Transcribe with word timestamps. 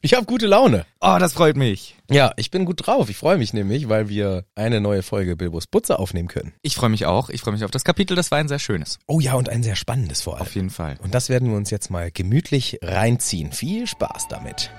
Ich 0.00 0.14
habe 0.14 0.26
gute 0.26 0.46
Laune. 0.46 0.86
Oh, 1.00 1.16
das 1.18 1.32
freut 1.32 1.56
mich. 1.56 1.96
Ja, 2.08 2.32
ich 2.36 2.52
bin 2.52 2.64
gut 2.64 2.86
drauf. 2.86 3.10
Ich 3.10 3.16
freue 3.16 3.36
mich 3.36 3.52
nämlich, 3.52 3.88
weil 3.88 4.08
wir 4.08 4.44
eine 4.54 4.80
neue 4.80 5.02
Folge 5.02 5.34
Bilbos 5.34 5.66
Butze 5.66 5.98
aufnehmen 5.98 6.28
können. 6.28 6.54
Ich 6.62 6.76
freue 6.76 6.90
mich 6.90 7.04
auch. 7.04 7.30
Ich 7.30 7.40
freue 7.40 7.54
mich 7.54 7.64
auf 7.64 7.72
das 7.72 7.82
Kapitel. 7.82 8.14
Das 8.14 8.30
war 8.30 8.38
ein 8.38 8.46
sehr 8.46 8.60
schönes. 8.60 9.00
Oh 9.08 9.18
ja, 9.18 9.34
und 9.34 9.48
ein 9.48 9.64
sehr 9.64 9.74
spannendes 9.74 10.22
vor 10.22 10.34
allem. 10.34 10.42
Auf 10.42 10.54
jeden 10.54 10.70
Fall. 10.70 10.98
Und 11.02 11.14
das 11.14 11.28
werden 11.28 11.50
wir 11.50 11.56
uns 11.56 11.70
jetzt 11.70 11.90
mal 11.90 12.12
gemütlich 12.12 12.78
reinziehen. 12.80 13.50
Viel 13.50 13.88
Spaß 13.88 14.28
damit. 14.28 14.70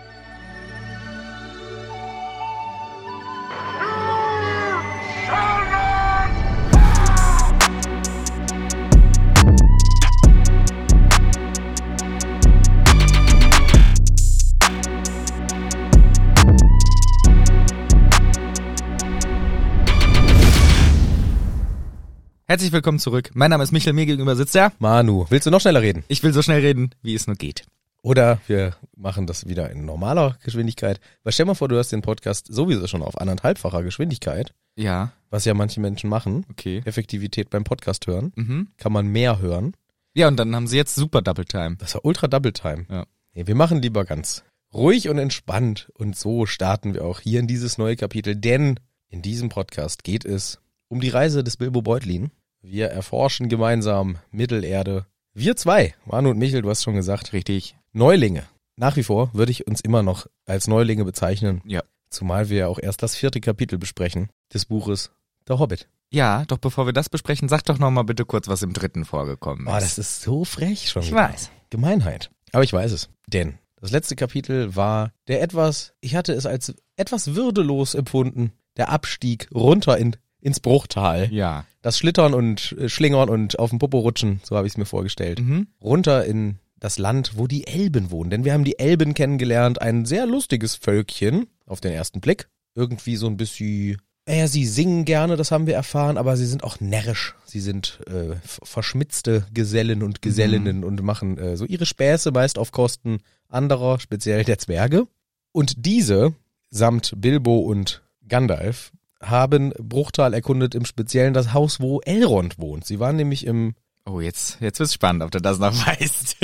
Herzlich 22.50 22.72
willkommen 22.72 22.98
zurück. 22.98 23.30
Mein 23.36 23.52
Name 23.52 23.64
ist 23.64 23.72
Michael, 23.72 23.94
mir 23.94 24.08
gegenüber 24.08 24.36
sitzt 24.36 24.56
er. 24.56 24.72
Manu, 24.80 25.28
willst 25.30 25.46
du 25.46 25.52
noch 25.52 25.62
schneller 25.62 25.84
reden? 25.84 26.04
Ich 26.08 26.24
will 26.24 26.34
so 26.34 26.42
schnell 26.42 26.62
reden, 26.62 26.90
wie 27.04 27.14
es 27.14 27.28
nur 27.28 27.36
geht. 27.36 27.64
Oder 28.02 28.40
wir 28.48 28.76
machen 28.98 29.28
das 29.28 29.48
wieder 29.48 29.70
in 29.70 29.86
normaler 29.86 30.36
Geschwindigkeit. 30.44 31.00
Weil 31.24 31.32
stell 31.34 31.46
mal 31.46 31.54
vor, 31.54 31.68
du 31.68 31.78
hast 31.78 31.92
den 31.92 32.02
Podcast 32.02 32.48
sowieso 32.52 32.88
schon 32.88 33.04
auf 33.04 33.22
anderthalbfacher 33.22 33.84
Geschwindigkeit, 33.84 34.56
Ja, 34.76 35.12
was 35.30 35.46
ja 35.46 35.54
manche 35.54 35.80
Menschen 35.80 36.10
machen. 36.10 36.44
okay. 36.50 36.82
Effektivität 36.86 37.52
beim 37.52 37.64
Podcast 37.66 38.08
hören. 38.08 38.32
Mhm. 38.36 38.70
Kann 38.78 38.94
man 38.94 39.06
mehr 39.06 39.38
hören. 39.38 39.74
Ja, 40.16 40.28
und 40.28 40.38
dann 40.38 40.56
haben 40.56 40.66
sie 40.66 40.78
jetzt 40.78 40.96
super 40.96 41.22
Double 41.22 41.46
Time. 41.46 41.76
Das 41.76 41.94
war 41.94 42.04
ultra 42.04 42.28
Double 42.28 42.52
Time. 42.54 42.88
Ja. 42.90 43.06
Nee, 43.36 43.46
wir 43.46 43.54
machen 43.54 43.80
lieber 43.80 44.06
ganz 44.06 44.44
ruhig 44.74 45.08
und 45.08 45.20
entspannt. 45.20 45.92
Und 45.94 46.16
so 46.18 46.48
starten 46.48 46.96
wir 46.96 47.06
auch 47.06 47.20
hier 47.20 47.42
in 47.42 47.46
dieses 47.46 47.78
neue 47.78 47.96
Kapitel. 47.96 48.36
Denn 48.36 48.80
in 49.08 49.22
diesem 49.22 49.50
Podcast 49.50 50.04
geht 50.04 50.26
es 50.26 50.60
um 50.88 51.00
die 51.00 51.10
Reise 51.10 51.44
des 51.44 51.56
Bilbo 51.58 51.84
Beutlin. 51.84 52.32
Wir 52.62 52.88
erforschen 52.88 53.48
gemeinsam 53.48 54.18
Mittelerde. 54.32 55.06
Wir 55.34 55.56
zwei, 55.56 55.96
Manu 56.06 56.30
und 56.32 56.38
Michel, 56.38 56.62
du 56.62 56.70
hast 56.70 56.84
schon 56.84 56.96
gesagt, 56.96 57.32
Richtig. 57.34 57.76
Neulinge. 57.94 58.44
Nach 58.76 58.96
wie 58.96 59.04
vor 59.04 59.34
würde 59.34 59.52
ich 59.52 59.68
uns 59.68 59.82
immer 59.82 60.04
noch 60.04 60.28
als 60.46 60.68
Neulinge 60.68 61.06
bezeichnen. 61.06 61.62
Ja. 61.66 61.84
Zumal 62.10 62.50
wir 62.50 62.58
ja 62.58 62.68
auch 62.68 62.80
erst 62.80 63.04
das 63.04 63.16
vierte 63.16 63.40
Kapitel 63.40 63.78
besprechen 63.78 64.30
des 64.54 64.66
Buches 64.66 65.12
Der 65.48 65.60
Hobbit. 65.60 65.88
Ja, 66.12 66.44
doch 66.46 66.58
bevor 66.58 66.86
wir 66.86 66.94
das 66.94 67.10
besprechen, 67.10 67.50
sag 67.50 67.64
doch 67.66 67.78
noch 67.78 67.92
mal 67.92 68.04
bitte 68.04 68.26
kurz, 68.26 68.48
was 68.48 68.64
im 68.64 68.74
dritten 68.74 69.06
vorgekommen 69.06 69.68
ist. 69.68 69.74
Oh, 69.74 69.80
das 69.80 69.98
ist 69.98 70.22
so 70.22 70.44
frech 70.44 70.90
schon. 70.90 71.04
ich 71.04 71.12
wieder. 71.12 71.30
weiß. 71.30 71.52
Gemeinheit. 71.70 72.32
Aber 72.52 72.64
ich 72.64 72.74
weiß 72.74 72.92
es. 72.92 73.10
Denn 73.28 73.60
das 73.80 73.92
letzte 73.92 74.16
Kapitel 74.16 74.76
war 74.76 75.12
der 75.28 75.42
etwas, 75.42 75.94
ich 76.02 76.16
hatte 76.16 76.34
es 76.34 76.46
als 76.46 76.74
etwas 76.96 77.36
würdelos 77.36 77.94
empfunden, 77.94 78.54
der 78.76 78.90
Abstieg 78.90 79.48
runter 79.54 79.98
in, 79.98 80.16
ins 80.42 80.60
Bruchtal. 80.60 81.32
Ja. 81.32 81.66
Das 81.82 81.98
Schlittern 81.98 82.34
und 82.34 82.76
äh, 82.78 82.90
Schlingern 82.90 83.30
und 83.30 83.58
auf 83.58 83.70
dem 83.70 83.80
Popo 83.80 84.00
rutschen, 84.00 84.42
so 84.44 84.56
habe 84.58 84.68
ich 84.68 84.74
es 84.74 84.78
mir 84.78 84.86
vorgestellt. 84.86 85.40
Mhm. 85.40 85.68
Runter 85.82 86.26
in 86.26 86.60
das 86.80 86.98
Land, 86.98 87.34
wo 87.36 87.48
die 87.48 87.68
Elben 87.68 88.12
wohnen. 88.12 88.30
Denn 88.30 88.46
wir 88.46 88.54
haben 88.54 88.64
die 88.64 88.80
Elben 88.80 89.14
kennengelernt, 89.14 89.82
ein 89.82 90.06
sehr 90.06 90.26
lustiges 90.26 90.76
Völkchen 90.76 91.48
auf 91.66 91.82
den 91.82 91.92
ersten 91.92 92.22
Blick. 92.22 92.50
Irgendwie 92.76 93.16
so 93.16 93.28
ein 93.28 93.38
bisschen, 93.38 93.98
naja, 94.26 94.48
sie 94.48 94.66
singen 94.66 95.06
gerne, 95.06 95.36
das 95.36 95.52
haben 95.52 95.68
wir 95.68 95.76
erfahren, 95.76 96.18
aber 96.18 96.38
sie 96.38 96.46
sind 96.46 96.64
auch 96.64 96.80
närrisch. 96.80 97.36
Sie 97.46 97.60
sind 97.60 98.00
äh, 98.08 98.36
verschmitzte 98.44 99.46
Gesellen 99.54 100.04
und 100.04 100.22
Gesellinnen 100.22 100.84
und 100.84 101.02
machen 101.02 101.38
äh, 101.38 101.58
so 101.58 101.66
ihre 101.66 101.86
Späße 101.86 102.32
meist 102.32 102.58
auf 102.58 102.72
Kosten 102.72 103.20
anderer, 103.48 104.00
speziell 104.00 104.44
der 104.44 104.60
Zwerge. 104.60 105.08
Und 105.52 105.86
diese, 105.86 106.36
samt 106.70 107.14
Bilbo 107.18 107.60
und 107.60 108.04
Gandalf, 108.28 108.92
haben 109.22 109.72
Bruchtal 109.78 110.34
erkundet, 110.34 110.76
im 110.76 110.86
Speziellen 110.86 111.34
das 111.34 111.54
Haus, 111.54 111.80
wo 111.80 112.00
Elrond 112.02 112.58
wohnt. 112.60 112.86
Sie 112.86 113.00
waren 113.00 113.16
nämlich 113.16 113.46
im 113.46 113.76
Oh, 114.06 114.22
jetzt, 114.22 114.60
jetzt 114.60 114.80
wird's 114.80 114.94
spannend, 114.96 115.22
ob 115.22 115.30
du 115.30 115.40
das 115.40 115.60
noch 115.60 115.74
weißt. 115.86 116.38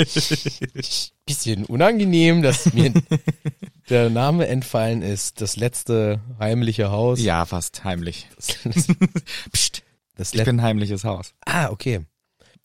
bisschen 1.26 1.64
unangenehm, 1.64 2.42
dass 2.42 2.72
mir 2.72 2.92
der 3.90 4.08
Name 4.08 4.46
entfallen 4.46 5.02
ist. 5.02 5.40
Das 5.40 5.56
letzte 5.56 6.20
heimliche 6.38 6.90
Haus. 6.90 7.20
ja, 7.20 7.44
fast 7.44 7.82
heimlich. 7.82 8.28
Das, 8.36 8.86
Psst, 9.52 9.82
das 10.14 10.32
ich 10.32 10.44
bin 10.44 10.62
heimliches 10.62 11.02
Haus. 11.04 11.34
ah, 11.44 11.70
okay. 11.70 12.02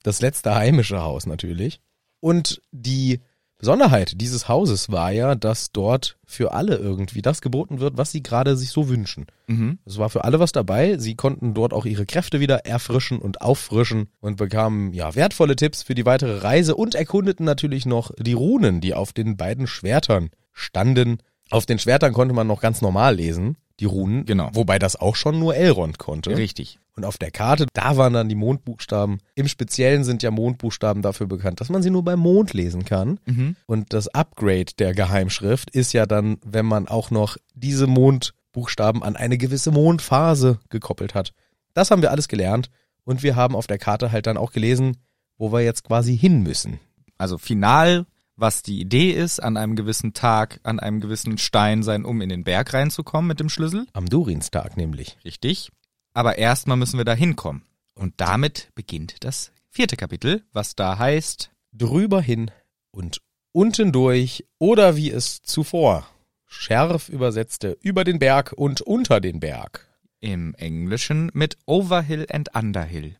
Das 0.03 0.21
letzte 0.21 0.53
heimische 0.53 1.01
Haus 1.01 1.25
natürlich. 1.25 1.79
Und 2.19 2.61
die 2.71 3.21
Besonderheit 3.61 4.19
dieses 4.19 4.47
Hauses 4.47 4.91
war 4.91 5.11
ja, 5.11 5.35
dass 5.35 5.71
dort 5.71 6.17
für 6.25 6.51
alle 6.51 6.77
irgendwie 6.77 7.21
das 7.21 7.41
geboten 7.41 7.79
wird, 7.79 7.95
was 7.95 8.11
sie 8.11 8.23
gerade 8.23 8.57
sich 8.57 8.71
so 8.71 8.89
wünschen. 8.89 9.27
Mhm. 9.45 9.77
Es 9.85 9.99
war 9.99 10.09
für 10.09 10.23
alle 10.23 10.39
was 10.39 10.51
dabei. 10.51 10.97
Sie 10.97 11.13
konnten 11.13 11.53
dort 11.53 11.71
auch 11.71 11.85
ihre 11.85 12.07
Kräfte 12.07 12.39
wieder 12.39 12.65
erfrischen 12.65 13.19
und 13.19 13.43
auffrischen 13.43 14.07
und 14.19 14.37
bekamen 14.37 14.93
ja 14.93 15.13
wertvolle 15.13 15.55
Tipps 15.55 15.83
für 15.83 15.93
die 15.93 16.07
weitere 16.07 16.39
Reise 16.39 16.75
und 16.75 16.95
erkundeten 16.95 17.45
natürlich 17.45 17.85
noch 17.85 18.09
die 18.17 18.33
Runen, 18.33 18.81
die 18.81 18.95
auf 18.95 19.13
den 19.13 19.37
beiden 19.37 19.67
Schwertern 19.67 20.31
standen. 20.53 21.19
Auf 21.51 21.65
den 21.65 21.79
Schwertern 21.79 22.13
konnte 22.13 22.33
man 22.33 22.47
noch 22.47 22.61
ganz 22.61 22.81
normal 22.81 23.15
lesen, 23.15 23.57
die 23.79 23.85
Runen. 23.85 24.25
Genau. 24.25 24.49
Wobei 24.53 24.79
das 24.79 24.95
auch 24.95 25.15
schon 25.15 25.39
nur 25.39 25.55
Elrond 25.55 25.97
konnte. 25.97 26.35
Richtig. 26.37 26.79
Und 26.95 27.05
auf 27.05 27.17
der 27.17 27.31
Karte, 27.31 27.67
da 27.73 27.97
waren 27.97 28.13
dann 28.13 28.29
die 28.29 28.35
Mondbuchstaben. 28.35 29.19
Im 29.35 29.47
Speziellen 29.47 30.03
sind 30.03 30.23
ja 30.23 30.31
Mondbuchstaben 30.31 31.01
dafür 31.01 31.27
bekannt, 31.27 31.61
dass 31.61 31.69
man 31.69 31.81
sie 31.81 31.89
nur 31.89 32.03
beim 32.03 32.19
Mond 32.19 32.53
lesen 32.53 32.85
kann. 32.85 33.19
Mhm. 33.25 33.55
Und 33.65 33.93
das 33.93 34.07
Upgrade 34.09 34.73
der 34.77 34.93
Geheimschrift 34.93 35.71
ist 35.71 35.93
ja 35.93 36.05
dann, 36.05 36.37
wenn 36.43 36.65
man 36.65 36.87
auch 36.87 37.11
noch 37.11 37.37
diese 37.53 37.87
Mondbuchstaben 37.87 39.03
an 39.03 39.15
eine 39.15 39.37
gewisse 39.37 39.71
Mondphase 39.71 40.59
gekoppelt 40.69 41.15
hat. 41.15 41.31
Das 41.73 41.91
haben 41.91 42.01
wir 42.01 42.11
alles 42.11 42.27
gelernt 42.27 42.69
und 43.03 43.23
wir 43.23 43.35
haben 43.35 43.55
auf 43.55 43.67
der 43.67 43.77
Karte 43.77 44.11
halt 44.11 44.27
dann 44.27 44.37
auch 44.37 44.51
gelesen, 44.51 44.97
wo 45.37 45.51
wir 45.51 45.61
jetzt 45.61 45.83
quasi 45.83 46.17
hin 46.17 46.43
müssen. 46.43 46.79
Also 47.17 47.37
final, 47.37 48.05
was 48.41 48.63
die 48.63 48.81
Idee 48.81 49.11
ist, 49.11 49.39
an 49.39 49.55
einem 49.55 49.75
gewissen 49.75 50.13
Tag, 50.13 50.59
an 50.63 50.79
einem 50.79 50.99
gewissen 50.99 51.37
Stein 51.37 51.83
sein, 51.83 52.03
um 52.03 52.21
in 52.21 52.29
den 52.29 52.43
Berg 52.43 52.73
reinzukommen 52.73 53.27
mit 53.27 53.39
dem 53.39 53.49
Schlüssel. 53.49 53.87
Am 53.93 54.07
Durinstag 54.07 54.77
nämlich. 54.77 55.17
Richtig. 55.23 55.71
Aber 56.13 56.37
erstmal 56.37 56.77
müssen 56.77 56.97
wir 56.97 57.05
da 57.05 57.13
hinkommen. 57.13 57.63
Und 57.93 58.15
damit 58.17 58.71
beginnt 58.75 59.23
das 59.23 59.51
vierte 59.69 59.95
Kapitel, 59.95 60.43
was 60.51 60.75
da 60.75 60.97
heißt, 60.97 61.51
Drüber 61.71 62.21
hin 62.21 62.51
und 62.91 63.21
unten 63.53 63.91
durch 63.91 64.45
oder 64.59 64.97
wie 64.97 65.11
es 65.11 65.41
zuvor 65.41 66.05
schärf 66.51 67.07
übersetzte, 67.09 67.77
über 67.81 68.03
den 68.03 68.19
Berg 68.19 68.53
und 68.53 68.81
unter 68.81 69.21
den 69.21 69.39
Berg. 69.39 69.87
im 70.23 70.53
Englischen 70.53 71.31
mit 71.33 71.57
Overhill 71.65 72.27
and 72.29 72.53
Underhill. 72.53 73.17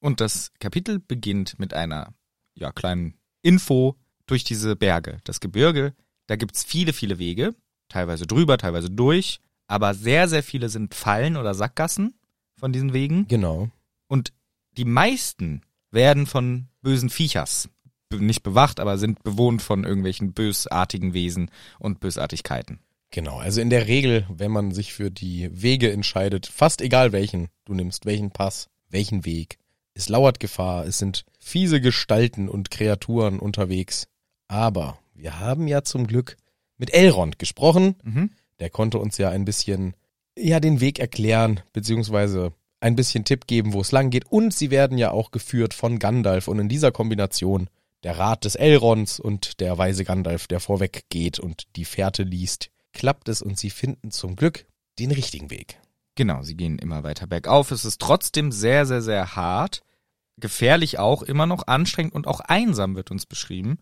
Und 0.00 0.20
das 0.20 0.52
Kapitel 0.60 0.98
beginnt 0.98 1.58
mit 1.58 1.72
einer 1.72 2.12
ja, 2.52 2.72
kleinen 2.72 3.14
Info 3.40 3.96
durch 4.32 4.44
diese 4.44 4.76
Berge. 4.76 5.18
Das 5.24 5.40
Gebirge, 5.40 5.92
da 6.26 6.36
gibt's 6.36 6.64
viele, 6.64 6.94
viele 6.94 7.18
Wege, 7.18 7.54
teilweise 7.88 8.26
drüber, 8.26 8.56
teilweise 8.56 8.88
durch, 8.88 9.40
aber 9.66 9.92
sehr, 9.92 10.26
sehr 10.26 10.42
viele 10.42 10.70
sind 10.70 10.94
Fallen 10.94 11.36
oder 11.36 11.52
Sackgassen 11.52 12.14
von 12.58 12.72
diesen 12.72 12.94
Wegen. 12.94 13.28
Genau. 13.28 13.68
Und 14.08 14.32
die 14.78 14.86
meisten 14.86 15.60
werden 15.90 16.26
von 16.26 16.68
bösen 16.80 17.10
Viechers 17.10 17.68
nicht 18.10 18.42
bewacht, 18.42 18.80
aber 18.80 18.96
sind 18.98 19.22
bewohnt 19.22 19.60
von 19.62 19.84
irgendwelchen 19.84 20.32
bösartigen 20.32 21.12
Wesen 21.12 21.50
und 21.78 22.00
Bösartigkeiten. 22.00 22.80
Genau, 23.10 23.38
also 23.38 23.60
in 23.60 23.70
der 23.70 23.86
Regel, 23.86 24.26
wenn 24.30 24.50
man 24.50 24.72
sich 24.72 24.94
für 24.94 25.10
die 25.10 25.48
Wege 25.52 25.92
entscheidet, 25.92 26.46
fast 26.46 26.80
egal 26.80 27.12
welchen 27.12 27.48
du 27.64 27.74
nimmst, 27.74 28.06
welchen 28.06 28.30
Pass, 28.30 28.68
welchen 28.88 29.26
Weg, 29.26 29.58
es 29.94 30.08
lauert 30.08 30.40
Gefahr, 30.40 30.86
es 30.86 30.98
sind 30.98 31.24
fiese 31.38 31.80
Gestalten 31.80 32.48
und 32.48 32.70
Kreaturen 32.70 33.38
unterwegs. 33.38 34.08
Aber 34.52 34.98
wir 35.14 35.40
haben 35.40 35.66
ja 35.66 35.82
zum 35.82 36.06
Glück 36.06 36.36
mit 36.76 36.92
Elrond 36.92 37.38
gesprochen. 37.38 37.96
Mhm. 38.02 38.32
Der 38.60 38.68
konnte 38.68 38.98
uns 38.98 39.16
ja 39.16 39.30
ein 39.30 39.46
bisschen, 39.46 39.94
ja, 40.36 40.60
den 40.60 40.80
Weg 40.80 40.98
erklären, 40.98 41.60
beziehungsweise 41.72 42.52
ein 42.78 42.94
bisschen 42.94 43.24
Tipp 43.24 43.46
geben, 43.46 43.72
wo 43.72 43.80
es 43.80 43.92
lang 43.92 44.10
geht. 44.10 44.30
Und 44.30 44.52
sie 44.52 44.70
werden 44.70 44.98
ja 44.98 45.10
auch 45.10 45.30
geführt 45.30 45.72
von 45.72 45.98
Gandalf. 45.98 46.48
Und 46.48 46.58
in 46.58 46.68
dieser 46.68 46.92
Kombination 46.92 47.70
der 48.02 48.18
Rat 48.18 48.44
des 48.44 48.54
Elrons 48.54 49.20
und 49.20 49.58
der 49.58 49.78
weise 49.78 50.04
Gandalf, 50.04 50.48
der 50.48 50.60
vorweg 50.60 51.06
geht 51.08 51.38
und 51.38 51.64
die 51.76 51.86
Fährte 51.86 52.22
liest, 52.22 52.68
klappt 52.92 53.30
es 53.30 53.40
und 53.40 53.58
sie 53.58 53.70
finden 53.70 54.10
zum 54.10 54.36
Glück 54.36 54.66
den 54.98 55.12
richtigen 55.12 55.48
Weg. 55.48 55.78
Genau, 56.14 56.42
sie 56.42 56.56
gehen 56.58 56.78
immer 56.78 57.04
weiter 57.04 57.26
bergauf. 57.26 57.70
Es 57.70 57.86
ist 57.86 58.02
trotzdem 58.02 58.52
sehr, 58.52 58.84
sehr, 58.84 59.00
sehr 59.00 59.34
hart. 59.34 59.80
Gefährlich 60.36 60.98
auch, 60.98 61.22
immer 61.22 61.46
noch 61.46 61.68
anstrengend 61.68 62.12
und 62.12 62.26
auch 62.26 62.40
einsam 62.40 62.96
wird 62.96 63.10
uns 63.10 63.24
beschrieben. 63.24 63.78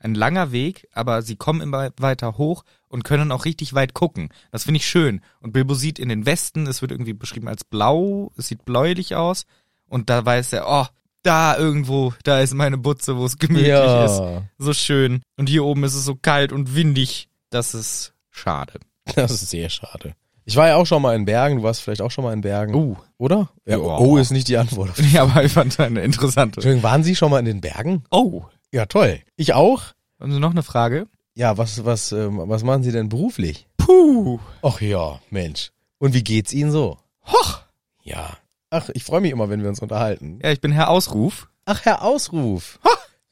Ein 0.00 0.14
langer 0.14 0.52
Weg, 0.52 0.88
aber 0.92 1.22
sie 1.22 1.36
kommen 1.36 1.60
immer 1.60 1.90
weiter 1.98 2.38
hoch 2.38 2.64
und 2.88 3.04
können 3.04 3.32
auch 3.32 3.44
richtig 3.44 3.74
weit 3.74 3.94
gucken. 3.94 4.28
Das 4.52 4.64
finde 4.64 4.78
ich 4.78 4.86
schön. 4.86 5.20
Und 5.40 5.52
Bilbo 5.52 5.74
sieht 5.74 5.98
in 5.98 6.08
den 6.08 6.24
Westen, 6.24 6.66
es 6.66 6.82
wird 6.82 6.92
irgendwie 6.92 7.14
beschrieben 7.14 7.48
als 7.48 7.64
blau, 7.64 8.30
es 8.36 8.48
sieht 8.48 8.64
bläulich 8.64 9.16
aus. 9.16 9.44
Und 9.88 10.08
da 10.10 10.24
weiß 10.24 10.52
er, 10.52 10.66
oh, 10.68 10.86
da 11.22 11.56
irgendwo, 11.56 12.14
da 12.22 12.40
ist 12.40 12.54
meine 12.54 12.78
Butze, 12.78 13.16
wo 13.16 13.24
es 13.24 13.38
gemütlich 13.38 13.68
ist. 14.04 14.22
So 14.58 14.72
schön. 14.72 15.22
Und 15.36 15.48
hier 15.48 15.64
oben 15.64 15.82
ist 15.84 15.94
es 15.94 16.04
so 16.04 16.14
kalt 16.14 16.52
und 16.52 16.74
windig. 16.74 17.28
Das 17.50 17.74
ist 17.74 18.14
schade. 18.30 18.74
Das 19.14 19.30
ist 19.30 19.48
sehr 19.48 19.70
schade. 19.70 20.14
Ich 20.44 20.56
war 20.56 20.68
ja 20.68 20.76
auch 20.76 20.86
schon 20.86 21.02
mal 21.02 21.14
in 21.16 21.24
Bergen, 21.24 21.56
du 21.56 21.62
warst 21.62 21.80
vielleicht 21.82 22.02
auch 22.02 22.10
schon 22.10 22.24
mal 22.24 22.32
in 22.32 22.40
Bergen. 22.42 22.74
Uh. 22.74 22.96
Oder? 23.18 23.50
Ja, 23.66 23.78
Ja. 23.78 23.98
oh 23.98 24.16
ist 24.16 24.30
nicht 24.30 24.48
die 24.48 24.56
Antwort. 24.56 24.90
Ja, 25.12 25.22
aber 25.22 25.44
ich 25.44 25.52
fand 25.52 25.78
eine 25.80 26.02
interessante. 26.02 26.58
Entschuldigung, 26.60 26.82
waren 26.82 27.02
Sie 27.02 27.16
schon 27.16 27.30
mal 27.30 27.38
in 27.38 27.44
den 27.46 27.60
Bergen? 27.60 28.04
Oh. 28.10 28.44
Ja, 28.72 28.86
toll. 28.86 29.20
Ich 29.36 29.54
auch. 29.54 29.82
Haben 30.20 30.32
Sie 30.32 30.40
noch 30.40 30.50
eine 30.50 30.62
Frage? 30.62 31.06
Ja, 31.34 31.56
was, 31.56 31.84
was, 31.84 32.12
ähm, 32.12 32.38
was 32.44 32.64
machen 32.64 32.82
Sie 32.82 32.92
denn 32.92 33.08
beruflich? 33.08 33.66
Puh. 33.76 34.40
Ach 34.62 34.80
ja, 34.80 35.20
Mensch. 35.30 35.70
Und 35.98 36.14
wie 36.14 36.24
geht's 36.24 36.52
Ihnen 36.52 36.70
so? 36.70 36.98
Hoch. 37.24 37.60
Ja. 38.02 38.36
Ach, 38.70 38.90
ich 38.92 39.04
freue 39.04 39.20
mich 39.20 39.30
immer, 39.30 39.48
wenn 39.48 39.62
wir 39.62 39.68
uns 39.68 39.80
unterhalten. 39.80 40.40
Ja, 40.42 40.50
ich 40.50 40.60
bin 40.60 40.72
Herr 40.72 40.90
Ausruf. 40.90 41.48
Ach, 41.64 41.84
Herr 41.84 42.02
Ausruf. 42.02 42.78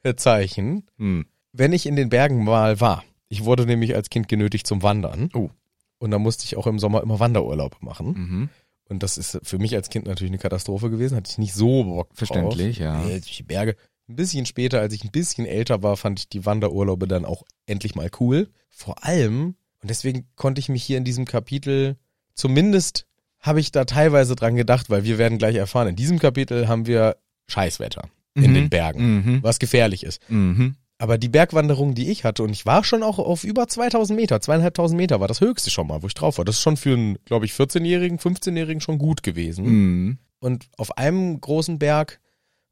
Herr 0.02 0.16
Zeichen. 0.16 0.86
Hm. 0.98 1.26
Wenn 1.52 1.72
ich 1.72 1.86
in 1.86 1.96
den 1.96 2.08
Bergen 2.08 2.44
mal 2.44 2.80
war. 2.80 3.04
Ich 3.28 3.44
wurde 3.44 3.66
nämlich 3.66 3.94
als 3.94 4.08
Kind 4.08 4.28
genötigt 4.28 4.66
zum 4.66 4.82
Wandern. 4.82 5.30
Oh. 5.34 5.50
Und 5.98 6.10
da 6.10 6.18
musste 6.18 6.44
ich 6.44 6.56
auch 6.56 6.66
im 6.66 6.78
Sommer 6.78 7.02
immer 7.02 7.18
Wanderurlaub 7.18 7.82
machen. 7.82 8.06
Mhm. 8.06 8.48
Und 8.88 9.02
das 9.02 9.18
ist 9.18 9.40
für 9.42 9.58
mich 9.58 9.74
als 9.74 9.90
Kind 9.90 10.06
natürlich 10.06 10.30
eine 10.30 10.38
Katastrophe 10.38 10.90
gewesen. 10.90 11.16
Hatte 11.16 11.30
ich 11.30 11.38
nicht 11.38 11.54
so 11.54 11.82
Bock 11.84 12.08
drauf. 12.10 12.18
Verständlich, 12.18 12.78
ja. 12.78 13.02
Nee, 13.02 13.20
die 13.20 13.42
Berge. 13.42 13.74
Ein 14.08 14.16
bisschen 14.16 14.46
später, 14.46 14.80
als 14.80 14.94
ich 14.94 15.02
ein 15.04 15.10
bisschen 15.10 15.46
älter 15.46 15.82
war, 15.82 15.96
fand 15.96 16.20
ich 16.20 16.28
die 16.28 16.46
Wanderurlaube 16.46 17.08
dann 17.08 17.24
auch 17.24 17.42
endlich 17.66 17.94
mal 17.94 18.08
cool. 18.20 18.48
Vor 18.70 19.04
allem, 19.04 19.56
und 19.82 19.90
deswegen 19.90 20.26
konnte 20.36 20.60
ich 20.60 20.68
mich 20.68 20.84
hier 20.84 20.98
in 20.98 21.04
diesem 21.04 21.24
Kapitel, 21.24 21.96
zumindest 22.34 23.06
habe 23.40 23.60
ich 23.60 23.72
da 23.72 23.84
teilweise 23.84 24.36
dran 24.36 24.56
gedacht, 24.56 24.90
weil 24.90 25.04
wir 25.04 25.18
werden 25.18 25.38
gleich 25.38 25.56
erfahren, 25.56 25.88
in 25.88 25.96
diesem 25.96 26.18
Kapitel 26.18 26.68
haben 26.68 26.86
wir 26.86 27.16
Scheißwetter 27.48 28.08
in 28.34 28.50
Mhm. 28.50 28.54
den 28.54 28.70
Bergen, 28.70 29.16
Mhm. 29.16 29.42
was 29.42 29.58
gefährlich 29.58 30.04
ist. 30.04 30.20
Mhm. 30.30 30.76
Aber 30.98 31.18
die 31.18 31.28
Bergwanderung, 31.28 31.94
die 31.94 32.10
ich 32.10 32.24
hatte, 32.24 32.42
und 32.42 32.50
ich 32.50 32.64
war 32.64 32.82
schon 32.84 33.02
auch 33.02 33.18
auf 33.18 33.44
über 33.44 33.68
2000 33.68 34.18
Meter, 34.18 34.40
zweieinhalbtausend 34.40 34.96
Meter 34.96 35.20
war 35.20 35.28
das 35.28 35.40
höchste 35.40 35.70
schon 35.70 35.86
mal, 35.86 36.02
wo 36.02 36.06
ich 36.06 36.14
drauf 36.14 36.38
war. 36.38 36.44
Das 36.44 36.56
ist 36.56 36.62
schon 36.62 36.76
für 36.76 36.94
einen, 36.94 37.18
glaube 37.24 37.44
ich, 37.44 37.52
14-Jährigen, 37.52 38.18
15-Jährigen 38.18 38.80
schon 38.80 38.98
gut 38.98 39.22
gewesen. 39.22 39.64
Mhm. 39.66 40.18
Und 40.38 40.68
auf 40.76 40.96
einem 40.96 41.40
großen 41.40 41.78
Berg, 41.78 42.20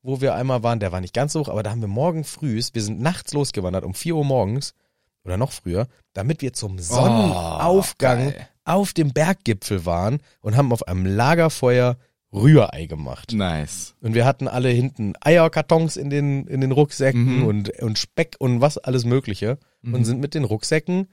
wo 0.04 0.20
wir 0.20 0.34
einmal 0.34 0.62
waren, 0.62 0.78
der 0.78 0.92
war 0.92 1.00
nicht 1.00 1.14
ganz 1.14 1.32
so 1.32 1.40
hoch, 1.40 1.48
aber 1.48 1.62
da 1.64 1.70
haben 1.70 1.80
wir 1.80 1.88
morgen 1.88 2.22
früh, 2.24 2.60
wir 2.72 2.82
sind 2.82 3.00
nachts 3.00 3.32
losgewandert, 3.32 3.84
um 3.84 3.94
4 3.94 4.14
Uhr 4.14 4.24
morgens 4.24 4.74
oder 5.24 5.36
noch 5.38 5.50
früher, 5.50 5.88
damit 6.12 6.42
wir 6.42 6.52
zum 6.52 6.78
Sonnenaufgang 6.78 8.30
geil. 8.30 8.48
auf 8.64 8.92
dem 8.92 9.12
Berggipfel 9.12 9.86
waren 9.86 10.20
und 10.40 10.56
haben 10.56 10.72
auf 10.72 10.86
einem 10.88 11.06
Lagerfeuer 11.06 11.96
Rührei 12.32 12.86
gemacht. 12.86 13.32
Nice. 13.32 13.94
Und 14.00 14.14
wir 14.14 14.24
hatten 14.24 14.48
alle 14.48 14.68
hinten 14.68 15.14
Eierkartons 15.20 15.96
in 15.96 16.10
den, 16.10 16.46
in 16.48 16.60
den 16.60 16.72
Rucksäcken 16.72 17.38
Mhm. 17.40 17.46
und, 17.46 17.70
und 17.80 17.98
Speck 17.98 18.34
und 18.40 18.60
was 18.60 18.76
alles 18.76 19.04
Mögliche 19.04 19.58
Mhm. 19.82 19.94
und 19.94 20.04
sind 20.04 20.20
mit 20.20 20.34
den 20.34 20.44
Rucksäcken 20.44 21.08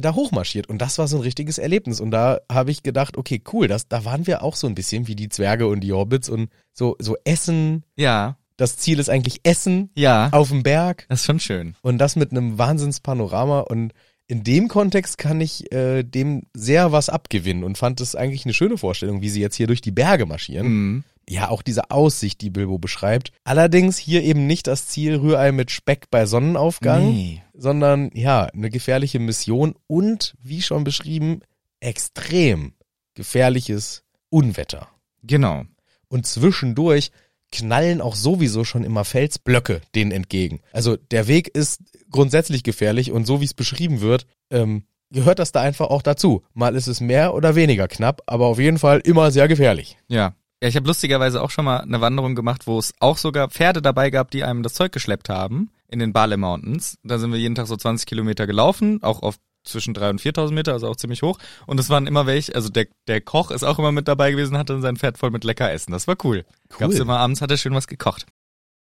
da 0.00 0.14
hochmarschiert. 0.14 0.68
Und 0.68 0.78
das 0.78 0.98
war 0.98 1.06
so 1.08 1.16
ein 1.18 1.22
richtiges 1.22 1.58
Erlebnis. 1.58 2.00
Und 2.00 2.10
da 2.10 2.40
habe 2.50 2.70
ich 2.70 2.82
gedacht, 2.82 3.16
okay, 3.16 3.42
cool, 3.52 3.68
das, 3.68 3.88
da 3.88 4.04
waren 4.04 4.26
wir 4.26 4.42
auch 4.42 4.56
so 4.56 4.66
ein 4.66 4.74
bisschen 4.74 5.06
wie 5.08 5.14
die 5.16 5.28
Zwerge 5.28 5.66
und 5.66 5.80
die 5.80 5.92
Hobbits 5.92 6.28
und 6.28 6.48
so, 6.72 6.96
so 6.98 7.16
Essen. 7.24 7.84
Ja. 7.96 8.36
Das 8.56 8.76
Ziel 8.76 8.98
ist 9.00 9.08
eigentlich 9.10 9.40
Essen 9.44 9.90
Ja. 9.96 10.28
auf 10.32 10.48
dem 10.50 10.62
Berg 10.62 11.06
Das 11.08 11.20
ist 11.20 11.26
schon 11.26 11.40
schön. 11.40 11.74
und 11.82 11.98
das 11.98 12.16
mit 12.16 12.30
einem 12.30 12.58
Wahnsinnspanorama. 12.58 13.60
Und 13.60 13.92
in 14.32 14.44
dem 14.44 14.68
Kontext 14.68 15.18
kann 15.18 15.42
ich 15.42 15.70
äh, 15.74 16.04
dem 16.04 16.44
sehr 16.54 16.90
was 16.90 17.10
abgewinnen 17.10 17.64
und 17.64 17.76
fand 17.76 18.00
es 18.00 18.14
eigentlich 18.16 18.46
eine 18.46 18.54
schöne 18.54 18.78
Vorstellung, 18.78 19.20
wie 19.20 19.28
sie 19.28 19.42
jetzt 19.42 19.56
hier 19.56 19.66
durch 19.66 19.82
die 19.82 19.90
Berge 19.90 20.24
marschieren. 20.24 20.66
Mhm. 20.68 21.04
Ja, 21.28 21.50
auch 21.50 21.60
diese 21.60 21.90
Aussicht, 21.90 22.40
die 22.40 22.48
Bilbo 22.48 22.78
beschreibt. 22.78 23.30
Allerdings 23.44 23.98
hier 23.98 24.22
eben 24.22 24.46
nicht 24.46 24.68
das 24.68 24.88
Ziel 24.88 25.16
Rührei 25.16 25.52
mit 25.52 25.70
Speck 25.70 26.10
bei 26.10 26.24
Sonnenaufgang, 26.24 27.12
Nee. 27.12 27.42
sondern 27.52 28.10
ja, 28.14 28.44
eine 28.46 28.70
gefährliche 28.70 29.18
Mission 29.18 29.74
und, 29.86 30.34
wie 30.42 30.62
schon 30.62 30.82
beschrieben, 30.82 31.42
extrem 31.80 32.72
gefährliches 33.12 34.02
Unwetter. 34.30 34.88
Genau. 35.22 35.64
Und 36.08 36.26
zwischendurch 36.26 37.10
knallen 37.52 38.00
auch 38.00 38.16
sowieso 38.16 38.64
schon 38.64 38.82
immer 38.82 39.04
Felsblöcke 39.04 39.82
denen 39.94 40.10
entgegen. 40.10 40.60
Also 40.72 40.96
der 40.96 41.28
Weg 41.28 41.48
ist 41.48 41.80
grundsätzlich 42.10 42.62
gefährlich 42.64 43.12
und 43.12 43.26
so 43.26 43.40
wie 43.40 43.44
es 43.44 43.54
beschrieben 43.54 44.00
wird, 44.00 44.26
ähm, 44.50 44.84
gehört 45.10 45.38
das 45.38 45.52
da 45.52 45.60
einfach 45.60 45.88
auch 45.88 46.02
dazu. 46.02 46.42
Mal 46.54 46.74
ist 46.74 46.86
es 46.86 47.00
mehr 47.00 47.34
oder 47.34 47.54
weniger 47.54 47.86
knapp, 47.86 48.22
aber 48.26 48.46
auf 48.46 48.58
jeden 48.58 48.78
Fall 48.78 49.00
immer 49.00 49.30
sehr 49.30 49.48
gefährlich. 49.48 49.96
Ja. 50.08 50.34
Ja, 50.62 50.68
ich 50.68 50.76
habe 50.76 50.86
lustigerweise 50.86 51.42
auch 51.42 51.50
schon 51.50 51.64
mal 51.64 51.80
eine 51.80 52.00
Wanderung 52.00 52.36
gemacht, 52.36 52.68
wo 52.68 52.78
es 52.78 52.94
auch 53.00 53.18
sogar 53.18 53.50
Pferde 53.50 53.82
dabei 53.82 54.10
gab, 54.10 54.30
die 54.30 54.44
einem 54.44 54.62
das 54.62 54.74
Zeug 54.74 54.92
geschleppt 54.92 55.28
haben 55.28 55.70
in 55.88 55.98
den 55.98 56.12
Bale 56.12 56.36
Mountains. 56.36 56.98
Da 57.02 57.18
sind 57.18 57.32
wir 57.32 57.38
jeden 57.40 57.56
Tag 57.56 57.66
so 57.66 57.76
20 57.76 58.06
Kilometer 58.06 58.46
gelaufen, 58.46 59.02
auch 59.02 59.22
auf 59.22 59.38
zwischen 59.64 59.94
3.000 59.94 60.10
und 60.10 60.20
4.000 60.20 60.52
Meter, 60.52 60.72
also 60.72 60.88
auch 60.88 60.96
ziemlich 60.96 61.22
hoch. 61.22 61.38
Und 61.66 61.78
es 61.80 61.90
waren 61.90 62.06
immer 62.06 62.26
welche, 62.26 62.54
also 62.54 62.68
der, 62.68 62.86
der 63.06 63.20
Koch 63.20 63.50
ist 63.50 63.62
auch 63.64 63.78
immer 63.78 63.92
mit 63.92 64.08
dabei 64.08 64.30
gewesen, 64.30 64.58
hatte 64.58 64.80
sein 64.80 64.96
Pferd 64.96 65.18
voll 65.18 65.30
mit 65.30 65.44
lecker 65.44 65.70
Essen. 65.70 65.92
Das 65.92 66.06
war 66.06 66.16
cool. 66.24 66.44
Gab's 66.78 66.98
immer 66.98 67.18
abends, 67.18 67.40
hat 67.40 67.50
er 67.50 67.56
schön 67.56 67.74
was 67.74 67.86
gekocht. 67.86 68.26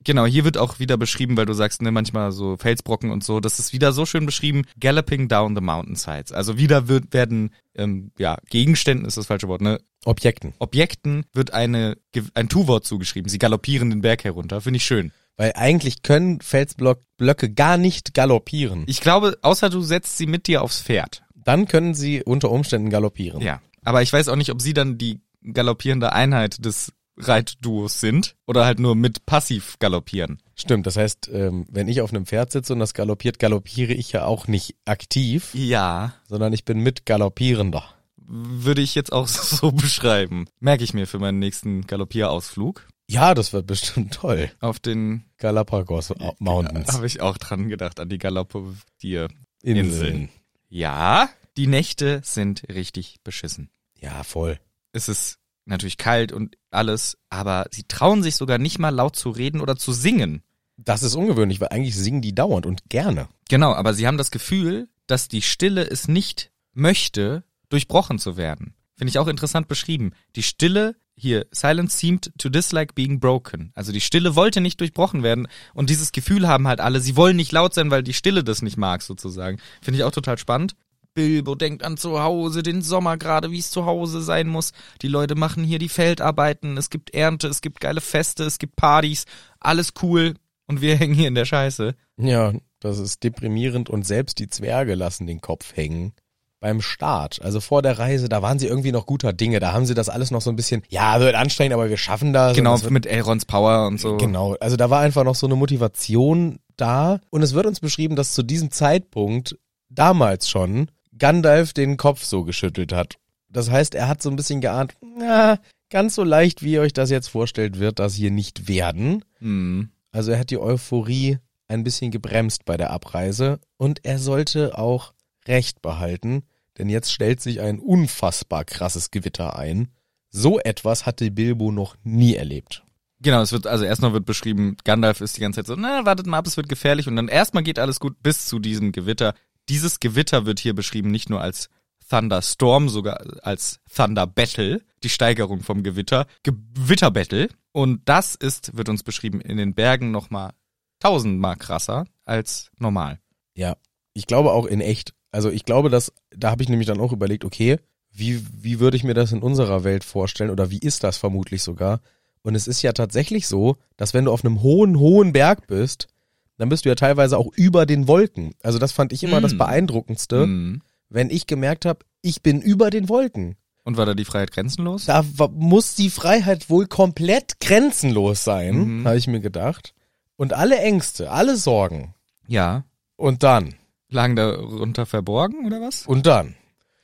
Genau, 0.02 0.24
hier 0.24 0.44
wird 0.44 0.56
auch 0.56 0.78
wieder 0.78 0.96
beschrieben, 0.96 1.36
weil 1.36 1.44
du 1.44 1.52
sagst, 1.52 1.82
ne, 1.82 1.90
manchmal 1.90 2.32
so 2.32 2.56
Felsbrocken 2.56 3.10
und 3.10 3.22
so, 3.22 3.38
das 3.38 3.58
ist 3.58 3.74
wieder 3.74 3.92
so 3.92 4.06
schön 4.06 4.24
beschrieben, 4.24 4.64
galloping 4.78 5.28
down 5.28 5.54
the 5.54 5.60
mountainsides. 5.60 6.32
Also 6.32 6.56
wieder 6.56 6.88
wird, 6.88 7.12
werden, 7.12 7.50
ähm, 7.74 8.10
ja, 8.18 8.38
Gegenständen 8.48 9.06
ist 9.06 9.18
das 9.18 9.26
falsche 9.26 9.48
Wort, 9.48 9.60
ne, 9.60 9.78
Objekten. 10.06 10.54
Objekten 10.58 11.26
wird 11.34 11.52
eine, 11.52 11.98
ein 12.32 12.48
Tu-Wort 12.48 12.86
zugeschrieben. 12.86 13.28
Sie 13.28 13.38
galoppieren 13.38 13.90
den 13.90 14.00
Berg 14.00 14.24
herunter. 14.24 14.62
Finde 14.62 14.78
ich 14.78 14.84
schön. 14.84 15.12
Weil 15.40 15.52
eigentlich 15.54 16.02
können 16.02 16.42
Felsblöcke 16.42 17.50
gar 17.54 17.78
nicht 17.78 18.12
galoppieren. 18.12 18.84
Ich 18.86 19.00
glaube, 19.00 19.38
außer 19.40 19.70
du 19.70 19.80
setzt 19.80 20.18
sie 20.18 20.26
mit 20.26 20.46
dir 20.46 20.60
aufs 20.60 20.82
Pferd. 20.82 21.22
Dann 21.34 21.66
können 21.66 21.94
sie 21.94 22.22
unter 22.22 22.50
Umständen 22.50 22.90
galoppieren. 22.90 23.40
Ja. 23.40 23.62
Aber 23.82 24.02
ich 24.02 24.12
weiß 24.12 24.28
auch 24.28 24.36
nicht, 24.36 24.50
ob 24.50 24.60
sie 24.60 24.74
dann 24.74 24.98
die 24.98 25.20
galoppierende 25.42 26.12
Einheit 26.12 26.62
des 26.62 26.92
Reitduos 27.16 28.00
sind 28.02 28.36
oder 28.46 28.66
halt 28.66 28.80
nur 28.80 28.94
mit 28.94 29.24
passiv 29.24 29.78
galoppieren. 29.78 30.42
Stimmt, 30.56 30.86
das 30.86 30.98
heißt, 30.98 31.30
ähm, 31.32 31.64
wenn 31.70 31.88
ich 31.88 32.02
auf 32.02 32.10
einem 32.12 32.26
Pferd 32.26 32.52
sitze 32.52 32.74
und 32.74 32.78
das 32.78 32.92
galoppiert, 32.92 33.38
galoppiere 33.38 33.94
ich 33.94 34.12
ja 34.12 34.26
auch 34.26 34.46
nicht 34.46 34.76
aktiv, 34.84 35.54
Ja. 35.54 36.12
sondern 36.28 36.52
ich 36.52 36.66
bin 36.66 36.80
mit 36.80 37.06
Galoppierender. 37.06 37.84
Würde 38.18 38.82
ich 38.82 38.94
jetzt 38.94 39.10
auch 39.10 39.26
so 39.26 39.72
beschreiben. 39.72 40.48
Merke 40.58 40.84
ich 40.84 40.92
mir 40.92 41.06
für 41.06 41.18
meinen 41.18 41.38
nächsten 41.38 41.86
Galoppierausflug. 41.86 42.86
Ja, 43.10 43.34
das 43.34 43.52
wird 43.52 43.66
bestimmt 43.66 44.14
toll. 44.14 44.52
Auf 44.60 44.78
den 44.78 45.24
Galapagos 45.38 46.14
Mountains. 46.38 46.92
habe 46.92 47.06
ich 47.08 47.20
auch 47.20 47.38
dran 47.38 47.68
gedacht, 47.68 47.98
an 47.98 48.08
die 48.08 48.18
Galoppier. 48.18 49.28
Inseln. 49.62 49.76
Inseln. 49.86 50.28
Ja, 50.68 51.28
die 51.56 51.66
Nächte 51.66 52.20
sind 52.24 52.62
richtig 52.68 53.16
beschissen. 53.24 53.68
Ja, 53.98 54.22
voll. 54.22 54.60
es 54.92 55.08
ist 55.08 55.38
natürlich 55.64 55.98
kalt 55.98 56.30
und 56.32 56.56
alles, 56.70 57.18
aber 57.28 57.66
sie 57.72 57.82
trauen 57.82 58.22
sich 58.22 58.36
sogar 58.36 58.58
nicht 58.58 58.78
mal 58.78 58.90
laut 58.90 59.16
zu 59.16 59.30
reden 59.30 59.60
oder 59.60 59.76
zu 59.76 59.92
singen. 59.92 60.42
Das 60.76 61.02
ist 61.02 61.16
ungewöhnlich, 61.16 61.60
weil 61.60 61.68
eigentlich 61.68 61.96
singen 61.96 62.22
die 62.22 62.34
dauernd 62.34 62.64
und 62.64 62.88
gerne. 62.88 63.28
Genau, 63.48 63.72
aber 63.72 63.92
sie 63.92 64.06
haben 64.06 64.18
das 64.18 64.30
Gefühl, 64.30 64.88
dass 65.06 65.26
die 65.26 65.42
Stille 65.42 65.82
es 65.82 66.06
nicht 66.06 66.52
möchte, 66.72 67.42
durchbrochen 67.70 68.20
zu 68.20 68.36
werden. 68.36 68.74
Finde 68.94 69.10
ich 69.10 69.18
auch 69.18 69.28
interessant 69.28 69.66
beschrieben. 69.66 70.12
Die 70.36 70.42
Stille, 70.42 70.94
hier, 71.20 71.46
Silence 71.52 71.98
seemed 71.98 72.32
to 72.38 72.48
dislike 72.48 72.94
being 72.94 73.20
broken. 73.20 73.72
Also 73.74 73.92
die 73.92 74.00
Stille 74.00 74.34
wollte 74.34 74.60
nicht 74.60 74.80
durchbrochen 74.80 75.22
werden 75.22 75.48
und 75.74 75.90
dieses 75.90 76.12
Gefühl 76.12 76.48
haben 76.48 76.66
halt 76.66 76.80
alle, 76.80 77.00
sie 77.00 77.16
wollen 77.16 77.36
nicht 77.36 77.52
laut 77.52 77.74
sein, 77.74 77.90
weil 77.90 78.02
die 78.02 78.14
Stille 78.14 78.42
das 78.42 78.62
nicht 78.62 78.76
mag, 78.76 79.02
sozusagen. 79.02 79.58
Finde 79.82 79.98
ich 79.98 80.04
auch 80.04 80.12
total 80.12 80.38
spannend. 80.38 80.74
Bilbo 81.14 81.54
denkt 81.54 81.84
an 81.84 81.96
zu 81.96 82.22
Hause, 82.22 82.62
den 82.62 82.82
Sommer 82.82 83.16
gerade, 83.16 83.50
wie 83.50 83.58
es 83.58 83.70
zu 83.70 83.84
Hause 83.84 84.22
sein 84.22 84.48
muss. 84.48 84.72
Die 85.02 85.08
Leute 85.08 85.34
machen 85.34 85.64
hier 85.64 85.78
die 85.78 85.88
Feldarbeiten, 85.88 86.76
es 86.76 86.88
gibt 86.88 87.14
Ernte, 87.14 87.48
es 87.48 87.60
gibt 87.60 87.80
geile 87.80 88.00
Feste, 88.00 88.44
es 88.44 88.58
gibt 88.58 88.76
Partys, 88.76 89.24
alles 89.58 89.92
cool 90.02 90.34
und 90.66 90.80
wir 90.80 90.96
hängen 90.98 91.14
hier 91.14 91.28
in 91.28 91.34
der 91.34 91.44
Scheiße. 91.44 91.94
Ja, 92.16 92.52
das 92.78 92.98
ist 92.98 93.22
deprimierend 93.24 93.90
und 93.90 94.06
selbst 94.06 94.38
die 94.38 94.48
Zwerge 94.48 94.94
lassen 94.94 95.26
den 95.26 95.40
Kopf 95.40 95.76
hängen. 95.76 96.12
Beim 96.60 96.82
Start, 96.82 97.40
also 97.42 97.58
vor 97.60 97.80
der 97.80 97.98
Reise, 97.98 98.28
da 98.28 98.42
waren 98.42 98.58
sie 98.58 98.66
irgendwie 98.66 98.92
noch 98.92 99.06
guter 99.06 99.32
Dinge. 99.32 99.60
Da 99.60 99.72
haben 99.72 99.86
sie 99.86 99.94
das 99.94 100.10
alles 100.10 100.30
noch 100.30 100.42
so 100.42 100.50
ein 100.50 100.56
bisschen, 100.56 100.82
ja, 100.90 101.18
wird 101.18 101.34
anstrengend, 101.34 101.72
aber 101.72 101.88
wir 101.88 101.96
schaffen 101.96 102.34
das. 102.34 102.54
Genau, 102.54 102.80
wird 102.80 102.92
mit 102.92 103.06
Elrons 103.06 103.46
Power 103.46 103.86
und 103.86 103.98
so. 103.98 104.18
Genau, 104.18 104.56
also 104.60 104.76
da 104.76 104.90
war 104.90 105.00
einfach 105.00 105.24
noch 105.24 105.34
so 105.34 105.46
eine 105.46 105.56
Motivation 105.56 106.58
da 106.76 107.20
und 107.30 107.42
es 107.42 107.54
wird 107.54 107.64
uns 107.64 107.80
beschrieben, 107.80 108.14
dass 108.14 108.34
zu 108.34 108.42
diesem 108.42 108.70
Zeitpunkt 108.70 109.56
damals 109.88 110.50
schon 110.50 110.90
Gandalf 111.16 111.72
den 111.72 111.96
Kopf 111.96 112.24
so 112.24 112.44
geschüttelt 112.44 112.92
hat. 112.92 113.16
Das 113.48 113.70
heißt, 113.70 113.94
er 113.94 114.08
hat 114.08 114.22
so 114.22 114.30
ein 114.30 114.36
bisschen 114.36 114.60
geahnt, 114.60 114.94
na, 115.00 115.58
ganz 115.88 116.14
so 116.14 116.24
leicht, 116.24 116.62
wie 116.62 116.72
ihr 116.72 116.82
euch 116.82 116.92
das 116.92 117.10
jetzt 117.10 117.28
vorstellt, 117.28 117.78
wird 117.78 117.98
das 117.98 118.14
hier 118.14 118.30
nicht 118.30 118.68
werden. 118.68 119.24
Hm. 119.38 119.90
Also 120.12 120.32
er 120.32 120.40
hat 120.40 120.50
die 120.50 120.60
Euphorie 120.60 121.38
ein 121.68 121.84
bisschen 121.84 122.10
gebremst 122.10 122.64
bei 122.64 122.76
der 122.76 122.90
Abreise 122.90 123.60
und 123.76 124.04
er 124.04 124.18
sollte 124.18 124.78
auch 124.78 125.14
Recht 125.46 125.82
behalten, 125.82 126.42
denn 126.80 126.88
jetzt 126.88 127.12
stellt 127.12 127.40
sich 127.40 127.60
ein 127.60 127.78
unfassbar 127.78 128.64
krasses 128.64 129.10
Gewitter 129.10 129.56
ein. 129.56 129.88
So 130.30 130.58
etwas 130.58 131.04
hatte 131.04 131.30
Bilbo 131.30 131.70
noch 131.70 131.96
nie 132.02 132.34
erlebt. 132.34 132.84
Genau, 133.20 133.42
es 133.42 133.52
wird, 133.52 133.66
also 133.66 133.84
erstmal 133.84 134.14
wird 134.14 134.24
beschrieben, 134.24 134.78
Gandalf 134.82 135.20
ist 135.20 135.36
die 135.36 135.42
ganze 135.42 135.58
Zeit 135.58 135.66
so, 135.66 135.76
na, 135.76 136.06
wartet 136.06 136.26
mal 136.26 136.38
ab, 136.38 136.46
es 136.46 136.56
wird 136.56 136.70
gefährlich 136.70 137.06
und 137.06 137.16
dann 137.16 137.28
erstmal 137.28 137.62
geht 137.62 137.78
alles 137.78 138.00
gut 138.00 138.22
bis 138.22 138.46
zu 138.46 138.58
diesem 138.58 138.92
Gewitter. 138.92 139.34
dieses 139.68 140.00
Gewitter 140.00 140.46
wird 140.46 140.58
hier 140.58 140.74
beschrieben 140.74 141.10
nicht 141.10 141.28
nur 141.28 141.42
als 141.42 141.68
Thunderstorm, 142.08 142.88
sogar 142.88 143.22
als 143.42 143.80
Thunder 143.94 144.26
Battle, 144.26 144.82
die 145.02 145.10
Steigerung 145.10 145.60
vom 145.60 145.82
Gewitter, 145.82 146.26
Gewitter 146.42 147.10
Battle. 147.10 147.48
Und 147.72 148.00
das 148.08 148.34
ist, 148.34 148.76
wird 148.76 148.88
uns 148.88 149.02
beschrieben, 149.04 149.40
in 149.40 149.58
den 149.58 149.74
Bergen 149.74 150.10
nochmal 150.10 150.52
tausendmal 150.98 151.56
krasser 151.56 152.06
als 152.24 152.70
normal. 152.78 153.20
Ja, 153.54 153.76
ich 154.14 154.26
glaube 154.26 154.52
auch 154.52 154.66
in 154.66 154.80
echt. 154.80 155.14
Also 155.30 155.50
ich 155.50 155.64
glaube, 155.64 155.90
dass, 155.90 156.12
da 156.36 156.50
habe 156.50 156.62
ich 156.62 156.68
nämlich 156.68 156.88
dann 156.88 157.00
auch 157.00 157.12
überlegt, 157.12 157.44
okay, 157.44 157.78
wie, 158.12 158.44
wie 158.60 158.80
würde 158.80 158.96
ich 158.96 159.04
mir 159.04 159.14
das 159.14 159.32
in 159.32 159.42
unserer 159.42 159.84
Welt 159.84 160.02
vorstellen 160.04 160.50
oder 160.50 160.70
wie 160.70 160.78
ist 160.78 161.04
das 161.04 161.16
vermutlich 161.16 161.62
sogar? 161.62 162.00
Und 162.42 162.54
es 162.54 162.66
ist 162.66 162.82
ja 162.82 162.92
tatsächlich 162.92 163.46
so, 163.46 163.76
dass 163.96 164.14
wenn 164.14 164.24
du 164.24 164.32
auf 164.32 164.44
einem 164.44 164.62
hohen, 164.62 164.98
hohen 164.98 165.32
Berg 165.32 165.66
bist, 165.66 166.08
dann 166.56 166.68
bist 166.68 166.84
du 166.84 166.88
ja 166.88 166.94
teilweise 166.94 167.38
auch 167.38 167.52
über 167.54 167.86
den 167.86 168.08
Wolken. 168.08 168.54
Also 168.62 168.78
das 168.78 168.92
fand 168.92 169.12
ich 169.12 169.22
immer 169.22 169.40
Mm. 169.40 169.42
das 169.42 169.56
Beeindruckendste, 169.56 170.46
Mhm. 170.46 170.82
wenn 171.08 171.30
ich 171.30 171.46
gemerkt 171.46 171.84
habe, 171.86 172.00
ich 172.22 172.42
bin 172.42 172.60
über 172.60 172.90
den 172.90 173.08
Wolken. 173.08 173.56
Und 173.84 173.96
war 173.96 174.04
da 174.06 174.14
die 174.14 174.24
Freiheit 174.26 174.50
grenzenlos? 174.52 175.06
Da 175.06 175.24
muss 175.52 175.94
die 175.94 176.10
Freiheit 176.10 176.68
wohl 176.68 176.86
komplett 176.86 177.60
grenzenlos 177.60 178.42
sein, 178.44 179.00
Mhm. 179.00 179.06
habe 179.06 179.16
ich 179.16 179.26
mir 179.26 179.40
gedacht. 179.40 179.94
Und 180.36 180.52
alle 180.52 180.78
Ängste, 180.80 181.30
alle 181.30 181.56
Sorgen. 181.56 182.14
Ja. 182.48 182.84
Und 183.16 183.42
dann, 183.42 183.74
Lagen 184.10 184.36
darunter 184.36 185.06
verborgen 185.06 185.66
oder 185.66 185.80
was? 185.80 186.06
und 186.06 186.26
dann. 186.26 186.56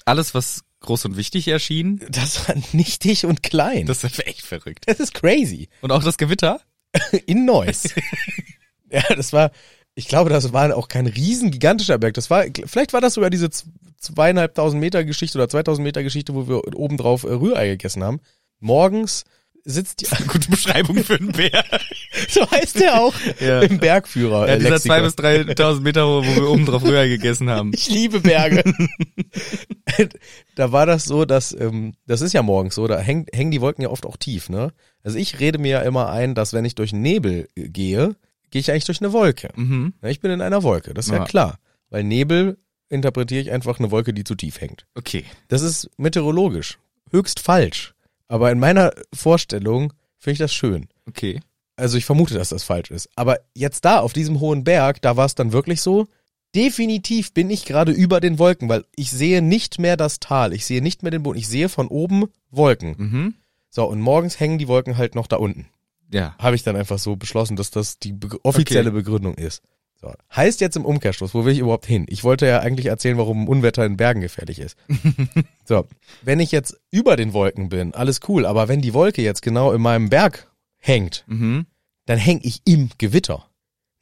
Alles, 0.05 0.35
was 0.35 0.63
groß 0.81 1.07
und 1.07 1.17
wichtig 1.17 1.49
erschien, 1.49 2.01
Das 2.11 2.49
war 2.49 2.55
nichtig 2.73 3.25
und 3.27 3.43
klein. 3.43 3.87
das 3.87 4.05
ist 4.05 4.25
echt 4.27 4.43
verrückt. 4.43 4.85
das 4.87 5.01
ist 5.01 5.15
crazy. 5.15 5.69
Und 5.81 5.91
auch 5.93 6.05
das 6.05 6.17
Gewitter? 6.19 6.61
In 7.27 7.45
Neuss. 7.45 7.95
ja, 8.91 9.03
das 9.15 9.33
war, 9.33 9.51
ich 9.95 10.09
glaube, 10.09 10.31
das 10.31 10.53
war 10.53 10.77
auch 10.77 10.89
kein 10.89 11.07
riesen 11.07 11.51
gigantischer 11.51 11.99
Berg. 11.99 12.15
Das 12.15 12.31
war, 12.31 12.45
vielleicht 12.67 12.93
war 12.93 13.01
das 13.01 13.15
sogar 13.15 13.31
diese 13.31 13.51
zweieinhalbtausend 13.99 14.81
Meter 14.81 15.05
Geschichte 15.05 15.39
oder 15.39 15.49
2000 15.49 15.85
Meter 15.85 16.03
Geschichte, 16.03 16.35
wo 16.35 16.47
wir 16.49 16.77
obendrauf 16.77 17.25
äh, 17.25 17.29
Rührei 17.29 17.69
gegessen 17.69 18.05
haben. 18.05 18.21
Morgens 18.61 19.25
sitzt 19.69 20.01
die, 20.01 20.07
Gute 20.29 20.49
Beschreibung 20.49 21.03
für 21.05 21.17
einen 21.17 21.33
Bär. 21.33 21.65
so 22.29 22.49
heißt 22.51 22.81
der 22.81 23.01
auch 23.01 23.15
Ja. 23.41 23.61
im 23.63 23.79
Bergführer. 23.79 24.49
Ja, 24.49 24.57
dieser 24.57 24.81
zwei 24.81 25.03
bis 25.03 25.17
dreitausend 25.17 25.85
Meter, 25.85 26.07
wo, 26.07 26.25
wo 26.25 26.35
wir 26.37 26.49
oben 26.49 26.65
drauf 26.67 26.83
Rührei 26.85 27.09
gegessen 27.09 27.51
haben. 27.51 27.73
Ich 27.75 27.91
liebe 27.91 28.21
Berge. 28.21 28.63
da 30.55 30.73
war 30.73 30.87
das 30.87 31.05
so, 31.05 31.25
dass, 31.25 31.53
ähm, 31.59 31.95
das 32.07 32.21
ist 32.21 32.33
ja 32.33 32.43
morgens 32.43 32.75
so, 32.75 32.87
da 32.87 32.99
hängen, 32.99 33.27
hängen 33.33 33.51
die 33.51 33.61
Wolken 33.61 33.83
ja 33.83 33.91
oft 33.91 34.07
auch 34.07 34.17
tief, 34.17 34.49
ne? 34.49 34.73
Also 35.03 35.19
ich 35.19 35.41
rede 35.41 35.59
mir 35.59 35.71
ja 35.71 35.81
immer 35.83 36.11
ein, 36.11 36.35
dass 36.35 36.53
wenn 36.53 36.65
ich 36.65 36.75
durch 36.75 36.93
Nebel 36.93 37.49
äh, 37.57 37.69
gehe, 37.69 38.17
gehe 38.51 38.61
ich 38.61 38.71
eigentlich 38.71 38.85
durch 38.85 39.01
eine 39.01 39.13
Wolke. 39.13 39.51
Mhm. 39.57 39.95
Ja, 40.03 40.09
ich 40.09 40.21
bin 40.21 40.31
in 40.31 40.41
einer 40.41 40.63
Wolke, 40.63 40.95
das 40.95 41.07
ist 41.07 41.13
ja, 41.13 41.19
Ja. 41.19 41.25
klar. 41.25 41.59
Weil 41.91 42.05
Nebel 42.05 42.59
interpretiere 42.89 43.41
ich 43.41 43.51
einfach 43.51 43.79
eine 43.79 43.91
Wolke, 43.91 44.13
die 44.15 44.25
zu 44.25 44.35
tief 44.35 44.61
hängt. 44.61 44.87
Okay. 44.95 45.25
Das 45.49 45.63
ist 45.63 45.91
meteorologisch 45.97 46.79
höchst 47.11 47.41
falsch. 47.41 47.95
Aber 48.29 48.51
in 48.51 48.59
meiner 48.59 48.93
Vorstellung 49.13 49.93
finde 50.19 50.33
ich 50.33 50.39
das 50.39 50.55
schön. 50.55 50.89
Okay. 51.09 51.41
Also 51.77 51.99
ich 51.99 52.05
vermute, 52.05 52.35
dass 52.35 52.49
das 52.49 52.65
falsch 52.65 52.91
ist. 52.91 53.09
Aber 53.17 53.39
jetzt 53.55 53.85
da, 53.85 54.01
auf 54.01 54.13
diesem 54.13 54.41
hohen 54.41 54.65
Berg, 54.65 55.03
da 55.03 55.17
war 55.17 55.27
es 55.27 55.35
dann 55.35 55.53
wirklich 55.53 55.83
so, 55.83 56.07
definitiv 56.55 57.35
bin 57.35 57.51
ich 57.51 57.67
gerade 57.67 57.93
über 57.93 58.21
den 58.21 58.39
Wolken, 58.39 58.69
weil 58.69 58.85
ich 58.97 59.11
sehe 59.11 59.43
nicht 59.43 59.79
mehr 59.79 59.97
das 59.97 60.21
Tal, 60.21 60.55
ich 60.55 60.65
sehe 60.65 60.83
nicht 60.83 61.03
mehr 61.03 61.11
den 61.11 61.23
Boden, 61.23 61.39
ich 61.39 61.49
sehe 61.49 61.69
von 61.69 61.89
oben 61.89 62.25
Wolken. 62.51 62.95
Mhm. 62.97 63.35
So, 63.69 63.85
und 63.85 64.01
morgens 64.01 64.41
hängen 64.41 64.59
die 64.59 64.69
Wolken 64.69 64.97
halt 64.97 65.15
noch 65.15 65.27
da 65.27 65.37
unten. 65.37 65.67
Ja. 66.11 66.35
Habe 66.39 66.57
ich 66.57 66.63
dann 66.63 66.77
einfach 66.77 66.99
so 66.99 67.17
beschlossen, 67.17 67.57
dass 67.57 67.71
das 67.71 67.99
die 67.99 68.15
offizielle 68.43 68.89
Okay. 68.89 68.99
Begründung 68.99 69.35
ist. 69.35 69.63
So. 69.99 70.13
Heißt 70.35 70.61
jetzt 70.61 70.77
im 70.77 70.85
Umkehrschluss, 70.85 71.35
wo 71.35 71.45
will 71.45 71.53
ich 71.55 71.59
überhaupt 71.61 71.87
hin? 71.87 72.05
Ich 72.09 72.23
wollte 72.23 72.47
ja 72.47 72.61
eigentlich 72.61 72.87
erzählen, 72.87 73.17
warum 73.17 73.45
ein 73.45 73.49
Unwetter 73.49 73.85
in 73.87 73.97
Bergen 73.97 74.21
gefährlich 74.21 74.59
ist. 74.59 74.77
so, 75.65 75.87
wenn 76.23 76.39
ich 76.41 76.53
jetzt 76.53 76.79
über 76.91 77.17
den 77.17 77.33
Wolken 77.33 77.71
bin, 77.71 77.95
alles 77.95 78.21
cool, 78.29 78.45
aber 78.45 78.69
wenn 78.69 78.83
die 78.83 78.93
Wolke 78.95 79.23
jetzt 79.23 79.41
genau 79.43 79.73
in 79.73 79.81
meinem 79.81 80.11
Berg 80.11 80.51
hängt, 80.79 81.25
Mhm. 81.27 81.67
dann 82.05 82.19
hänge 82.19 82.41
ich 82.45 82.61
im 82.67 82.91
Gewitter. 82.99 83.49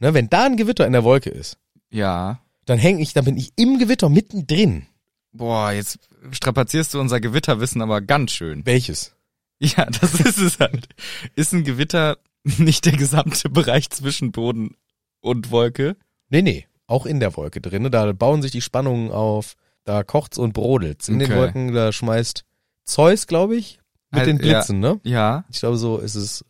Ne, 0.01 0.13
wenn 0.15 0.29
da 0.29 0.45
ein 0.47 0.57
Gewitter 0.57 0.87
in 0.87 0.93
der 0.93 1.05
Wolke 1.05 1.31
ist, 1.31 1.59
Ja. 1.91 2.41
dann 2.67 2.79
hänge 2.79 3.01
ich, 3.01 3.13
dann 3.13 3.25
bin 3.25 3.37
ich 3.37 3.53
im 3.57 3.79
Gewitter 3.79 4.09
mittendrin. 4.09 4.87
Boah, 5.33 5.71
jetzt 5.73 5.99
strapazierst 6.33 6.93
du 6.95 7.01
unser 7.01 7.21
Gewitterwissen 7.21 7.81
aber 7.83 8.01
ganz 8.01 8.33
schön. 8.33 8.67
Welches? 8.67 9.15
Ja, 9.61 9.87
das 9.87 10.15
ist 10.21 10.39
es 10.39 10.59
halt. 10.59 10.89
Ist 11.37 11.53
ein 11.53 11.63
Gewitter 11.65 12.19
nicht 12.43 12.85
der 12.85 12.93
gesamte 12.95 13.49
Bereich 13.49 13.89
zwischen 13.91 14.33
Boden 14.33 14.77
und 15.25 15.51
Wolke? 15.51 15.97
Nee, 16.29 16.43
nee, 16.43 16.67
auch 16.87 17.07
in 17.07 17.21
der 17.21 17.37
Wolke 17.37 17.61
drin. 17.61 17.91
Da 17.91 18.13
bauen 18.13 18.43
sich 18.43 18.51
die 18.53 18.61
Spannungen 18.61 19.11
auf, 19.11 19.55
da 19.85 20.03
kocht's 20.05 20.39
und 20.39 20.53
brodelt's. 20.53 21.09
In 21.09 21.19
den 21.19 21.31
Okay. 21.31 21.41
Wolken, 21.41 21.75
da 21.75 21.93
schmeißt 21.93 22.45
Zeus, 22.85 23.27
glaube 23.27 23.57
ich, 23.57 23.81
mit 24.11 24.21
Halt, 24.21 24.29
den 24.29 24.39
Blitzen, 24.39 24.81
ne? 24.81 25.01
Ja. 25.03 25.45
Ich 25.51 25.61
glaube, 25.61 25.77
so 25.79 25.99
ist 25.99 26.15
es 26.15 26.45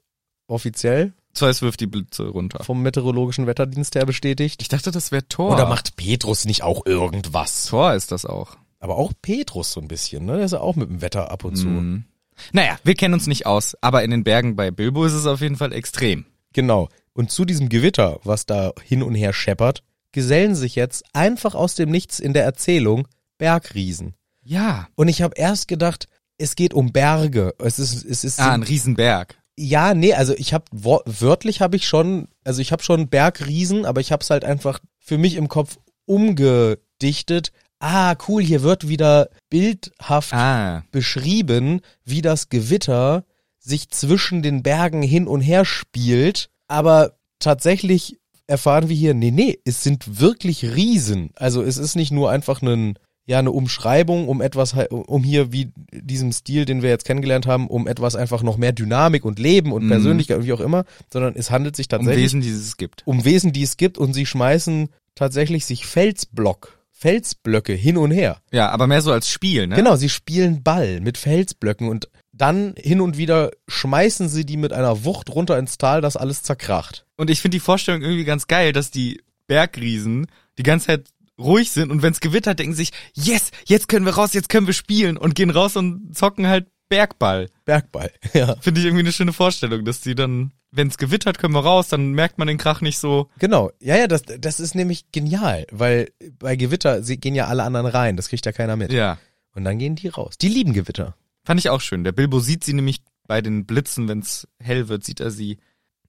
offiziell 0.46 1.12
Zeus 1.32 1.62
wirft 1.62 1.80
die 1.80 1.86
Blitze 1.86 2.28
runter. 2.28 2.62
vom 2.62 2.82
meteorologischen 2.82 3.46
Wetterdienst 3.46 3.94
her 3.96 4.06
bestätigt. 4.06 4.62
Ich 4.62 4.68
dachte, 4.68 4.90
das 4.92 5.10
wäre 5.10 5.26
Thor. 5.28 5.52
Oder 5.52 5.66
macht 5.66 5.96
Petrus 5.96 6.44
nicht 6.44 6.62
auch 6.62 6.86
irgendwas? 6.86 7.66
Thor 7.66 7.94
ist 7.94 8.12
das 8.12 8.24
auch. 8.24 8.56
Aber 8.78 8.96
auch 8.96 9.12
Petrus 9.20 9.72
so 9.72 9.80
ein 9.80 9.88
bisschen, 9.88 10.26
ne? 10.26 10.36
Der 10.36 10.44
ist 10.44 10.52
ja 10.52 10.60
auch 10.60 10.76
mit 10.76 10.88
dem 10.90 11.00
Wetter 11.00 11.30
ab 11.30 11.44
und 11.44 11.56
zu. 11.56 11.66
Mhm. 11.66 12.04
Naja, 12.52 12.76
wir 12.84 12.94
kennen 12.94 13.14
uns 13.14 13.26
nicht 13.26 13.46
aus, 13.46 13.76
aber 13.80 14.04
in 14.04 14.10
den 14.10 14.24
Bergen 14.24 14.54
bei 14.56 14.70
Bilbo 14.70 15.04
ist 15.04 15.12
es 15.12 15.26
auf 15.26 15.40
jeden 15.40 15.56
Fall 15.56 15.72
extrem. 15.72 16.24
Genau. 16.52 16.88
Und 17.14 17.30
zu 17.30 17.44
diesem 17.44 17.68
Gewitter, 17.68 18.18
was 18.24 18.44
da 18.46 18.72
hin 18.82 19.02
und 19.02 19.14
her 19.14 19.32
scheppert, 19.32 19.82
gesellen 20.12 20.54
sich 20.54 20.74
jetzt 20.74 21.04
einfach 21.12 21.54
aus 21.54 21.74
dem 21.74 21.90
Nichts 21.90 22.18
in 22.20 22.32
der 22.34 22.44
Erzählung 22.44 23.08
Bergriesen. 23.38 24.14
Ja. 24.42 24.88
Und 24.96 25.08
ich 25.08 25.22
habe 25.22 25.34
erst 25.36 25.68
gedacht, 25.68 26.08
es 26.38 26.54
geht 26.56 26.74
um 26.74 26.92
Berge. 26.92 27.54
Es 27.58 27.78
ist, 27.78 28.04
es 28.04 28.24
ist 28.24 28.40
Ah, 28.40 28.52
ein 28.52 28.62
Riesenberg. 28.62 29.36
ja, 29.56 29.94
nee, 29.94 30.12
also 30.14 30.34
ich 30.36 30.52
habe 30.52 30.64
wörtlich 30.72 31.60
habe 31.60 31.76
ich 31.76 31.86
schon, 31.86 32.28
also 32.44 32.60
ich 32.60 32.72
habe 32.72 32.82
schon 32.82 33.08
Bergriesen, 33.08 33.86
aber 33.86 34.00
ich 34.00 34.12
habe 34.12 34.22
es 34.22 34.30
halt 34.30 34.44
einfach 34.44 34.80
für 34.98 35.16
mich 35.18 35.36
im 35.36 35.48
Kopf 35.48 35.78
umgedichtet. 36.06 37.52
Ah, 37.78 38.14
cool, 38.28 38.42
hier 38.42 38.62
wird 38.62 38.88
wieder 38.88 39.28
bildhaft 39.50 40.32
Ah. 40.32 40.84
beschrieben, 40.90 41.80
wie 42.04 42.22
das 42.22 42.48
Gewitter 42.48 43.24
sich 43.58 43.90
zwischen 43.90 44.42
den 44.42 44.62
Bergen 44.62 45.02
hin 45.02 45.26
und 45.26 45.40
her 45.40 45.64
spielt, 45.64 46.50
aber 46.74 47.12
tatsächlich 47.38 48.18
erfahren 48.46 48.88
wir 48.88 48.96
hier, 48.96 49.14
nee, 49.14 49.30
nee, 49.30 49.58
es 49.64 49.82
sind 49.82 50.20
wirklich 50.20 50.64
Riesen. 50.74 51.30
Also 51.36 51.62
es 51.62 51.78
ist 51.78 51.94
nicht 51.96 52.12
nur 52.12 52.30
einfach 52.30 52.60
ein, 52.60 52.98
ja, 53.26 53.38
eine 53.38 53.52
Umschreibung, 53.52 54.28
um 54.28 54.42
etwas, 54.42 54.74
um 54.90 55.24
hier 55.24 55.50
wie 55.50 55.72
diesem 55.92 56.30
Stil, 56.32 56.66
den 56.66 56.82
wir 56.82 56.90
jetzt 56.90 57.06
kennengelernt 57.06 57.46
haben, 57.46 57.68
um 57.68 57.86
etwas 57.88 58.16
einfach 58.16 58.42
noch 58.42 58.58
mehr 58.58 58.72
Dynamik 58.72 59.24
und 59.24 59.38
Leben 59.38 59.72
und 59.72 59.84
Mhm. 59.84 59.88
Persönlichkeit 59.88 60.36
und 60.36 60.44
wie 60.44 60.52
auch 60.52 60.60
immer, 60.60 60.84
sondern 61.10 61.34
es 61.36 61.50
handelt 61.50 61.74
sich 61.76 61.86
Um 61.86 61.98
tatsächlich 62.00 62.24
Wesen, 62.24 62.40
die 62.42 62.50
es 62.50 62.76
gibt. 62.76 63.02
um 63.06 63.24
Wesen, 63.24 63.52
die 63.52 63.62
es 63.62 63.78
gibt 63.78 63.96
und 63.96 64.12
sie 64.12 64.26
schmeißen 64.26 64.90
tatsächlich 65.14 65.64
sich 65.64 65.86
Felsblock, 65.86 66.78
Felsblöcke 66.92 67.72
hin 67.72 67.96
und 67.96 68.10
her. 68.10 68.38
Ja, 68.52 68.68
aber 68.68 68.86
mehr 68.86 69.00
so 69.00 69.12
als 69.12 69.28
Spiel, 69.30 69.66
ne? 69.68 69.76
Genau, 69.76 69.96
sie 69.96 70.10
spielen 70.10 70.62
Ball 70.62 71.00
mit 71.00 71.16
Felsblöcken 71.16 71.88
und 71.88 72.10
dann 72.36 72.74
hin 72.76 73.00
und 73.00 73.16
wieder 73.16 73.50
schmeißen 73.68 74.28
sie 74.28 74.44
die 74.44 74.56
mit 74.56 74.72
einer 74.72 75.04
Wucht 75.04 75.30
runter 75.30 75.58
ins 75.58 75.78
Tal, 75.78 76.00
dass 76.00 76.16
alles 76.16 76.42
zerkracht. 76.42 77.06
Und 77.16 77.30
ich 77.30 77.40
finde 77.40 77.56
die 77.56 77.60
Vorstellung 77.60 78.02
irgendwie 78.02 78.24
ganz 78.24 78.46
geil, 78.46 78.72
dass 78.72 78.90
die 78.90 79.22
Bergriesen 79.46 80.26
die 80.58 80.62
ganze 80.62 80.86
Zeit 80.86 81.08
ruhig 81.38 81.70
sind 81.70 81.90
und 81.90 82.02
wenn's 82.02 82.20
gewittert, 82.20 82.58
denken 82.58 82.74
sich, 82.74 82.90
yes, 83.14 83.50
jetzt 83.66 83.88
können 83.88 84.06
wir 84.06 84.14
raus, 84.14 84.34
jetzt 84.34 84.48
können 84.48 84.66
wir 84.66 84.74
spielen 84.74 85.16
und 85.16 85.34
gehen 85.34 85.50
raus 85.50 85.76
und 85.76 86.16
zocken 86.16 86.46
halt 86.46 86.66
Bergball. 86.88 87.50
Bergball, 87.64 88.10
ja. 88.34 88.56
Finde 88.60 88.80
ich 88.80 88.86
irgendwie 88.86 89.04
eine 89.04 89.12
schöne 89.12 89.32
Vorstellung, 89.32 89.84
dass 89.84 90.00
die 90.00 90.14
dann, 90.14 90.52
wenn's 90.70 90.98
gewittert, 90.98 91.38
können 91.38 91.54
wir 91.54 91.64
raus, 91.64 91.88
dann 91.88 92.12
merkt 92.12 92.38
man 92.38 92.46
den 92.46 92.58
Krach 92.58 92.80
nicht 92.80 92.98
so. 92.98 93.30
Genau, 93.38 93.70
ja, 93.80 93.96
ja, 93.96 94.06
das, 94.06 94.22
das 94.22 94.60
ist 94.60 94.74
nämlich 94.74 95.10
genial, 95.12 95.66
weil 95.70 96.10
bei 96.38 96.56
Gewitter 96.56 97.02
sie 97.02 97.18
gehen 97.18 97.34
ja 97.34 97.46
alle 97.46 97.62
anderen 97.62 97.86
rein, 97.86 98.16
das 98.16 98.28
kriegt 98.28 98.46
ja 98.46 98.52
keiner 98.52 98.76
mit. 98.76 98.92
Ja. 98.92 99.18
Und 99.54 99.64
dann 99.64 99.78
gehen 99.78 99.94
die 99.96 100.08
raus. 100.08 100.36
Die 100.36 100.48
lieben 100.48 100.72
Gewitter. 100.72 101.16
Fand 101.44 101.60
ich 101.60 101.70
auch 101.70 101.80
schön. 101.80 102.04
Der 102.04 102.12
Bilbo 102.12 102.40
sieht 102.40 102.64
sie 102.64 102.72
nämlich 102.72 103.02
bei 103.26 103.40
den 103.40 103.66
Blitzen, 103.66 104.08
wenn's 104.08 104.48
hell 104.58 104.88
wird, 104.88 105.04
sieht 105.04 105.20
er 105.20 105.30
sie. 105.30 105.58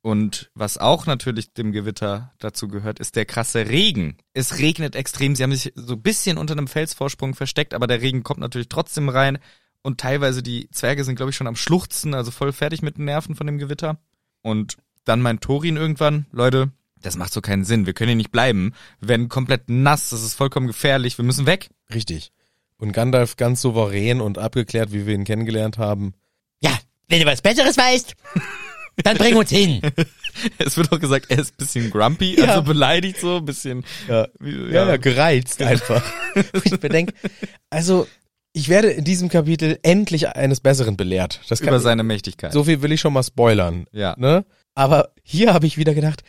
Und 0.01 0.51
was 0.53 0.77
auch 0.77 1.07
natürlich 1.07 1.53
dem 1.53 1.71
Gewitter 1.71 2.31
dazu 2.37 2.67
gehört, 2.67 2.99
ist 2.99 3.15
der 3.15 3.25
krasse 3.25 3.67
Regen. 3.67 4.17
Es 4.33 4.59
regnet 4.59 4.95
extrem. 4.95 5.35
Sie 5.35 5.41
haben 5.41 5.51
sich 5.51 5.73
so 5.75 5.93
ein 5.93 6.01
bisschen 6.01 6.37
unter 6.37 6.53
einem 6.53 6.67
Felsvorsprung 6.67 7.33
versteckt, 7.33 7.73
aber 7.73 7.87
der 7.87 8.01
Regen 8.01 8.21
kommt 8.21 8.39
natürlich 8.39 8.69
trotzdem 8.69 9.09
rein. 9.09 9.39
Und 9.81 9.99
teilweise 9.99 10.43
die 10.43 10.69
Zwerge 10.71 11.03
sind, 11.03 11.15
glaube 11.15 11.31
ich, 11.31 11.35
schon 11.35 11.47
am 11.47 11.55
Schluchzen, 11.55 12.13
also 12.13 12.31
voll 12.31 12.53
fertig 12.53 12.81
mit 12.81 12.97
den 12.97 13.05
Nerven 13.05 13.35
von 13.35 13.47
dem 13.47 13.57
Gewitter. 13.57 13.99
Und 14.41 14.77
dann 15.05 15.21
meint 15.21 15.41
Thorin 15.41 15.75
irgendwann, 15.75 16.27
Leute, 16.31 16.71
das 17.01 17.17
macht 17.17 17.33
so 17.33 17.41
keinen 17.41 17.65
Sinn. 17.65 17.85
Wir 17.85 17.93
können 17.93 18.09
hier 18.09 18.15
nicht 18.15 18.31
bleiben. 18.31 18.73
Wir 18.99 19.09
werden 19.09 19.29
komplett 19.29 19.69
nass. 19.69 20.09
Das 20.09 20.23
ist 20.23 20.35
vollkommen 20.35 20.67
gefährlich. 20.67 21.17
Wir 21.17 21.25
müssen 21.25 21.45
weg. 21.45 21.69
Richtig. 21.93 22.31
Und 22.77 22.91
Gandalf 22.91 23.37
ganz 23.37 23.61
souverän 23.61 24.21
und 24.21 24.37
abgeklärt, 24.37 24.91
wie 24.91 25.05
wir 25.05 25.13
ihn 25.15 25.23
kennengelernt 25.23 25.77
haben. 25.77 26.13
Ja, 26.61 26.77
wenn 27.07 27.19
du 27.21 27.25
was 27.25 27.41
Besseres 27.41 27.77
weißt. 27.77 28.13
Dann 29.03 29.17
bring 29.17 29.35
uns 29.35 29.49
hin. 29.49 29.81
Es 30.57 30.75
wird 30.75 30.91
auch 30.91 30.99
gesagt, 30.99 31.27
er 31.29 31.39
ist 31.39 31.53
ein 31.53 31.57
bisschen 31.59 31.89
grumpy, 31.91 32.37
Ja. 32.37 32.47
also 32.47 32.63
beleidigt 32.63 33.21
so, 33.21 33.37
ein 33.37 33.45
bisschen. 33.45 33.85
Ja, 34.09 34.27
Wie- 34.37 34.73
ja, 34.73 34.85
ja 34.85 34.97
gereizt 34.97 35.61
einfach. 35.61 36.03
Ich 36.65 36.77
bedenke, 36.77 37.13
also 37.69 38.05
ich 38.51 38.67
werde 38.67 38.89
in 38.89 39.05
diesem 39.05 39.29
Kapitel 39.29 39.79
endlich 39.81 40.27
eines 40.27 40.59
Besseren 40.59 40.97
belehrt. 40.97 41.39
Das 41.47 41.59
kann, 41.59 41.69
über 41.69 41.79
seine 41.79 42.03
Mächtigkeit. 42.03 42.51
so 42.51 42.65
viel 42.65 42.81
will 42.81 42.91
ich 42.91 42.99
schon 42.99 43.13
mal 43.13 43.23
spoilern. 43.23 43.85
Ja. 43.93 44.15
Ne? 44.17 44.43
Aber 44.75 45.13
hier 45.23 45.53
habe 45.53 45.67
ich 45.67 45.77
wieder 45.77 45.93
gedacht, 45.93 46.23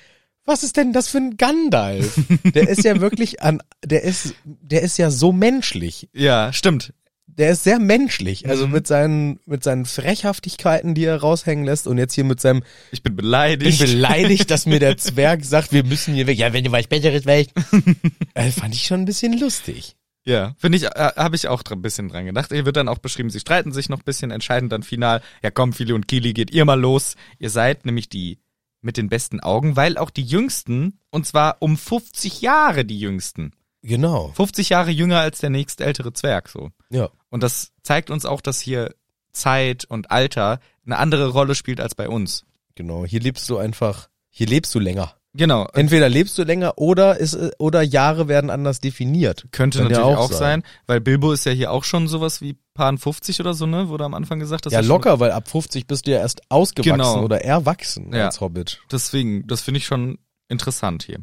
was 0.47 0.63
ist 0.63 0.77
denn 0.77 0.93
das 0.93 1.09
für 1.09 1.19
ein 1.19 1.37
Gandalf? 1.37 2.19
Der 2.55 2.69
ist 2.69 2.85
ja 2.85 3.01
wirklich 3.01 3.43
an, 3.43 3.63
der 3.85 4.03
ist, 4.05 4.35
der 4.45 4.83
ist 4.83 4.97
ja 4.99 5.11
so 5.11 5.33
menschlich. 5.33 6.09
Ja, 6.15 6.53
stimmt. 6.53 6.93
Der 7.27 7.51
ist 7.51 7.65
sehr 7.65 7.79
menschlich. 7.79 8.49
Also 8.49 8.67
Mhm. 8.67 8.73
mit 8.73 8.87
seinen, 8.87 9.41
mit 9.45 9.63
seinen 9.63 9.85
Frechhaftigkeiten, 9.85 10.95
die 10.95 11.05
er 11.05 11.17
raushängen 11.21 11.67
lässt 11.67 11.87
und 11.87 11.99
jetzt 11.99 12.15
hier 12.15 12.25
mit 12.25 12.41
seinem, 12.41 12.63
Ich 12.93 13.03
bin 13.03 13.13
ich 13.13 13.17
beleidigt. 13.19 13.79
bin 13.79 13.91
beleidigt, 13.91 14.51
dass 14.51 14.65
mir 14.65 14.79
der 14.81 14.97
Zwerg 14.97 15.45
sagt, 15.45 15.73
wir 15.73 15.85
müssen 15.85 16.15
hier 16.15 16.27
weg. 16.27 16.39
Ja, 16.39 16.53
wenn 16.55 16.65
du 16.65 16.73
was 16.73 16.87
Besseres 16.87 17.27
weißt. 17.27 17.51
äh, 18.35 18.51
fand 18.51 18.75
ich 18.75 18.87
schon 18.87 19.01
ein 19.01 19.05
bisschen 19.05 19.39
lustig. 19.39 19.97
Ja, 20.25 20.55
finde 20.59 20.79
ich, 20.79 20.85
äh, 20.85 20.89
habe 21.17 21.37
ich 21.37 21.47
auch 21.47 21.63
ein 21.71 21.83
bisschen 21.83 22.09
dran 22.09 22.25
gedacht. 22.27 22.51
Hier 22.51 22.65
wird 22.65 22.77
dann 22.77 22.89
auch 22.89 22.99
beschrieben, 22.99 23.31
sie 23.31 23.39
streiten 23.41 23.71
sich 23.73 23.89
noch 23.89 23.99
ein 23.99 24.05
bisschen, 24.05 24.31
entscheiden 24.31 24.69
dann 24.69 24.83
final, 24.83 25.21
ja 25.43 25.51
komm, 25.51 25.73
Fili 25.73 25.93
und 25.93 26.09
Kili, 26.09 26.33
geht 26.33 26.51
ihr 26.53 26.65
mal 26.65 26.81
los. 26.81 27.15
Ihr 27.39 27.51
seid 27.51 27.85
nämlich 27.87 28.09
die 28.09 28.39
mit 28.81 28.97
den 28.97 29.09
besten 29.09 29.41
Augen, 29.41 29.77
weil 29.77 29.99
auch 29.99 30.11
die 30.11 30.25
Jüngsten, 30.25 31.01
und 31.11 31.27
zwar 31.27 31.57
um 31.61 31.77
50 31.77 32.41
Jahre 32.41 32.85
die 32.85 32.99
Jüngsten. 32.99 33.53
Genau. 33.83 34.33
50 34.35 34.71
Jahre 34.71 34.91
jünger 34.91 35.21
als 35.21 35.39
der 35.39 35.51
nächstältere 35.51 36.13
Zwerg, 36.13 36.49
so. 36.49 36.71
Ja. 36.91 37.11
Und 37.31 37.43
das 37.43 37.73
zeigt 37.83 38.11
uns 38.11 38.25
auch, 38.25 38.41
dass 38.41 38.61
hier 38.61 38.95
Zeit 39.33 39.85
und 39.85 40.11
Alter 40.11 40.61
eine 40.85 40.99
andere 40.99 41.29
Rolle 41.29 41.55
spielt 41.55 41.81
als 41.81 41.95
bei 41.95 42.09
uns. 42.09 42.45
Genau. 42.75 43.05
Hier 43.05 43.21
lebst 43.21 43.49
du 43.49 43.59
einfach, 43.59 44.09
hier 44.31 44.47
lebst 44.47 44.75
du 44.75 44.79
länger. 44.79 45.15
Genau. 45.37 45.67
Entweder 45.75 46.09
lebst 46.09 46.37
du 46.39 46.43
länger 46.45 46.75
oder 46.77 47.19
ist, 47.19 47.39
oder 47.59 47.83
Jahre 47.83 48.29
werden 48.29 48.51
anders 48.51 48.81
definiert. 48.81 49.47
Könnte 49.53 49.79
Kann 49.79 49.91
ja 49.91 49.99
natürlich 49.99 50.17
auch 50.19 50.25
auch, 50.25 50.31
sein. 50.33 50.63
sein, 50.63 50.63
weil 50.87 51.01
Bilbo 51.01 51.33
ist 51.33 51.45
ja 51.47 51.53
hier 51.53 51.71
auch 51.73 51.85
schon 51.85 52.09
sowas 52.09 52.41
wie 52.41 52.57
Paar 52.75 52.97
50 52.97 53.41
oder 53.41 53.55
so, 53.55 53.67
ne? 53.67 53.89
Wurde 53.89 54.05
am 54.05 54.15
Anfang 54.15 54.39
gesagt, 54.39 54.67
dass 54.67 54.73
Ja, 54.73 54.81
er 54.81 54.85
locker, 54.85 55.19
weil 55.21 55.31
ab 55.31 55.49
50 55.49 55.87
bist 55.87 56.07
du 56.07 56.11
ja 56.11 56.19
erst 56.19 56.43
ausgewachsen 56.51 56.93
Genau. 56.99 57.23
oder 57.23 57.43
erwachsen 57.43 58.13
Ja. 58.15 58.27
als 58.27 58.41
Hobbit. 58.41 58.81
Deswegen, 58.91 59.47
das 59.47 59.63
finde 59.63 59.79
ich 59.79 59.87
schon 59.87 60.19
interessant 60.49 61.03
hier. 61.03 61.19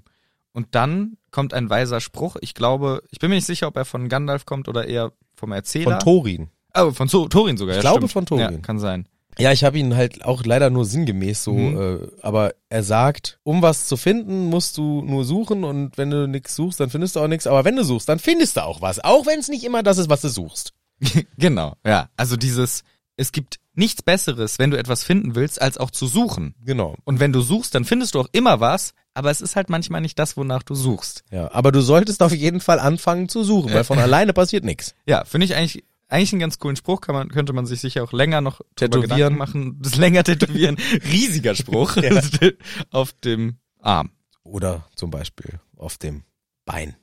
Und 0.51 0.67
dann 0.75 1.17
kommt 1.31 1.53
ein 1.53 1.69
weiser 1.69 1.99
Spruch. 2.01 2.35
Ich 2.41 2.53
glaube, 2.53 3.01
ich 3.11 3.19
bin 3.19 3.29
mir 3.29 3.35
nicht 3.35 3.45
sicher, 3.47 3.67
ob 3.67 3.75
er 3.77 3.85
von 3.85 4.09
Gandalf 4.09 4.45
kommt 4.45 4.67
oder 4.67 4.87
eher 4.87 5.11
vom 5.35 5.51
Erzähler. 5.51 5.91
Von 5.91 5.99
Thorin. 5.99 6.49
oh, 6.75 6.91
von 6.91 7.07
so 7.07 7.27
Thorin 7.27 7.57
sogar. 7.57 7.73
Ich 7.75 7.83
ja, 7.83 7.89
glaube 7.89 7.99
stimmt. 8.07 8.11
von 8.13 8.25
Thorin. 8.25 8.51
Ja, 8.53 8.57
kann 8.59 8.79
sein. 8.79 9.07
Ja, 9.39 9.51
ich 9.51 9.63
habe 9.63 9.77
ihn 9.79 9.95
halt 9.95 10.25
auch 10.25 10.43
leider 10.45 10.69
nur 10.69 10.85
sinngemäß 10.85 11.43
so, 11.43 11.53
Mhm. 11.53 11.99
äh, 12.03 12.07
aber 12.21 12.53
er 12.69 12.83
sagt, 12.83 13.39
um 13.43 13.61
was 13.61 13.87
zu 13.87 13.97
finden, 13.97 14.47
musst 14.47 14.77
du 14.77 15.01
nur 15.01 15.25
suchen 15.25 15.63
und 15.63 15.97
wenn 15.97 16.09
du 16.09 16.27
nichts 16.27 16.55
suchst, 16.55 16.79
dann 16.79 16.89
findest 16.89 17.15
du 17.15 17.19
auch 17.19 17.27
nichts. 17.27 17.47
Aber 17.47 17.65
wenn 17.65 17.75
du 17.75 17.83
suchst, 17.83 18.07
dann 18.09 18.19
findest 18.19 18.57
du 18.57 18.61
auch 18.63 18.81
was. 18.81 19.03
Auch 19.03 19.25
wenn 19.25 19.39
es 19.39 19.47
nicht 19.49 19.63
immer 19.63 19.83
das 19.83 19.97
ist, 19.97 20.09
was 20.09 20.21
du 20.21 20.29
suchst. 20.29 20.73
genau, 21.37 21.73
ja. 21.85 22.09
Also 22.17 22.37
dieses, 22.37 22.83
es 23.17 23.31
gibt 23.31 23.59
nichts 23.75 24.03
Besseres, 24.03 24.59
wenn 24.59 24.69
du 24.71 24.77
etwas 24.77 25.03
finden 25.03 25.35
willst, 25.35 25.61
als 25.61 25.77
auch 25.77 25.89
zu 25.91 26.05
suchen. 26.07 26.53
Genau. 26.63 26.95
Und 27.05 27.19
wenn 27.19 27.33
du 27.33 27.41
suchst, 27.41 27.73
dann 27.73 27.85
findest 27.85 28.13
du 28.15 28.19
auch 28.19 28.27
immer 28.31 28.59
was, 28.59 28.93
aber 29.15 29.31
es 29.31 29.41
ist 29.41 29.55
halt 29.55 29.69
manchmal 29.69 30.01
nicht 30.01 30.17
das, 30.19 30.37
wonach 30.37 30.61
du 30.63 30.75
suchst. 30.75 31.23
Ja, 31.31 31.51
aber 31.51 31.71
du 31.71 31.81
solltest 31.81 32.21
auf 32.21 32.33
jeden 32.33 32.59
Fall 32.59 32.79
anfangen 32.79 33.29
zu 33.29 33.43
suchen, 33.43 33.73
weil 33.73 33.83
von 33.83 33.97
alleine 33.99 34.33
passiert 34.33 34.63
nichts. 34.63 34.93
Ja, 35.07 35.25
finde 35.25 35.45
ich 35.45 35.55
eigentlich 35.55 35.83
eigentlich 36.13 36.33
einen 36.33 36.39
ganz 36.39 36.59
coolen 36.59 36.75
Spruch, 36.75 37.01
kann 37.01 37.15
man, 37.15 37.29
könnte 37.29 37.53
man 37.53 37.65
sich 37.65 37.81
sicher 37.81 38.03
auch 38.03 38.13
länger 38.13 38.41
noch 38.41 38.61
Tätowieren. 38.75 39.37
Machen. 39.37 39.79
Das 39.81 39.95
länger 39.95 40.23
tätowieren. 40.23 40.77
Riesiger 41.11 41.55
Spruch 41.55 41.97
auf 42.91 43.13
dem 43.13 43.57
Arm. 43.79 44.11
Oder 44.43 44.87
zum 44.95 45.09
Beispiel 45.09 45.59
auf 45.75 45.97
dem 45.97 46.23
Bein. 46.65 46.95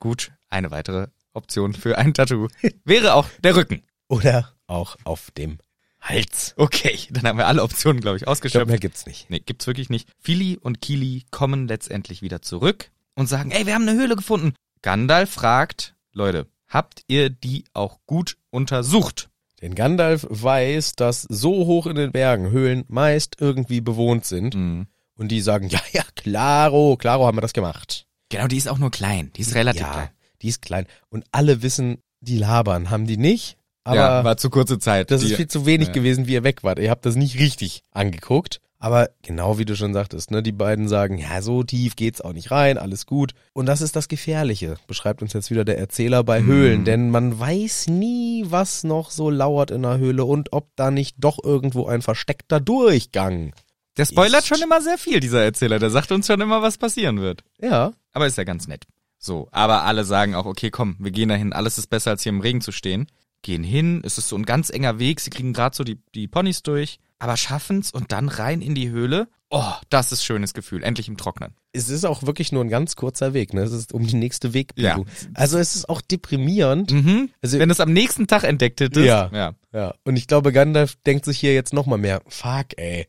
Gut, 0.00 0.32
eine 0.48 0.70
weitere 0.70 1.08
Option 1.32 1.72
für 1.72 1.98
ein 1.98 2.14
Tattoo 2.14 2.48
wäre 2.84 3.14
auch 3.14 3.28
der 3.42 3.56
Rücken. 3.56 3.82
Oder 4.08 4.54
auch 4.66 4.96
auf 5.04 5.30
dem 5.32 5.58
Hals. 6.00 6.54
Okay, 6.56 6.98
dann 7.10 7.24
haben 7.26 7.38
wir 7.38 7.46
alle 7.46 7.62
Optionen, 7.62 8.00
glaube 8.00 8.16
ich, 8.16 8.22
Ich 8.22 8.24
glaube, 8.24 8.32
ausgeschöpft. 8.32 8.66
mehr 8.68 8.78
gibt's 8.78 9.06
nicht. 9.06 9.28
Nee, 9.30 9.40
gibt's 9.40 9.66
wirklich 9.66 9.90
nicht. 9.90 10.08
Fili 10.18 10.56
und 10.60 10.80
Kili 10.80 11.24
kommen 11.30 11.68
letztendlich 11.68 12.22
wieder 12.22 12.40
zurück 12.42 12.90
und 13.14 13.28
sagen, 13.28 13.50
ey, 13.50 13.66
wir 13.66 13.74
haben 13.74 13.88
eine 13.88 13.98
Höhle 14.00 14.16
gefunden. 14.16 14.54
Gandalf 14.82 15.30
fragt, 15.30 15.94
Leute, 16.12 16.46
habt 16.68 17.02
ihr 17.08 17.30
die 17.30 17.64
auch 17.72 17.98
gut 18.06 18.36
untersucht? 18.50 19.30
Denn 19.60 19.74
Gandalf 19.74 20.26
weiß, 20.28 20.94
dass 20.94 21.22
so 21.22 21.66
hoch 21.66 21.86
in 21.86 21.96
den 21.96 22.12
Bergen 22.12 22.50
Höhlen 22.50 22.84
meist 22.88 23.36
irgendwie 23.40 23.80
bewohnt 23.80 24.24
sind. 24.24 24.54
Mhm. 24.54 24.86
Und 25.16 25.28
die 25.28 25.40
sagen, 25.40 25.68
ja, 25.70 25.80
ja, 25.92 26.04
klaro, 26.14 26.96
klaro 26.96 27.26
haben 27.26 27.36
wir 27.36 27.42
das 27.42 27.52
gemacht. 27.52 28.06
Genau, 28.28 28.46
die 28.46 28.56
ist 28.56 28.68
auch 28.68 28.78
nur 28.78 28.90
klein. 28.90 29.32
Die 29.36 29.40
ist 29.40 29.54
relativ 29.54 29.82
ja, 29.82 29.92
klein. 29.92 30.08
die 30.42 30.48
ist 30.48 30.62
klein. 30.62 30.86
Und 31.08 31.24
alle 31.32 31.62
wissen, 31.62 31.98
die 32.20 32.38
labern, 32.38 32.90
haben 32.90 33.06
die 33.06 33.16
nicht. 33.16 33.56
Aber 33.84 33.96
ja, 33.96 34.24
war 34.24 34.36
zu 34.36 34.50
kurze 34.50 34.78
Zeit. 34.78 35.10
das 35.10 35.22
die, 35.22 35.28
ist 35.28 35.36
viel 35.36 35.48
zu 35.48 35.64
wenig 35.64 35.88
ja. 35.88 35.94
gewesen, 35.94 36.26
wie 36.26 36.34
ihr 36.34 36.44
weg 36.44 36.62
wart. 36.62 36.78
Ihr 36.78 36.90
habt 36.90 37.06
das 37.06 37.16
nicht 37.16 37.38
richtig 37.38 37.82
angeguckt. 37.90 38.60
Aber 38.80 39.10
genau 39.22 39.58
wie 39.58 39.64
du 39.64 39.74
schon 39.74 39.92
sagtest, 39.92 40.30
ne, 40.30 40.40
die 40.42 40.52
beiden 40.52 40.86
sagen, 40.86 41.18
ja, 41.18 41.42
so 41.42 41.64
tief 41.64 41.96
geht's 41.96 42.20
auch 42.20 42.32
nicht 42.32 42.52
rein, 42.52 42.78
alles 42.78 43.06
gut. 43.06 43.32
Und 43.52 43.66
das 43.66 43.80
ist 43.80 43.96
das 43.96 44.06
Gefährliche, 44.06 44.76
beschreibt 44.86 45.20
uns 45.20 45.32
jetzt 45.32 45.50
wieder 45.50 45.64
der 45.64 45.78
Erzähler 45.78 46.22
bei 46.22 46.40
Mhm. 46.40 46.46
Höhlen, 46.46 46.84
denn 46.84 47.10
man 47.10 47.38
weiß 47.40 47.88
nie, 47.88 48.44
was 48.48 48.84
noch 48.84 49.10
so 49.10 49.30
lauert 49.30 49.72
in 49.72 49.82
der 49.82 49.98
Höhle 49.98 50.24
und 50.24 50.52
ob 50.52 50.68
da 50.76 50.92
nicht 50.92 51.16
doch 51.18 51.42
irgendwo 51.42 51.86
ein 51.86 52.02
versteckter 52.02 52.60
Durchgang. 52.60 53.52
Der 53.96 54.04
spoilert 54.04 54.42
ist. 54.42 54.46
schon 54.46 54.62
immer 54.62 54.80
sehr 54.80 54.96
viel, 54.96 55.18
dieser 55.18 55.42
Erzähler. 55.42 55.80
Der 55.80 55.90
sagt 55.90 56.12
uns 56.12 56.28
schon 56.28 56.40
immer, 56.40 56.62
was 56.62 56.78
passieren 56.78 57.20
wird. 57.20 57.42
Ja, 57.60 57.92
Aber 58.12 58.28
ist 58.28 58.38
ja 58.38 58.44
ganz 58.44 58.68
nett. 58.68 58.84
So, 59.18 59.48
aber 59.50 59.82
alle 59.82 60.04
sagen 60.04 60.36
auch, 60.36 60.46
okay, 60.46 60.70
komm, 60.70 60.94
wir 61.00 61.10
gehen 61.10 61.28
dahin. 61.28 61.52
Alles 61.52 61.78
ist 61.78 61.88
besser, 61.88 62.12
als 62.12 62.22
hier 62.22 62.30
im 62.30 62.40
Regen 62.40 62.60
zu 62.60 62.70
stehen. 62.70 63.08
Gehen 63.42 63.64
hin, 63.64 64.00
es 64.04 64.18
ist 64.18 64.28
so 64.28 64.36
ein 64.36 64.44
ganz 64.44 64.70
enger 64.70 65.00
Weg. 65.00 65.18
Sie 65.18 65.30
kriegen 65.30 65.52
gerade 65.52 65.74
so 65.74 65.82
die, 65.82 65.98
die 66.14 66.28
Ponys 66.28 66.62
durch, 66.62 67.00
aber 67.18 67.36
schaffen's 67.36 67.90
und 67.90 68.12
dann 68.12 68.28
rein 68.28 68.60
in 68.60 68.74
die 68.74 68.90
Höhle. 68.90 69.28
Oh, 69.50 69.72
das 69.88 70.12
ist 70.12 70.24
schönes 70.24 70.52
Gefühl. 70.52 70.82
Endlich 70.82 71.08
im 71.08 71.16
Trocknen. 71.16 71.54
es 71.72 71.88
ist 71.88 72.04
auch 72.04 72.22
wirklich 72.22 72.52
nur 72.52 72.62
ein 72.62 72.68
ganz 72.68 72.96
kurzer 72.96 73.32
Weg, 73.32 73.54
ne? 73.54 73.62
Es 73.62 73.72
ist 73.72 73.94
um 73.94 74.06
die 74.06 74.16
nächste 74.16 74.52
Wegbiegung. 74.52 75.06
Ja. 75.06 75.28
Also 75.34 75.58
es 75.58 75.74
ist 75.74 75.88
auch 75.88 76.02
deprimierend. 76.02 76.92
Mhm. 76.92 77.30
Also 77.40 77.58
Wenn 77.58 77.68
du 77.68 77.72
es 77.72 77.80
am 77.80 77.92
nächsten 77.92 78.26
Tag 78.26 78.44
entdeckt 78.44 78.80
hättest. 78.80 79.06
Ja. 79.06 79.30
ja. 79.32 79.54
Ja, 79.72 79.94
und 80.04 80.16
ich 80.16 80.26
glaube, 80.26 80.52
Gandalf 80.52 80.96
denkt 81.06 81.24
sich 81.24 81.38
hier 81.38 81.54
jetzt 81.54 81.72
nochmal 81.72 81.98
mehr, 81.98 82.22
fuck, 82.26 82.66
ey, 82.76 83.06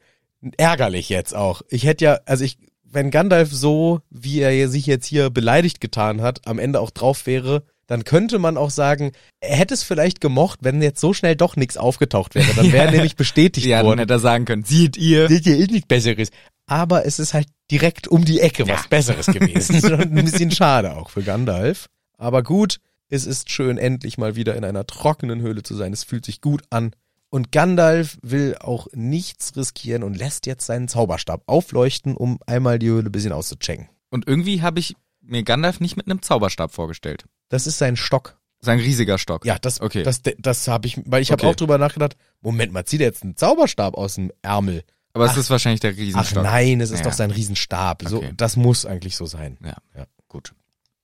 ärgerlich 0.57 1.09
jetzt 1.09 1.33
auch. 1.33 1.61
Ich 1.69 1.85
hätte 1.85 2.05
ja, 2.05 2.19
also 2.25 2.43
ich, 2.43 2.57
wenn 2.83 3.11
Gandalf 3.11 3.51
so, 3.51 4.01
wie 4.09 4.39
er 4.39 4.67
sich 4.69 4.85
jetzt 4.85 5.05
hier 5.05 5.29
beleidigt 5.29 5.79
getan 5.79 6.21
hat, 6.21 6.47
am 6.47 6.59
Ende 6.59 6.79
auch 6.79 6.91
drauf 6.91 7.25
wäre, 7.25 7.63
dann 7.89 8.03
könnte 8.03 8.37
man 8.39 8.55
auch 8.55 8.69
sagen, 8.69 9.11
er 9.41 9.55
hätte 9.57 9.73
es 9.73 9.81
vielleicht 9.83 10.21
gemocht, 10.21 10.59
wenn 10.61 10.81
jetzt 10.81 11.01
so 11.01 11.11
schnell 11.13 11.35
doch 11.35 11.55
nichts 11.55 11.75
aufgetaucht 11.75 12.35
wäre. 12.35 12.45
Dann 12.55 12.71
wäre 12.71 12.85
Ja. 12.85 12.91
nämlich 12.91 13.15
bestätigt 13.15 13.65
Ja, 13.65 13.77
dann 13.77 13.87
worden. 13.87 13.99
hätte 13.99 14.13
er 14.13 14.19
sagen 14.19 14.45
können, 14.45 14.63
seht 14.63 14.95
ihr. 14.95 15.27
Seht 15.27 15.45
ihr, 15.47 15.57
ist 15.57 15.71
nichts 15.71 15.87
Besseres. 15.87 16.29
Aber 16.67 17.05
es 17.07 17.17
ist 17.17 17.33
halt 17.33 17.47
direkt 17.71 18.07
um 18.07 18.25
die 18.25 18.39
Ecke 18.41 18.67
was 18.67 18.83
Ja. 18.83 18.87
Besseres 18.89 19.25
gewesen. 19.33 19.53
Das 19.57 19.69
ist 19.83 19.87
schon 19.89 19.99
ein 20.01 20.13
bisschen 20.23 20.51
schade 20.51 20.95
auch 20.95 21.09
für 21.09 21.23
Gandalf. 21.23 21.87
Aber 22.19 22.43
gut, 22.43 22.77
es 23.09 23.25
ist 23.25 23.49
schön, 23.51 23.79
endlich 23.79 24.19
mal 24.19 24.35
wieder 24.35 24.55
in 24.55 24.63
einer 24.63 24.85
trockenen 24.85 25.41
Höhle 25.41 25.63
zu 25.63 25.75
sein. 25.75 25.91
Es 25.91 26.03
fühlt 26.03 26.25
sich 26.25 26.41
gut 26.41 26.61
an. 26.69 26.91
Und 27.31 27.51
Gandalf 27.51 28.17
will 28.21 28.55
auch 28.59 28.87
nichts 28.93 29.55
riskieren 29.55 30.03
und 30.03 30.15
lässt 30.15 30.45
jetzt 30.45 30.65
seinen 30.67 30.87
Zauberstab 30.87 31.41
aufleuchten, 31.47 32.15
um 32.15 32.37
einmal 32.45 32.77
die 32.79 32.87
Höhle 32.89 33.09
ein 33.09 33.11
bisschen 33.11 33.31
auszuchecken. 33.33 33.89
Und 34.11 34.27
irgendwie 34.27 34.61
habe 34.61 34.79
ich 34.79 34.95
mir 35.21 35.41
Gandalf 35.43 35.79
nicht 35.79 35.97
mit 35.97 36.07
einem 36.07 36.21
Zauberstab 36.21 36.71
vorgestellt. 36.73 37.25
Das 37.49 37.67
ist 37.67 37.77
sein 37.77 37.95
Stock. 37.95 38.37
Sein 38.61 38.79
riesiger 38.79 39.17
Stock. 39.17 39.45
Ja, 39.45 39.57
das, 39.59 39.79
Okay. 39.79 40.03
das, 40.03 40.21
das 40.37 40.67
habe 40.67 40.87
ich, 40.87 40.99
weil 41.05 41.21
ich 41.21 41.31
habe 41.31 41.43
Okay. 41.43 41.51
auch 41.51 41.55
drüber 41.55 41.77
nachgedacht, 41.77 42.15
Moment 42.41 42.73
mal, 42.73 42.85
zieht 42.85 43.01
er 43.01 43.07
jetzt 43.07 43.23
einen 43.23 43.37
Zauberstab 43.37 43.95
aus 43.95 44.15
dem 44.15 44.31
Ärmel? 44.41 44.83
Aber 45.13 45.25
es 45.25 45.31
Ach. 45.31 45.37
ist 45.37 45.49
wahrscheinlich 45.49 45.79
der 45.79 45.91
Ach 45.93 45.97
Riesenstock. 45.97 46.43
nein, 46.43 46.81
es 46.81 46.91
ist 46.91 46.99
Ja. 46.99 47.05
doch 47.05 47.13
sein 47.13 47.31
Riesenstab. 47.31 48.03
So, 48.05 48.17
Okay. 48.17 48.33
das 48.35 48.57
muss 48.57 48.85
eigentlich 48.85 49.15
so 49.15 49.25
sein. 49.25 49.57
Ja, 49.63 49.77
Ja. 49.95 50.05
gut. 50.27 50.53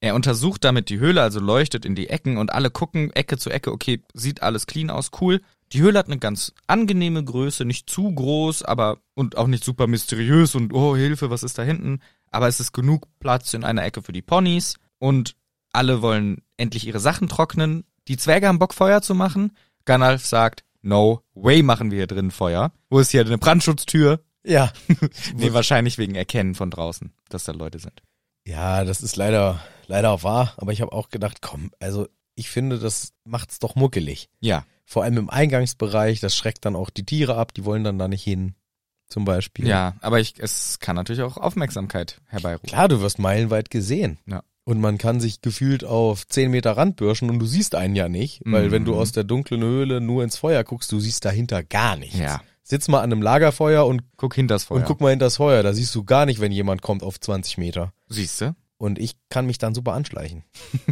Er 0.02 0.14
untersucht 0.14 0.64
damit 0.64 0.90
die 0.90 1.00
Höhle, 1.00 1.22
also 1.24 1.40
leuchtet 1.40 1.86
in 1.86 1.96
die 1.96 2.10
Ecken 2.10 2.38
und 2.38 2.54
alle 2.54 2.70
gucken 2.70 3.12
Ecke 3.14 3.38
zu 3.38 3.50
Ecke, 3.50 3.72
okay, 3.72 4.04
sieht 4.14 4.44
alles 4.44 4.68
clean 4.68 4.90
aus, 4.92 5.10
cool. 5.22 5.42
Die 5.72 5.82
Höhle 5.82 5.98
hat 5.98 6.06
eine 6.08 6.20
ganz 6.20 6.54
angenehme 6.68 7.24
Größe, 7.24 7.66
nicht 7.66 7.90
zu 7.90 8.14
groß, 8.14 8.62
aber 8.64 9.00
und 9.16 9.38
auch 9.38 9.48
nicht 9.48 9.64
super 9.64 9.88
mysteriös 9.88 10.54
und 10.54 10.74
oh 10.74 10.96
Hilfe, 10.96 11.32
was 11.32 11.42
ist 11.42 11.58
da 11.58 11.64
hinten? 11.64 12.02
Aber 12.30 12.48
es 12.48 12.60
ist 12.60 12.74
genug 12.74 13.08
Platz 13.20 13.54
in 13.56 13.64
einer 13.64 13.84
Ecke 13.84 14.02
für 14.04 14.12
die 14.12 14.22
Ponys 14.22 14.76
und 15.00 15.36
alle 15.76 16.02
wollen 16.02 16.42
endlich 16.58 16.88
ihre 16.88 17.00
Sachen 17.00 17.28
trocknen. 17.28 17.84
Die 18.08 18.18
Zwerge 18.18 18.48
haben 18.48 18.60
Bock 18.60 18.74
Feuer 18.74 19.02
zu 19.02 19.16
machen. 19.16 19.52
Gandalf 19.86 20.26
sagt, 20.26 20.64
no 20.82 21.22
way 21.34 21.62
machen 21.64 21.92
wir 21.92 21.98
hier 22.00 22.08
drin 22.08 22.32
Feuer. 22.32 22.72
Wo 22.90 23.00
ist 23.00 23.12
hier 23.12 23.22
eine 23.26 23.38
Brandschutztür? 23.38 24.22
Ja. 24.44 24.72
Nee, 25.36 25.54
wahrscheinlich 25.54 25.98
wegen 25.98 26.16
Erkennen 26.16 26.56
von 26.56 26.70
draußen, 26.72 27.12
dass 27.30 27.44
da 27.46 27.52
Leute 27.52 27.80
sind. 27.80 28.02
Ja, 28.46 28.84
das 28.84 29.02
ist 29.02 29.16
leider, 29.16 29.60
leider 29.88 30.12
auch 30.12 30.24
wahr. 30.24 30.54
Aber 30.58 30.72
ich 30.72 30.82
habe 30.82 30.92
auch 30.94 31.10
gedacht, 31.10 31.42
komm, 31.42 31.72
also 31.80 32.08
ich 32.36 32.50
finde, 32.50 32.78
das 32.80 33.14
macht's 33.24 33.60
doch 33.60 33.76
muckelig. 33.76 34.30
Ja, 34.40 34.66
Vor 34.86 35.04
allem 35.04 35.18
im 35.18 35.30
Eingangsbereich, 35.32 36.20
das 36.20 36.36
schreckt 36.36 36.64
dann 36.66 36.76
auch 36.76 36.90
die 36.92 37.06
Tiere 37.06 37.36
ab, 37.38 37.54
die 37.54 37.66
wollen 37.66 37.84
dann 37.84 37.98
da 37.98 38.08
nicht 38.08 38.24
hin. 38.24 38.54
zum 39.08 39.26
Beispiel. 39.26 39.68
Ja, 39.68 39.96
aber 40.02 40.20
ich, 40.20 40.36
es 40.40 40.80
kann 40.80 40.96
natürlich 40.96 41.22
auch 41.24 41.38
Aufmerksamkeit 41.38 42.22
herbeirufen. 42.28 42.68
Klar, 42.68 42.88
du 42.88 43.02
wirst 43.02 43.18
meilenweit 43.20 43.70
gesehen. 43.72 44.20
Ja. 44.28 44.44
Und 44.66 44.82
man 44.82 44.98
kann 44.98 45.20
sich 45.20 45.42
gefühlt 45.42 45.84
auf 45.84 46.28
10 46.28 46.50
Meter 46.52 46.72
Randbürschen 46.76 47.30
und 47.30 47.38
du 47.40 47.46
siehst 47.46 47.76
einen 47.76 47.96
ja 47.96 48.10
nicht, 48.10 48.42
weil 48.46 48.68
Mhm. 48.68 48.72
wenn 48.72 48.86
du 48.86 48.96
aus 48.96 49.12
der 49.12 49.24
dunklen 49.24 49.62
Höhle 49.62 50.02
nur 50.02 50.24
ins 50.24 50.38
Feuer 50.38 50.64
guckst, 50.64 50.92
du 50.92 51.00
siehst 51.00 51.24
dahinter 51.24 51.62
gar 51.64 51.96
nichts. 51.96 52.18
Ja. 52.18 52.42
Sitz 52.64 52.88
mal 52.88 53.02
an 53.02 53.14
einem 53.14 53.22
Lagerfeuer 53.22 53.86
und, 53.86 54.02
Guck 54.18 54.34
hinters 54.34 54.64
Feuer. 54.64 54.78
und 54.80 54.86
guck 54.86 55.02
mal 55.02 55.12
hinter 55.12 55.28
das 55.28 55.38
Feuer, 55.38 55.62
da 55.62 55.72
siehst 55.72 55.94
du 55.94 56.04
gar 56.04 56.26
nicht, 56.26 56.40
wenn 56.42 56.52
jemand 56.52 56.82
kommt 56.82 57.04
auf 57.04 57.20
20 57.20 57.60
Meter. 57.60 57.94
Siehst 58.10 58.42
du? 58.42 58.56
Und 58.78 58.98
ich 58.98 59.16
kann 59.30 59.46
mich 59.46 59.60
dann 59.60 59.76
super 59.76 59.94
anschleichen. 59.94 60.44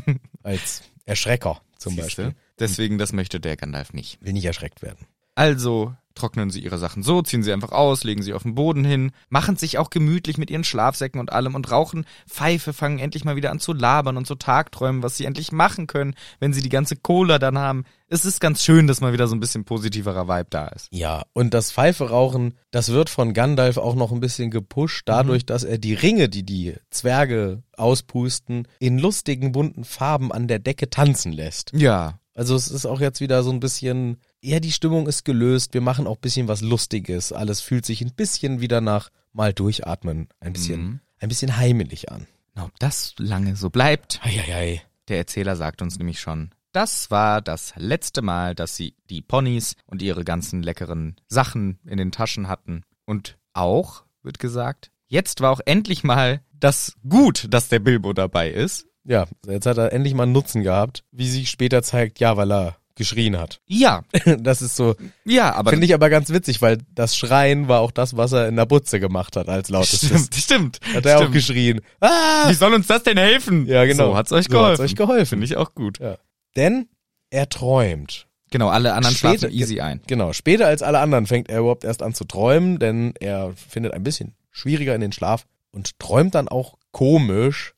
Als 0.43 0.83
Erschrecker 1.05 1.59
zum 1.79 1.95
Beispiel. 1.95 2.36
Deswegen, 2.59 2.99
das 2.99 3.12
möchte 3.12 3.39
der 3.39 3.57
Gandalf 3.57 3.91
nicht. 3.91 4.21
Will 4.21 4.33
nicht 4.33 4.45
erschreckt 4.45 4.83
werden. 4.83 5.07
Also 5.36 5.93
trocknen 6.15 6.50
sie 6.50 6.60
ihre 6.60 6.78
Sachen 6.78 7.04
so, 7.04 7.22
ziehen 7.22 7.43
sie 7.43 7.54
einfach 7.54 7.72
aus, 7.72 8.04
legen 8.04 8.22
sie 8.22 8.34
auf 8.34 8.43
den 8.43 8.56
Boden 8.56 8.86
hin, 8.86 9.12
machen 9.30 9.56
sich 9.56 9.78
auch 9.78 9.89
gemütlich 9.89 10.38
mit 10.38 10.50
ihren 10.52 10.63
Schlafsäcken 10.63 11.19
und 11.19 11.32
allem 11.32 11.56
und 11.56 11.72
rauchen 11.72 12.06
Pfeife, 12.28 12.74
fangen 12.74 13.00
endlich 13.00 13.26
mal 13.26 13.36
wieder 13.36 13.52
an 13.52 13.60
zu 13.60 13.74
labern 13.74 14.17
und 14.17 14.28
zu 14.28 14.36
tagträumen, 14.36 15.04
was 15.04 15.17
sie 15.17 15.26
endlich 15.26 15.52
machen 15.52 15.88
können, 15.88 16.15
wenn 16.39 16.54
sie 16.54 16.62
die 16.62 16.69
ganze 16.69 16.96
Cola 16.96 17.39
dann 17.39 17.58
haben. 17.58 17.86
Es 18.08 18.26
ist 18.26 18.39
ganz 18.39 18.63
schön, 18.63 18.86
dass 18.86 19.02
mal 19.02 19.13
wieder 19.13 19.28
so 19.28 19.36
ein 19.36 19.39
bisschen 19.39 19.65
positiverer 19.65 20.28
Vibe 20.28 20.48
da 20.50 20.67
ist. 20.67 20.88
Ja, 20.91 21.24
und 21.34 21.54
das 21.54 21.72
Pfeife 21.72 22.10
rauchen, 22.10 22.54
das 22.72 22.89
wird 22.89 23.10
von 23.10 23.34
Gandalf 23.34 23.78
auch 23.78 23.96
noch 23.96 24.12
ein 24.12 24.19
bisschen 24.19 24.52
gepusht, 24.52 25.04
dadurch, 25.08 25.46
dass 25.46 25.63
er 25.63 25.80
die 25.80 25.96
Ringe, 25.96 26.30
die 26.30 26.43
die 26.43 26.76
Zwerge 26.91 27.63
auspusten, 27.76 28.67
in 28.80 29.00
lustigen 29.00 29.52
bunten 29.52 29.84
Farben 29.84 30.32
an 30.32 30.48
der 30.48 30.60
Decke 30.60 30.89
tanzen 30.89 31.32
lässt. 31.32 31.72
Ja. 31.74 32.19
Also 32.36 32.56
es 32.56 32.69
ist 32.69 32.86
auch 32.86 33.00
jetzt 33.00 33.22
wieder 33.22 33.43
so 33.43 33.52
ein 33.52 33.60
bisschen, 33.60 34.17
ja, 34.43 34.60
die 34.60 34.71
Stimmung 34.71 35.08
ist 35.08 35.23
gelöst, 35.25 35.73
wir 35.73 35.82
machen 35.82 36.06
auch 36.06 36.17
ein 36.17 36.21
bisschen 36.21 36.47
was 36.47 36.62
Lustiges, 36.62 37.32
alles 37.32 37.62
fühlt 37.62 37.86
sich 37.86 38.01
ein 38.01 38.13
bisschen 38.13 38.60
wieder 38.62 38.82
nach 38.82 39.10
mal 39.32 39.53
durchatmen, 39.53 40.27
ein 40.39 40.53
bisschen, 40.53 40.82
Mhm. 40.84 40.99
ein 41.19 41.29
bisschen 41.29 41.58
heimelig 41.58 42.12
an. 42.12 42.27
Na, 42.56 42.65
ob 42.65 42.77
das 42.79 43.15
lange 43.17 43.56
so 43.56 43.69
bleibt, 43.69 44.19
Eieiei. 44.23 44.82
Der 45.08 45.17
Erzähler 45.17 45.56
sagt 45.56 45.82
uns 45.82 45.97
nämlich 45.97 46.19
schon, 46.19 46.51
das 46.71 47.10
war 47.12 47.41
das 47.41 47.73
letzte 47.77 48.21
Mal, 48.21 48.53
dass 48.56 48.75
sie 48.75 48.95
die 49.10 49.21
Ponys 49.21 49.75
und 49.86 50.01
ihre 50.01 50.23
ganzen 50.23 50.62
leckeren 50.63 51.15
Sachen 51.27 51.79
in 51.86 51.97
den 51.97 52.12
Taschen 52.12 52.47
hatten. 52.47 52.84
Und 53.06 53.38
auch, 53.53 54.03
wird 54.23 54.39
gesagt, 54.39 54.91
jetzt 55.08 55.41
war 55.41 55.51
auch 55.51 55.62
endlich 55.65 56.03
mal 56.03 56.41
das 56.53 56.95
gut, 57.08 57.47
dass 57.49 57.69
der 57.69 57.79
Bilbo 57.79 58.13
dabei 58.13 58.49
ist. 58.49 58.88
Ja, 59.03 59.25
jetzt 59.45 59.65
hat 59.65 59.77
er 59.77 59.91
endlich 59.93 60.13
mal 60.13 60.23
einen 60.23 60.32
Nutzen 60.32 60.63
gehabt, 60.63 61.03
wie 61.12 61.27
sich 61.29 61.49
später 61.49 61.84
zeigt, 61.84 62.19
ja, 62.19 62.38
weil 62.38 62.51
er 62.51 62.77
geschrien 62.95 63.38
hat. 63.39 63.60
Ja, 63.65 64.03
Das 64.39 64.62
ist 64.62 64.75
so, 64.75 64.95
ja, 65.25 65.53
aber 65.53 65.71
finde 65.71 65.86
ich 65.86 65.93
aber 65.93 66.10
ganz 66.10 66.29
witzig, 66.29 66.62
weil 66.62 66.77
das 66.93 67.15
Schreien 67.17 67.67
war 67.67 67.79
auch 67.82 67.91
das, 67.91 68.15
was 68.17 68.32
er 68.34 68.47
in 68.47 68.56
der 68.56 68.65
Butze 68.65 68.99
gemacht 68.99 69.36
hat 69.36 69.49
als 69.49 69.69
lautestes. 69.69 70.25
stimmt, 70.27 70.36
stimmt. 70.36 70.79
Hat 70.95 71.06
er 71.06 71.15
auch 71.17 71.21
stimmt. 71.21 71.34
geschrien. 71.36 71.82
Ah! 71.99 72.49
Wie 72.49 72.53
soll 72.53 72.73
uns 72.73 72.88
das 72.88 73.03
denn 73.03 73.17
helfen? 73.17 73.65
Ja, 73.65 73.86
genau. 73.86 74.12
So 74.12 74.15
hat's 74.17 74.32
euch 74.32 74.45
So 74.45 74.51
geholfen. 74.51 74.71
hat's 74.71 74.91
euch 74.91 74.95
geholfen. 74.95 75.25
Finde 75.29 75.45
ich 75.45 75.58
auch 75.58 75.73
gut. 75.73 75.99
Ja. 75.99 76.17
Denn 76.56 76.88
er 77.32 77.49
träumt. 77.49 78.27
Genau, 78.51 78.69
alle 78.69 78.93
anderen 78.93 79.15
Später- 79.15 79.39
schlafen 79.39 79.56
easy 79.58 79.79
ein. 79.82 80.01
Genau, 80.06 80.32
später 80.34 80.67
als 80.67 80.84
alle 80.84 80.99
anderen 80.99 81.25
fängt 81.25 81.49
er 81.49 81.60
überhaupt 81.62 81.84
erst 81.86 82.03
an 82.03 82.13
zu 82.13 82.25
träumen, 82.25 82.77
denn 82.77 83.13
er 83.19 83.53
findet 83.56 83.93
ein 83.93 84.03
bisschen 84.03 84.36
schwieriger 84.51 84.93
in 84.93 85.01
den 85.01 85.12
Schlaf 85.12 85.47
und 85.71 85.97
träumt 85.97 86.36
dann 86.36 86.47
auch 86.47 86.75
komisch, 86.91 87.73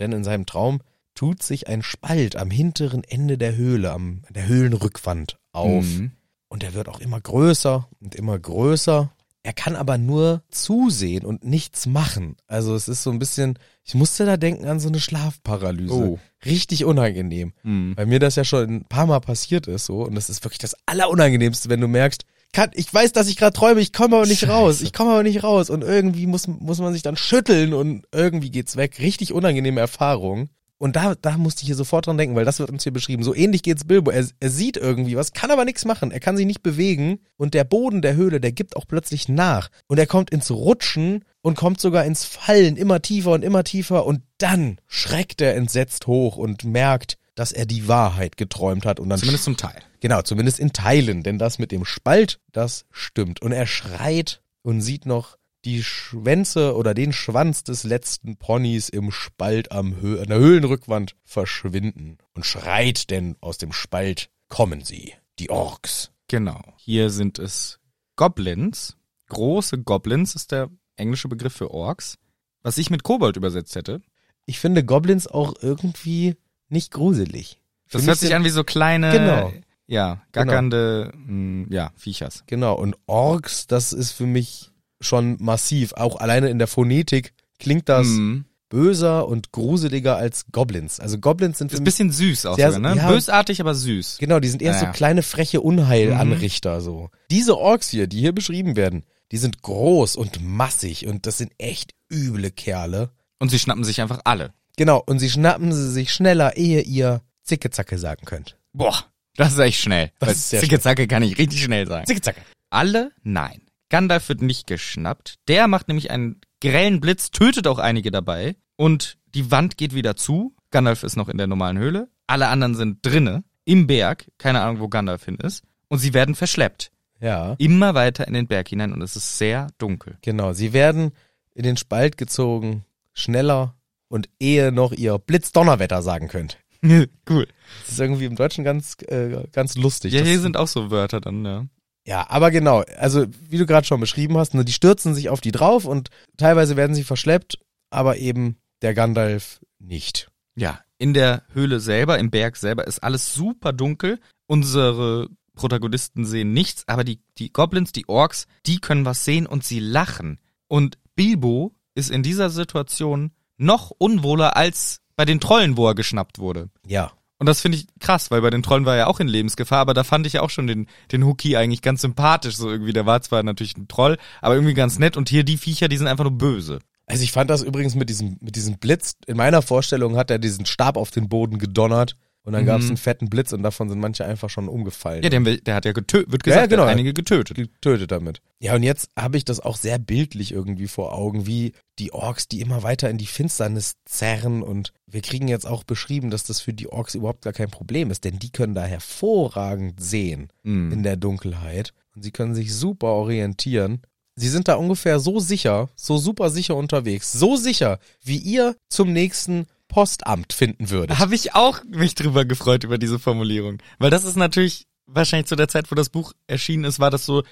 denn 0.00 0.10
in 0.10 0.24
seinem 0.24 0.44
Traum 0.44 0.80
tut 1.16 1.42
sich 1.42 1.66
ein 1.66 1.82
Spalt 1.82 2.36
am 2.36 2.50
hinteren 2.50 3.02
Ende 3.02 3.36
der 3.38 3.56
Höhle, 3.56 3.90
am 3.90 4.22
der 4.30 4.46
Höhlenrückwand 4.46 5.38
auf. 5.52 5.84
Mhm. 5.84 6.12
Und 6.48 6.62
er 6.62 6.74
wird 6.74 6.88
auch 6.88 7.00
immer 7.00 7.20
größer 7.20 7.88
und 8.00 8.14
immer 8.14 8.38
größer. 8.38 9.10
Er 9.42 9.52
kann 9.52 9.76
aber 9.76 9.96
nur 9.96 10.42
zusehen 10.50 11.24
und 11.24 11.44
nichts 11.44 11.86
machen. 11.86 12.36
Also 12.46 12.74
es 12.74 12.88
ist 12.88 13.02
so 13.02 13.10
ein 13.10 13.18
bisschen, 13.18 13.58
ich 13.84 13.94
musste 13.94 14.26
da 14.26 14.36
denken 14.36 14.66
an 14.66 14.80
so 14.80 14.88
eine 14.88 15.00
Schlafparalyse. 15.00 15.94
Oh. 15.94 16.18
Richtig 16.44 16.84
unangenehm. 16.84 17.52
Mhm. 17.62 17.96
Weil 17.96 18.06
mir 18.06 18.18
das 18.18 18.36
ja 18.36 18.44
schon 18.44 18.68
ein 18.68 18.84
paar 18.84 19.06
Mal 19.06 19.20
passiert 19.20 19.66
ist 19.66 19.86
so 19.86 20.02
und 20.02 20.14
das 20.14 20.30
ist 20.30 20.44
wirklich 20.44 20.58
das 20.58 20.76
Allerunangenehmste, 20.86 21.68
wenn 21.68 21.80
du 21.80 21.88
merkst, 21.88 22.24
kann, 22.52 22.70
ich 22.74 22.92
weiß, 22.92 23.12
dass 23.12 23.28
ich 23.28 23.36
gerade 23.36 23.52
träume, 23.52 23.80
ich 23.80 23.92
komme 23.92 24.16
aber 24.16 24.26
nicht 24.26 24.40
Scheiße. 24.40 24.52
raus, 24.52 24.80
ich 24.80 24.92
komme 24.92 25.12
aber 25.12 25.22
nicht 25.22 25.42
raus 25.42 25.70
und 25.70 25.82
irgendwie 25.82 26.26
muss, 26.26 26.46
muss 26.46 26.78
man 26.78 26.92
sich 26.92 27.02
dann 27.02 27.16
schütteln 27.16 27.74
und 27.74 28.06
irgendwie 28.12 28.50
geht's 28.50 28.76
weg. 28.76 28.98
Richtig 28.98 29.32
unangenehme 29.32 29.80
Erfahrung. 29.80 30.48
Und 30.78 30.96
da, 30.96 31.14
da 31.14 31.38
musste 31.38 31.62
ich 31.62 31.66
hier 31.66 31.74
sofort 31.74 32.06
dran 32.06 32.18
denken, 32.18 32.36
weil 32.36 32.44
das 32.44 32.58
wird 32.58 32.70
uns 32.70 32.82
hier 32.82 32.92
beschrieben. 32.92 33.22
So 33.22 33.34
ähnlich 33.34 33.62
geht's 33.62 33.84
Bilbo. 33.84 34.10
Er, 34.10 34.26
er 34.40 34.50
sieht 34.50 34.76
irgendwie 34.76 35.16
was, 35.16 35.32
kann 35.32 35.50
aber 35.50 35.64
nichts 35.64 35.84
machen. 35.84 36.10
Er 36.10 36.20
kann 36.20 36.36
sich 36.36 36.46
nicht 36.46 36.62
bewegen 36.62 37.20
und 37.36 37.54
der 37.54 37.64
Boden 37.64 38.02
der 38.02 38.14
Höhle, 38.14 38.40
der 38.40 38.52
gibt 38.52 38.76
auch 38.76 38.86
plötzlich 38.86 39.28
nach. 39.28 39.70
Und 39.86 39.98
er 39.98 40.06
kommt 40.06 40.30
ins 40.30 40.50
Rutschen 40.50 41.24
und 41.40 41.56
kommt 41.56 41.80
sogar 41.80 42.04
ins 42.04 42.24
Fallen, 42.24 42.76
immer 42.76 43.00
tiefer 43.00 43.32
und 43.32 43.42
immer 43.42 43.64
tiefer. 43.64 44.04
Und 44.04 44.22
dann 44.38 44.78
schreckt 44.86 45.40
er 45.40 45.54
entsetzt 45.54 46.06
hoch 46.06 46.36
und 46.36 46.64
merkt, 46.64 47.16
dass 47.36 47.52
er 47.52 47.66
die 47.66 47.88
Wahrheit 47.88 48.36
geträumt 48.36 48.84
hat. 48.84 49.00
Und 49.00 49.08
dann 49.08 49.18
Zumindest 49.18 49.44
zum 49.44 49.56
Teil. 49.56 49.80
Genau, 50.00 50.22
zumindest 50.22 50.58
in 50.58 50.72
Teilen, 50.72 51.22
denn 51.22 51.38
das 51.38 51.58
mit 51.58 51.72
dem 51.72 51.84
Spalt, 51.84 52.38
das 52.52 52.84
stimmt. 52.90 53.40
Und 53.40 53.52
er 53.52 53.66
schreit 53.66 54.42
und 54.62 54.80
sieht 54.82 55.06
noch 55.06 55.36
die 55.66 55.82
Schwänze 55.82 56.76
oder 56.76 56.94
den 56.94 57.12
Schwanz 57.12 57.64
des 57.64 57.82
letzten 57.82 58.36
Ponys 58.36 58.88
im 58.88 59.10
Spalt 59.10 59.72
am 59.72 60.00
Hö 60.00 60.20
an 60.20 60.28
der 60.28 60.38
Höhlenrückwand 60.38 61.16
verschwinden 61.24 62.18
und 62.34 62.46
schreit, 62.46 63.10
denn 63.10 63.36
aus 63.40 63.58
dem 63.58 63.72
Spalt 63.72 64.30
kommen 64.48 64.82
sie, 64.84 65.14
die 65.40 65.50
Orks. 65.50 66.12
Genau. 66.28 66.62
Hier 66.76 67.10
sind 67.10 67.40
es 67.40 67.80
Goblins. 68.14 68.96
Große 69.28 69.78
Goblins 69.78 70.36
ist 70.36 70.52
der 70.52 70.70
englische 70.94 71.28
Begriff 71.28 71.54
für 71.54 71.72
Orks. 71.72 72.16
Was 72.62 72.78
ich 72.78 72.90
mit 72.90 73.02
Kobold 73.02 73.36
übersetzt 73.36 73.74
hätte. 73.74 74.00
Ich 74.44 74.60
finde 74.60 74.84
Goblins 74.84 75.26
auch 75.26 75.54
irgendwie 75.60 76.36
nicht 76.68 76.92
gruselig. 76.92 77.60
Das 77.90 78.06
hört 78.06 78.18
sich 78.18 78.34
an 78.36 78.44
wie 78.44 78.50
so 78.50 78.62
kleine, 78.62 79.10
Genau. 79.10 79.52
ja, 79.86 80.22
gackernde, 80.30 81.12
mh, 81.14 81.66
ja, 81.70 81.90
Viechers. 81.96 82.44
Genau, 82.46 82.74
und 82.74 82.96
Orks, 83.06 83.66
das 83.66 83.92
ist 83.92 84.12
für 84.12 84.26
mich 84.26 84.70
schon 85.00 85.36
massiv. 85.40 85.92
Auch 85.94 86.16
alleine 86.16 86.48
in 86.48 86.58
der 86.58 86.68
Phonetik 86.68 87.32
klingt 87.58 87.88
das 87.88 88.06
Mhm. 88.06 88.44
böser 88.68 89.28
und 89.28 89.52
gruseliger 89.52 90.16
als 90.16 90.46
Goblins. 90.52 90.98
Also 91.00 91.18
Goblins 91.18 91.58
sind 91.58 91.70
für 91.70 91.74
Ist 91.76 91.80
ein 91.80 91.84
bisschen 91.84 92.10
süß 92.12 92.46
auch 92.46 92.56
Sehr- 92.56 92.72
sogar, 92.72 92.94
ne? 92.94 93.00
ja. 93.00 93.08
Bösartig, 93.08 93.60
aber 93.60 93.74
süß. 93.74 94.16
Genau, 94.18 94.40
die 94.40 94.48
sind 94.48 94.60
eher 94.62 94.72
Ja, 94.72 94.80
so 94.80 94.86
kleine 94.86 95.22
freche 95.22 95.60
Unheilanrichter 95.60 96.80
so. 96.80 97.10
Diese 97.30 97.56
Orks 97.58 97.88
hier, 97.90 98.06
die 98.06 98.18
hier 98.20 98.32
beschrieben 98.32 98.76
werden, 98.76 99.04
die 99.32 99.38
sind 99.38 99.62
groß 99.62 100.16
und 100.16 100.42
massig 100.44 101.06
und 101.06 101.26
das 101.26 101.38
sind 101.38 101.52
echt 101.58 101.92
üble 102.12 102.50
Kerle. 102.50 103.10
Und 103.38 103.50
sie 103.50 103.58
schnappen 103.58 103.84
sich 103.84 104.00
einfach 104.00 104.20
alle. 104.24 104.52
Genau, 104.76 105.02
und 105.06 105.18
sie 105.18 105.30
schnappen 105.30 105.72
sie 105.72 105.90
sich 105.90 106.12
schneller, 106.12 106.56
ehe 106.56 106.80
ihr 106.82 107.22
Zicke-Zacke 107.44 107.98
sagen 107.98 108.24
könnt. 108.24 108.56
Boah, 108.72 109.04
das 109.36 109.52
ist 109.52 109.58
echt 109.58 109.80
schnell. 109.80 110.10
Das 110.18 110.32
ist 110.32 110.50
Zicke-Zacke 110.50 111.06
kann 111.06 111.22
ich 111.22 111.38
richtig 111.38 111.62
schnell 111.62 111.86
sagen. 111.86 112.06
Zicke-Zacke. 112.06 112.40
Alle? 112.70 113.12
Nein. 113.22 113.60
Gandalf 113.88 114.28
wird 114.28 114.42
nicht 114.42 114.66
geschnappt. 114.66 115.36
Der 115.48 115.68
macht 115.68 115.88
nämlich 115.88 116.10
einen 116.10 116.40
grellen 116.60 117.00
Blitz, 117.00 117.30
tötet 117.30 117.66
auch 117.66 117.78
einige 117.78 118.10
dabei. 118.10 118.56
Und 118.76 119.18
die 119.34 119.50
Wand 119.50 119.76
geht 119.76 119.94
wieder 119.94 120.16
zu. 120.16 120.54
Gandalf 120.70 121.02
ist 121.02 121.16
noch 121.16 121.28
in 121.28 121.38
der 121.38 121.46
normalen 121.46 121.78
Höhle. 121.78 122.08
Alle 122.26 122.48
anderen 122.48 122.74
sind 122.74 123.04
drinne, 123.06 123.44
im 123.64 123.86
Berg. 123.86 124.26
Keine 124.38 124.60
Ahnung, 124.62 124.80
wo 124.80 124.88
Gandalf 124.88 125.24
hin 125.24 125.36
ist. 125.36 125.62
Und 125.88 125.98
sie 125.98 126.14
werden 126.14 126.34
verschleppt. 126.34 126.90
Ja, 127.20 127.54
Immer 127.58 127.94
weiter 127.94 128.26
in 128.28 128.34
den 128.34 128.46
Berg 128.46 128.68
hinein 128.68 128.92
und 128.92 129.00
es 129.00 129.16
ist 129.16 129.38
sehr 129.38 129.68
dunkel. 129.78 130.18
genau. 130.20 130.52
Sie 130.52 130.72
werden 130.74 131.12
in 131.54 131.62
den 131.62 131.78
Spalt 131.78 132.18
gezogen, 132.18 132.84
schneller 133.14 133.74
und 134.08 134.28
ehe 134.38 134.70
noch 134.70 134.92
ihr 134.92 135.18
Blitzdonnerwetter 135.18 136.02
sagen 136.02 136.28
könnt. 136.28 136.58
cool. 137.30 137.46
Das 137.80 137.92
ist 137.92 138.00
irgendwie 138.00 138.26
im 138.26 138.36
Deutschen 138.36 138.64
ganz, 138.64 138.96
äh, 139.06 139.44
ganz 139.52 139.76
lustig. 139.76 140.12
Ja, 140.12 140.22
hier 140.22 140.40
sind 140.40 140.58
auch 140.58 140.68
so 140.68 140.90
Wörter 140.90 141.20
dann, 141.22 141.44
ja. 141.44 141.64
Ja, 142.06 142.30
aber 142.30 142.52
genau, 142.52 142.84
also 142.98 143.26
wie 143.48 143.58
du 143.58 143.66
gerade 143.66 143.86
schon 143.86 144.00
beschrieben 144.00 144.38
hast, 144.38 144.54
ne, 144.54 144.64
die 144.64 144.72
stürzen 144.72 145.12
sich 145.12 145.28
auf 145.28 145.40
die 145.40 145.50
drauf 145.50 145.84
und 145.84 146.10
teilweise 146.36 146.76
werden 146.76 146.94
sie 146.94 147.02
verschleppt, 147.02 147.58
aber 147.90 148.16
eben 148.18 148.56
der 148.80 148.94
Gandalf 148.94 149.60
nicht. 149.80 150.30
Ja, 150.54 150.80
in 150.98 151.14
der 151.14 151.42
Höhle 151.52 151.80
selber, 151.80 152.18
im 152.18 152.30
Berg 152.30 152.56
selber 152.56 152.86
ist 152.86 153.02
alles 153.02 153.34
super 153.34 153.72
dunkel. 153.72 154.20
Unsere 154.46 155.28
Protagonisten 155.56 156.24
sehen 156.24 156.52
nichts, 156.52 156.84
aber 156.86 157.02
die, 157.02 157.18
die 157.38 157.52
Goblins, 157.52 157.90
die 157.90 158.08
Orks, 158.08 158.46
die 158.66 158.78
können 158.78 159.04
was 159.04 159.24
sehen 159.24 159.46
und 159.46 159.64
sie 159.64 159.80
lachen. 159.80 160.40
Und 160.68 160.98
Bilbo 161.16 161.74
ist 161.96 162.10
in 162.10 162.22
dieser 162.22 162.50
Situation 162.50 163.32
noch 163.56 163.90
unwohler 163.90 164.56
als 164.56 165.00
bei 165.16 165.24
den 165.24 165.40
Trollen, 165.40 165.76
wo 165.76 165.88
er 165.88 165.94
geschnappt 165.96 166.38
wurde. 166.38 166.70
Ja, 166.86 167.10
Und 167.38 167.46
das 167.46 167.60
finde 167.60 167.78
ich 167.78 167.86
krass, 168.00 168.30
weil 168.30 168.40
bei 168.40 168.50
den 168.50 168.62
Trollen 168.62 168.86
war 168.86 168.94
er 168.94 169.00
ja 169.00 169.06
auch 169.08 169.20
in 169.20 169.28
Lebensgefahr, 169.28 169.80
aber 169.80 169.94
da 169.94 170.04
fand 170.04 170.26
ich 170.26 170.34
ja 170.34 170.42
auch 170.42 170.50
schon 170.50 170.66
den, 170.66 170.86
den 171.12 171.24
Hookie 171.24 171.56
eigentlich 171.56 171.82
ganz 171.82 172.00
sympathisch, 172.00 172.56
so 172.56 172.70
irgendwie. 172.70 172.92
Der 172.92 173.04
war 173.04 173.20
zwar 173.20 173.42
natürlich 173.42 173.76
ein 173.76 173.88
Troll, 173.88 174.16
aber 174.40 174.54
irgendwie 174.54 174.74
ganz 174.74 174.98
nett 174.98 175.16
und 175.16 175.28
hier 175.28 175.44
die 175.44 175.58
Viecher, 175.58 175.88
die 175.88 175.98
sind 175.98 176.06
einfach 176.06 176.24
nur 176.24 176.38
böse. 176.38 176.78
also 177.06 177.22
ich 177.22 177.32
fand 177.32 177.50
das 177.50 177.62
übrigens 177.62 177.94
mit 177.94 178.08
diesem, 178.08 178.38
mit 178.40 178.56
diesem 178.56 178.78
Blitz, 178.78 179.16
in 179.26 179.36
meiner 179.36 179.60
Vorstellung 179.60 180.16
hat 180.16 180.30
er 180.30 180.38
diesen 180.38 180.64
Stab 180.64 180.96
auf 180.96 181.10
den 181.10 181.28
Boden 181.28 181.58
gedonnert 181.58 182.16
Und 182.46 182.52
dann 182.52 182.64
gab 182.64 182.78
es 182.78 182.84
Mhm. 182.84 182.90
einen 182.92 182.96
fetten 182.96 183.28
Blitz 183.28 183.52
und 183.52 183.62
davon 183.62 183.88
sind 183.90 183.98
manche 183.98 184.24
einfach 184.24 184.48
schon 184.48 184.68
umgefallen. 184.68 185.22
Ja, 185.22 185.28
der, 185.28 185.40
der 185.40 185.74
hat 185.74 185.84
ja 185.84 185.90
getötet, 185.92 186.30
wird 186.32 186.46
Ja, 186.46 186.52
gesagt, 186.54 186.70
genau. 186.70 186.82
der 186.84 186.90
hat 186.90 186.94
einige 186.96 187.12
getötet. 187.12 187.56
getötet 187.56 188.10
damit. 188.12 188.40
Ja, 188.60 188.74
und 188.76 188.84
jetzt 188.84 189.10
habe 189.18 189.36
ich 189.36 189.44
das 189.44 189.60
auch 189.60 189.76
sehr 189.76 189.98
bildlich 189.98 190.52
irgendwie 190.52 190.86
vor 190.86 191.12
Augen, 191.12 191.46
wie 191.46 191.72
die 191.98 192.12
Orks, 192.12 192.46
die 192.48 192.60
immer 192.60 192.82
weiter 192.84 193.10
in 193.10 193.18
die 193.18 193.26
Finsternis 193.26 193.96
zerren 194.06 194.62
und 194.62 194.92
wir 195.06 195.20
kriegen 195.22 195.48
jetzt 195.48 195.66
auch 195.66 195.82
beschrieben, 195.84 196.30
dass 196.30 196.44
das 196.44 196.60
für 196.60 196.72
die 196.72 196.88
Orks 196.88 197.14
überhaupt 197.16 197.42
gar 197.42 197.52
kein 197.52 197.68
Problem 197.70 198.10
ist, 198.12 198.24
denn 198.24 198.38
die 198.38 198.50
können 198.50 198.74
da 198.74 198.84
hervorragend 198.84 200.00
sehen 200.00 200.48
Mhm. 200.62 200.92
in 200.92 201.02
der 201.02 201.16
Dunkelheit 201.16 201.92
und 202.14 202.22
sie 202.22 202.30
können 202.30 202.54
sich 202.54 202.74
super 202.74 203.08
orientieren. 203.08 204.02
Sie 204.36 204.48
sind 204.48 204.68
da 204.68 204.74
ungefähr 204.74 205.18
so 205.18 205.40
sicher, 205.40 205.88
so 205.96 206.18
super 206.18 206.50
sicher 206.50 206.76
unterwegs, 206.76 207.32
so 207.32 207.56
sicher, 207.56 207.98
wie 208.22 208.36
ihr 208.36 208.76
zum 208.90 209.12
nächsten 209.12 209.66
Postamt 209.88 210.52
finden 210.52 210.90
würdet. 210.90 211.18
Habe 211.18 211.34
ich 211.34 211.54
auch 211.54 211.82
mich 211.84 212.14
drüber 212.14 212.44
gefreut 212.44 212.84
über 212.84 212.98
diese 212.98 213.18
Formulierung. 213.18 213.78
Weil 213.98 214.10
das 214.10 214.24
ist 214.24 214.36
natürlich 214.36 214.86
wahrscheinlich 215.06 215.46
zu 215.46 215.56
der 215.56 215.68
Zeit, 215.68 215.90
wo 215.90 215.94
das 215.94 216.08
Buch 216.10 216.32
erschienen 216.46 216.84
ist, 216.84 216.98
war 216.98 217.10
das 217.10 217.24
so, 217.26 217.42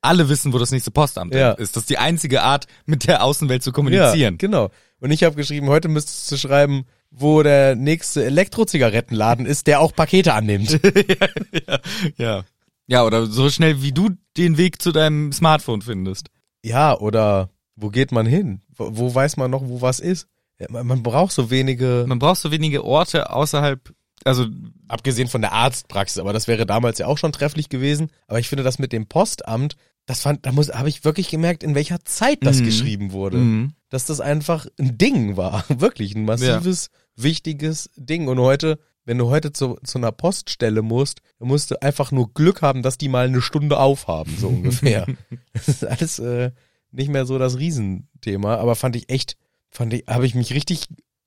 alle 0.00 0.28
wissen, 0.28 0.52
wo 0.52 0.58
das 0.58 0.70
nächste 0.70 0.90
Postamt 0.92 1.34
Ja. 1.34 1.52
ist. 1.52 1.74
Das 1.76 1.82
ist 1.84 1.90
die 1.90 1.98
einzige 1.98 2.42
Art, 2.42 2.66
mit 2.86 3.06
der 3.08 3.24
Außenwelt 3.24 3.62
zu 3.64 3.72
kommunizieren. 3.72 4.34
Ja, 4.34 4.38
genau. 4.38 4.70
Und 5.00 5.10
ich 5.10 5.24
habe 5.24 5.34
geschrieben, 5.36 5.68
heute 5.68 5.88
müsstest 5.88 6.30
du 6.30 6.36
schreiben, 6.36 6.84
wo 7.10 7.42
der 7.42 7.74
nächste 7.74 8.24
Elektrozigarettenladen 8.24 9.46
ist, 9.46 9.66
der 9.66 9.80
auch 9.80 9.92
Pakete 9.94 10.34
annimmt. 10.34 10.78
ja, 11.68 11.78
ja. 12.16 12.44
Ja, 12.86 13.04
oder 13.04 13.26
so 13.26 13.50
schnell 13.50 13.82
wie 13.82 13.92
du 13.92 14.10
den 14.36 14.56
Weg 14.56 14.80
zu 14.80 14.92
deinem 14.92 15.32
Smartphone 15.32 15.82
findest. 15.82 16.28
ja, 16.62 16.96
oder 16.96 17.50
wo 17.80 17.90
geht 17.90 18.12
man 18.12 18.26
hin? 18.26 18.60
Wo, 18.74 18.96
wo 18.96 19.14
weiß 19.14 19.36
man 19.36 19.50
noch, 19.50 19.62
wo 19.68 19.80
was 19.80 20.00
ist? 20.00 20.26
Ja, 20.58 20.66
man, 20.82 21.02
braucht 21.02 21.32
so 21.32 21.50
wenige, 21.50 22.04
Man 22.08 22.18
braucht 22.18 22.40
so 22.40 22.50
wenige 22.50 22.84
Orte 22.84 23.30
außerhalb, 23.30 23.92
also 24.24 24.46
abgesehen 24.88 25.28
von 25.28 25.40
der 25.40 25.52
Arztpraxis, 25.52 26.18
aber 26.18 26.32
das 26.32 26.48
wäre 26.48 26.66
damals 26.66 26.98
ja 26.98 27.06
auch 27.06 27.18
schon 27.18 27.32
trefflich 27.32 27.68
gewesen. 27.68 28.10
Aber 28.26 28.40
ich 28.40 28.48
finde 28.48 28.64
das 28.64 28.78
mit 28.78 28.92
dem 28.92 29.06
Postamt, 29.06 29.76
das 30.06 30.20
fand, 30.22 30.46
da 30.46 30.52
muss, 30.52 30.70
habe 30.70 30.88
ich 30.88 31.04
wirklich 31.04 31.28
gemerkt, 31.28 31.62
in 31.62 31.74
welcher 31.74 32.02
Zeit 32.04 32.38
das 32.42 32.60
Mhm. 32.60 32.64
geschrieben 32.64 33.12
wurde. 33.12 33.36
mhm. 33.38 33.72
Dass 33.90 34.04
das 34.06 34.20
einfach 34.20 34.66
ein 34.78 34.98
Ding 34.98 35.36
war. 35.38 35.64
Wirklich 35.68 36.14
ein 36.14 36.24
massives, 36.26 36.90
wichtiges 37.16 37.88
Ding. 37.96 38.28
Und 38.28 38.38
heute, 38.38 38.78
wenn 39.06 39.16
du 39.16 39.28
heute 39.30 39.52
zu, 39.52 39.78
zu 39.84 39.96
einer 39.98 40.12
Poststelle 40.12 40.82
musst, 40.82 41.20
dann 41.38 41.48
musst 41.48 41.70
du 41.70 41.80
einfach 41.82 42.10
nur 42.12 42.32
Glück 42.34 42.60
haben, 42.62 42.82
dass 42.82 42.98
die 42.98 43.08
mal 43.08 43.26
eine 43.28 43.40
Stunde 43.40 43.78
aufhaben, 43.78 44.36
so 44.38 44.48
ungefähr. 44.48 45.06
das 45.54 45.68
ist 45.68 45.86
alles 45.86 46.18
äh, 46.18 46.50
nicht 46.90 47.08
mehr 47.10 47.24
so 47.26 47.38
das 47.38 47.58
Riesenthema, 47.58 48.56
aber 48.56 48.74
fand 48.74 48.96
ich 48.96 49.08
echt, 49.10 49.36
fand 49.70 49.92
ich, 49.94 50.04
habe 50.06 50.26
ich 50.26 50.34
mich 50.34 50.52
richtig 50.52 50.86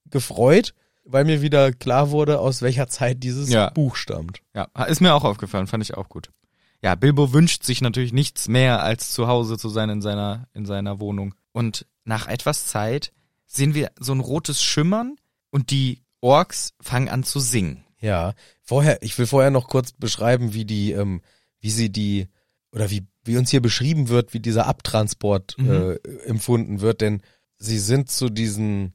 gefreut, 0.10 0.74
weil 1.04 1.26
mir 1.26 1.42
wieder 1.42 1.72
klar 1.72 2.12
wurde, 2.12 2.40
aus 2.40 2.62
welcher 2.62 2.88
Zeit 2.88 3.24
dieses 3.24 3.50
Ja. 3.50 3.70
Buch 3.70 3.96
stammt. 3.96 4.42
ja, 4.56 4.66
ist 4.88 5.02
mir 5.02 5.14
auch 5.14 5.24
aufgefallen, 5.24 5.68
fand 5.68 5.84
ich 5.84 5.96
auch 5.96 6.10
gut. 6.10 6.30
Ja, 6.84 6.96
Bilbo 6.96 7.32
wünscht 7.34 7.64
sich 7.64 7.82
natürlich 7.82 8.12
nichts 8.14 8.48
mehr, 8.48 8.82
als 8.82 9.12
zu 9.12 9.28
Hause 9.28 9.58
zu 9.58 9.70
sein 9.70 9.90
in 9.90 10.02
seiner, 10.02 10.48
in 10.54 10.66
seiner 10.66 11.00
Wohnung. 11.00 11.36
Und 11.52 11.86
nach 12.06 12.28
etwas 12.28 12.66
Zeit 12.66 13.12
sehen 13.46 13.76
wir 13.76 13.92
so 14.00 14.14
ein 14.14 14.20
rotes 14.20 14.64
Schimmern 14.64 15.16
und 15.52 15.70
die 15.70 16.02
Orks 16.22 16.74
fangen 16.82 17.10
an 17.10 17.24
zu 17.24 17.40
singen. 17.40 17.84
Ja, 18.00 18.34
vorher, 18.64 19.04
ich 19.04 19.18
will 19.20 19.28
vorher 19.28 19.52
noch 19.52 19.68
kurz 19.68 19.92
beschreiben, 19.92 20.54
wie 20.56 20.66
die, 20.66 20.92
ähm, 20.94 21.22
wie 21.60 21.70
sie 21.70 21.92
die, 21.92 22.28
oder 22.72 22.90
wie, 22.90 23.06
wie 23.24 23.38
uns 23.38 23.52
hier 23.52 23.62
beschrieben 23.62 24.08
wird, 24.10 24.34
wie 24.34 24.40
dieser 24.40 24.66
Abtransport 24.66 25.56
Mhm. 25.60 25.70
äh, 25.70 25.96
empfunden 26.26 26.82
wird, 26.82 27.02
denn 27.02 27.22
sie 27.62 27.80
sind 27.80 28.10
zu 28.10 28.30
diesen, 28.30 28.94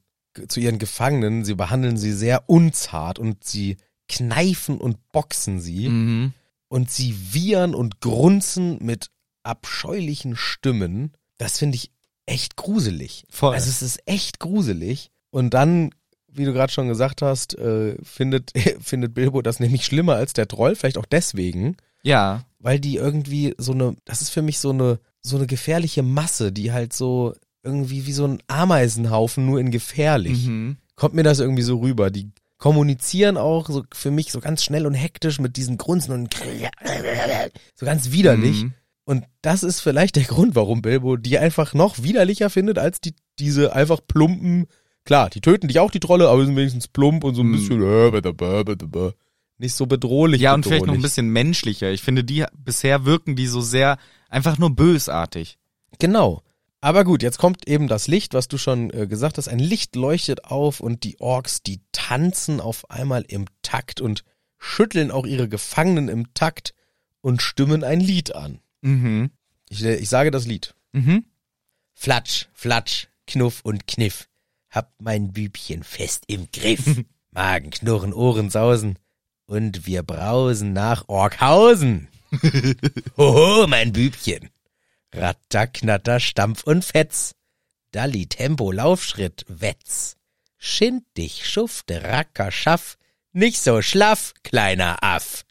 zu 0.48 0.58
ihren 0.60 0.78
Gefangenen, 0.78 1.44
sie 1.44 1.54
behandeln 1.54 1.96
sie 1.96 2.12
sehr 2.12 2.48
unzart 2.48 3.18
und 3.18 3.44
sie 3.44 3.76
kneifen 4.08 4.78
und 4.78 4.98
boxen 5.12 5.60
sie 5.60 5.88
Mhm. 5.88 6.32
und 6.68 6.90
sie 6.90 7.14
wiehern 7.32 7.74
und 7.74 8.00
grunzen 8.00 8.78
mit 8.84 9.10
abscheulichen 9.44 10.36
Stimmen. 10.36 11.12
Das 11.38 11.58
finde 11.58 11.76
ich 11.76 11.90
echt 12.26 12.56
gruselig. 12.56 13.24
Voll. 13.30 13.54
Also 13.54 13.70
es 13.70 13.82
ist 13.82 14.00
echt 14.06 14.40
gruselig. 14.40 15.10
Und 15.30 15.54
dann, 15.54 15.90
wie 16.28 16.44
du 16.44 16.52
gerade 16.52 16.72
schon 16.72 16.88
gesagt 16.88 17.22
hast, 17.22 17.56
äh, 17.58 17.96
findet, 18.02 18.52
findet 18.80 19.14
Bilbo 19.14 19.42
das 19.42 19.60
nämlich 19.60 19.84
schlimmer 19.84 20.16
als 20.16 20.32
der 20.32 20.48
Troll, 20.48 20.74
vielleicht 20.74 20.98
auch 20.98 21.06
deswegen, 21.06 21.76
ja, 22.02 22.44
weil 22.58 22.80
die 22.80 22.96
irgendwie 22.96 23.54
so 23.58 23.72
eine, 23.72 23.96
das 24.04 24.22
ist 24.22 24.30
für 24.30 24.42
mich 24.42 24.58
so 24.58 24.70
eine, 24.70 24.98
so 25.22 25.36
eine 25.36 25.46
gefährliche 25.46 26.02
Masse, 26.02 26.52
die 26.52 26.72
halt 26.72 26.92
so 26.92 27.34
irgendwie 27.66 28.06
wie 28.06 28.12
so 28.12 28.24
ein 28.26 28.38
Ameisenhaufen, 28.46 29.44
nur 29.44 29.60
in 29.60 29.70
gefährlich. 29.70 30.46
mhm. 30.46 30.76
Kommt 30.94 31.14
mir 31.14 31.22
das 31.24 31.40
irgendwie 31.40 31.62
so 31.62 31.78
rüber. 31.80 32.10
Die 32.10 32.30
kommunizieren 32.56 33.36
auch 33.36 33.68
so 33.68 33.84
für 33.92 34.10
mich 34.10 34.32
so 34.32 34.40
ganz 34.40 34.64
schnell 34.64 34.86
und 34.86 34.94
hektisch 34.94 35.38
mit 35.40 35.58
diesen 35.58 35.76
Grunzen 35.76 36.12
und 36.12 36.34
so 37.74 37.84
ganz 37.84 38.10
widerlich. 38.12 38.62
Mhm. 38.62 38.72
Und 39.04 39.24
das 39.42 39.62
ist 39.62 39.80
vielleicht 39.80 40.16
der 40.16 40.24
Grund, 40.24 40.54
warum 40.54 40.82
Bilbo 40.82 41.16
die 41.16 41.38
einfach 41.38 41.74
noch 41.74 42.02
widerlicher 42.02 42.50
findet 42.50 42.78
als 42.78 43.00
die, 43.00 43.14
diese 43.38 43.74
einfach 43.74 44.00
plumpen, 44.06 44.66
klar, 45.04 45.30
die 45.30 45.40
töten 45.40 45.68
dich 45.68 45.78
auch 45.78 45.90
die 45.90 46.00
Trolle, 46.00 46.28
aber 46.28 46.44
sind 46.44 46.56
wenigstens 46.56 46.88
plump 46.88 47.22
und 47.24 47.34
so 47.34 47.42
ein 47.42 47.48
Mhm. 47.48 47.52
bisschen 47.52 47.82
äh, 47.82 49.12
nicht 49.58 49.74
so 49.74 49.86
bedrohlich. 49.86 50.40
Ja, 50.40 50.54
und 50.54 50.64
vielleicht 50.64 50.82
noch 50.86 50.92
ein 50.92 50.96
bedrohlich. 50.96 51.02
bisschen 51.02 51.28
menschlicher. 51.30 51.90
Ich 51.90 52.02
finde, 52.02 52.24
die 52.24 52.44
bisher 52.56 53.04
wirken 53.04 53.36
die 53.36 53.46
so 53.46 53.60
sehr 53.60 53.96
einfach 54.28 54.58
nur 54.58 54.74
bösartig. 54.74 55.58
Genau. 55.98 56.42
Aber 56.86 57.02
gut, 57.02 57.24
jetzt 57.24 57.38
kommt 57.38 57.66
eben 57.66 57.88
das 57.88 58.06
Licht, 58.06 58.32
was 58.32 58.46
du 58.46 58.58
schon 58.58 58.90
äh, 58.90 59.08
gesagt 59.08 59.38
hast. 59.38 59.48
Ein 59.48 59.58
Licht 59.58 59.96
leuchtet 59.96 60.44
auf 60.44 60.78
und 60.78 61.02
die 61.02 61.18
Orks, 61.18 61.64
die 61.64 61.80
tanzen 61.90 62.60
auf 62.60 62.88
einmal 62.92 63.24
im 63.26 63.46
Takt 63.62 64.00
und 64.00 64.22
schütteln 64.56 65.10
auch 65.10 65.26
ihre 65.26 65.48
Gefangenen 65.48 66.08
im 66.08 66.32
Takt 66.32 66.74
und 67.22 67.42
stimmen 67.42 67.82
ein 67.82 67.98
Lied 67.98 68.36
an. 68.36 68.60
Mhm. 68.82 69.30
Ich, 69.68 69.82
äh, 69.82 69.96
ich 69.96 70.08
sage 70.08 70.30
das 70.30 70.46
Lied. 70.46 70.76
Mhm. 70.92 71.24
Flatsch, 71.92 72.46
Flatsch, 72.52 73.08
Knuff 73.26 73.62
und 73.64 73.88
Kniff. 73.88 74.28
Hab 74.70 74.94
mein 75.00 75.32
Bübchen 75.32 75.82
fest 75.82 76.22
im 76.28 76.52
Griff. 76.52 77.02
Magen 77.32 77.70
knurren, 77.70 78.12
Ohren 78.12 78.48
sausen. 78.48 78.96
Und 79.46 79.86
wir 79.86 80.04
brausen 80.04 80.72
nach 80.72 81.08
Orkhausen. 81.08 82.06
Hoho, 83.16 83.66
mein 83.66 83.92
Bübchen. 83.92 84.50
Ratter, 85.16 85.66
Knatter, 85.66 86.20
Stampf 86.20 86.62
und 86.64 86.84
Fetz. 86.84 87.34
Dalli, 87.90 88.26
Tempo, 88.26 88.70
Laufschritt, 88.70 89.44
Wetz. 89.48 90.16
Schind 90.58 91.04
dich, 91.16 91.48
schufte, 91.48 92.02
Racker, 92.02 92.50
Schaff. 92.50 92.98
Nicht 93.32 93.62
so 93.62 93.82
schlaff, 93.82 94.34
kleiner 94.42 95.02
Aff. 95.02 95.44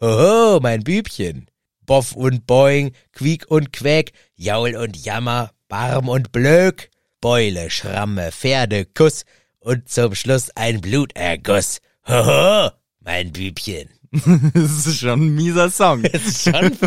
Hoho, 0.00 0.60
mein 0.60 0.84
Bübchen. 0.84 1.50
Boff 1.80 2.12
und 2.12 2.46
Boing, 2.46 2.92
Quiek 3.12 3.50
und 3.50 3.72
Quäk, 3.72 4.12
Jaul 4.34 4.76
und 4.76 4.96
Jammer, 4.96 5.52
Barm 5.68 6.08
und 6.08 6.32
Blöck, 6.32 6.90
Beule, 7.20 7.70
Schramme, 7.70 8.30
Pferde, 8.30 8.84
Kuss 8.84 9.24
und 9.58 9.88
zum 9.88 10.14
Schluss 10.14 10.50
ein 10.54 10.80
Bluterguss. 10.80 11.80
Hoho, 12.06 12.70
mein 13.00 13.32
Bübchen. 13.32 13.97
das 14.54 14.86
ist 14.86 15.00
schon 15.00 15.20
ein 15.20 15.34
mieser 15.34 15.70
Song. 15.70 16.02
Das 16.02 16.24
ist 16.24 16.42
schon, 16.44 16.78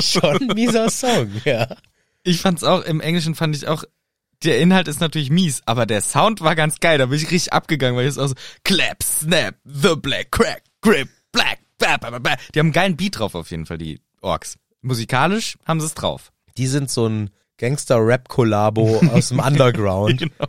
schon 0.00 0.50
ein 0.50 0.54
mieser 0.54 0.90
Song, 0.90 1.30
ja. 1.44 1.68
Ich 2.22 2.40
fand's 2.40 2.64
auch, 2.64 2.82
im 2.84 3.00
Englischen 3.00 3.34
fand 3.34 3.56
ich 3.56 3.68
auch, 3.68 3.84
der 4.42 4.58
Inhalt 4.58 4.88
ist 4.88 5.00
natürlich 5.00 5.30
mies, 5.30 5.62
aber 5.66 5.86
der 5.86 6.00
Sound 6.00 6.40
war 6.40 6.54
ganz 6.56 6.80
geil. 6.80 6.98
Da 6.98 7.06
bin 7.06 7.16
ich 7.16 7.30
richtig 7.30 7.52
abgegangen, 7.52 7.96
weil 7.96 8.06
es 8.06 8.18
auch 8.18 8.28
so, 8.28 8.34
clap, 8.64 9.02
snap, 9.02 9.54
the 9.64 9.94
black, 9.96 10.30
crack, 10.30 10.62
grip, 10.80 11.08
black, 11.30 11.58
ba, 11.78 11.96
ba, 11.96 12.10
ba, 12.10 12.18
ba. 12.18 12.36
Die 12.54 12.58
haben 12.58 12.66
einen 12.66 12.72
geilen 12.72 12.96
Beat 12.96 13.18
drauf 13.18 13.34
auf 13.34 13.50
jeden 13.50 13.66
Fall, 13.66 13.78
die 13.78 14.00
Orks. 14.20 14.56
Musikalisch 14.80 15.56
haben 15.64 15.80
sie 15.80 15.86
es 15.86 15.94
drauf. 15.94 16.32
Die 16.56 16.66
sind 16.66 16.90
so 16.90 17.06
ein 17.06 17.30
Gangster-Rap-Kollabo 17.58 19.02
aus 19.12 19.28
dem 19.28 19.38
Underground. 19.46 20.18
Genau. 20.18 20.48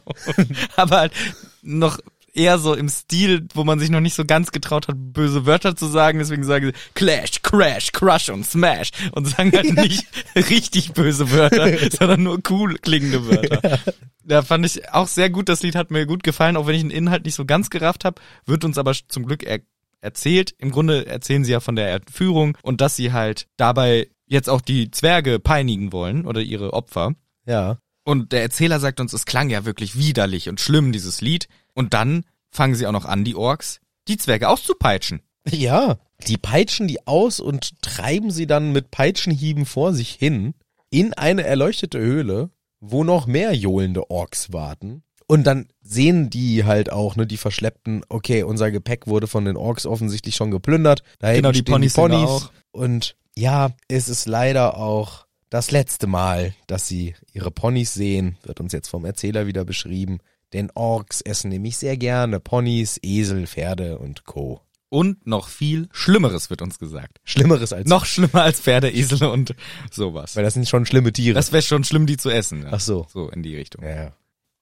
aber 0.75 0.97
halt 0.97 1.13
noch 1.61 1.99
eher 2.33 2.57
so 2.57 2.73
im 2.73 2.89
Stil, 2.89 3.47
wo 3.53 3.63
man 3.63 3.79
sich 3.79 3.89
noch 3.89 3.99
nicht 3.99 4.15
so 4.15 4.25
ganz 4.25 4.51
getraut 4.51 4.87
hat, 4.87 4.95
böse 4.97 5.45
Wörter 5.45 5.75
zu 5.75 5.87
sagen. 5.87 6.19
Deswegen 6.19 6.43
sagen 6.43 6.67
sie 6.67 6.73
Clash, 6.95 7.41
Crash, 7.41 7.91
Crush 7.91 8.29
und 8.29 8.45
Smash 8.45 8.91
und 9.11 9.27
sagen 9.27 9.51
halt 9.53 9.73
nicht 9.75 10.05
richtig 10.35 10.93
böse 10.93 11.31
Wörter, 11.31 11.77
sondern 11.97 12.23
nur 12.23 12.39
cool 12.49 12.77
klingende 12.79 13.27
Wörter. 13.27 13.79
Da 14.23 14.41
fand 14.41 14.65
ich 14.65 14.89
auch 14.91 15.07
sehr 15.07 15.29
gut, 15.29 15.49
das 15.49 15.63
Lied 15.63 15.75
hat 15.75 15.91
mir 15.91 16.05
gut 16.05 16.23
gefallen, 16.23 16.57
auch 16.57 16.65
wenn 16.65 16.75
ich 16.75 16.81
den 16.81 16.91
Inhalt 16.91 17.25
nicht 17.25 17.35
so 17.35 17.45
ganz 17.45 17.69
gerafft 17.69 18.05
habe, 18.05 18.21
wird 18.45 18.63
uns 18.63 18.77
aber 18.77 18.93
zum 19.07 19.25
Glück 19.25 19.43
er 19.43 19.59
erzählt. 20.01 20.53
Im 20.57 20.71
Grunde 20.71 21.05
erzählen 21.05 21.43
sie 21.43 21.51
ja 21.51 21.59
von 21.59 21.75
der 21.75 21.93
Entführung 21.93 22.57
und 22.61 22.81
dass 22.81 22.95
sie 22.95 23.13
halt 23.13 23.47
dabei 23.57 24.09
jetzt 24.25 24.49
auch 24.49 24.61
die 24.61 24.91
Zwerge 24.91 25.39
peinigen 25.39 25.91
wollen 25.91 26.25
oder 26.25 26.41
ihre 26.41 26.73
Opfer. 26.73 27.13
Ja. 27.45 27.77
Und 28.05 28.33
der 28.33 28.41
Erzähler 28.41 28.79
sagt 28.79 28.99
uns, 28.99 29.13
es 29.13 29.25
klang 29.25 29.49
ja 29.49 29.65
wirklich 29.65 29.97
widerlich 29.97 30.49
und 30.49 30.59
schlimm, 30.59 30.91
dieses 30.91 31.21
Lied. 31.21 31.47
Und 31.73 31.93
dann 31.93 32.25
fangen 32.49 32.75
sie 32.75 32.87
auch 32.87 32.91
noch 32.91 33.05
an, 33.05 33.23
die 33.23 33.35
Orks, 33.35 33.79
die 34.07 34.17
Zwerge 34.17 34.49
auszupeitschen. 34.49 35.21
Ja. 35.49 35.97
Die 36.27 36.37
peitschen 36.37 36.87
die 36.87 37.05
aus 37.05 37.39
und 37.39 37.81
treiben 37.81 38.31
sie 38.31 38.47
dann 38.47 38.71
mit 38.71 38.91
Peitschenhieben 38.91 39.65
vor 39.65 39.93
sich 39.93 40.11
hin 40.11 40.53
in 40.89 41.13
eine 41.13 41.43
erleuchtete 41.43 41.99
Höhle, 41.99 42.49
wo 42.79 43.03
noch 43.03 43.27
mehr 43.27 43.53
johlende 43.53 44.09
Orks 44.09 44.53
warten. 44.53 45.03
Und 45.27 45.45
dann 45.45 45.67
sehen 45.81 46.29
die 46.29 46.65
halt 46.65 46.91
auch, 46.91 47.15
ne, 47.15 47.25
die 47.25 47.37
Verschleppten, 47.37 48.03
okay, 48.09 48.43
unser 48.43 48.71
Gepäck 48.71 49.07
wurde 49.07 49.27
von 49.27 49.45
den 49.45 49.57
Orks 49.57 49.85
offensichtlich 49.85 50.35
schon 50.35 50.51
geplündert. 50.51 51.03
Da 51.19 51.33
Genau, 51.33 51.49
hinten 51.49 51.65
die 51.65 51.71
Ponys 51.71 51.93
sind 51.93 52.11
da 52.11 52.23
auch. 52.25 52.51
Und 52.71 53.15
ja, 53.35 53.71
es 53.87 54.09
ist 54.09 54.27
leider 54.27 54.77
auch 54.77 55.25
das 55.49 55.71
letzte 55.71 56.07
Mal, 56.07 56.53
dass 56.67 56.87
sie 56.87 57.15
ihre 57.31 57.51
Ponys 57.51 57.93
sehen, 57.93 58.37
wird 58.43 58.59
uns 58.59 58.73
jetzt 58.73 58.89
vom 58.89 59.05
Erzähler 59.05 59.47
wieder 59.47 59.65
beschrieben. 59.65 60.19
Denn 60.53 60.71
Orks 60.75 61.21
essen 61.21 61.49
nämlich 61.49 61.77
sehr 61.77 61.97
gerne 61.97 62.39
Ponys, 62.39 62.99
Esel, 63.01 63.47
Pferde 63.47 63.97
und 63.97 64.25
Co. 64.25 64.61
Und 64.89 65.25
noch 65.25 65.47
viel 65.47 65.89
Schlimmeres 65.91 66.51
wird 66.51 66.61
uns 66.61 66.77
gesagt. 66.77 67.19
Schlimmeres 67.23 67.73
als 67.73 67.89
Noch 67.89 68.05
schlimmer 68.05 68.43
als 68.43 68.59
Pferde, 68.61 68.91
Esel 68.91 69.23
und 69.23 69.55
sowas. 69.91 70.35
weil 70.35 70.43
das 70.43 70.53
sind 70.53 70.69
schon 70.69 70.85
schlimme 70.85 71.11
Tiere. 71.11 71.33
Das 71.33 71.51
wäre 71.51 71.63
schon 71.63 71.83
schlimm, 71.83 72.05
die 72.05 72.17
zu 72.17 72.29
essen. 72.29 72.61
Ja. 72.61 72.69
Ach 72.73 72.79
so. 72.79 73.07
So 73.11 73.29
in 73.29 73.41
die 73.41 73.55
Richtung. 73.55 73.83
Ja. 73.83 74.13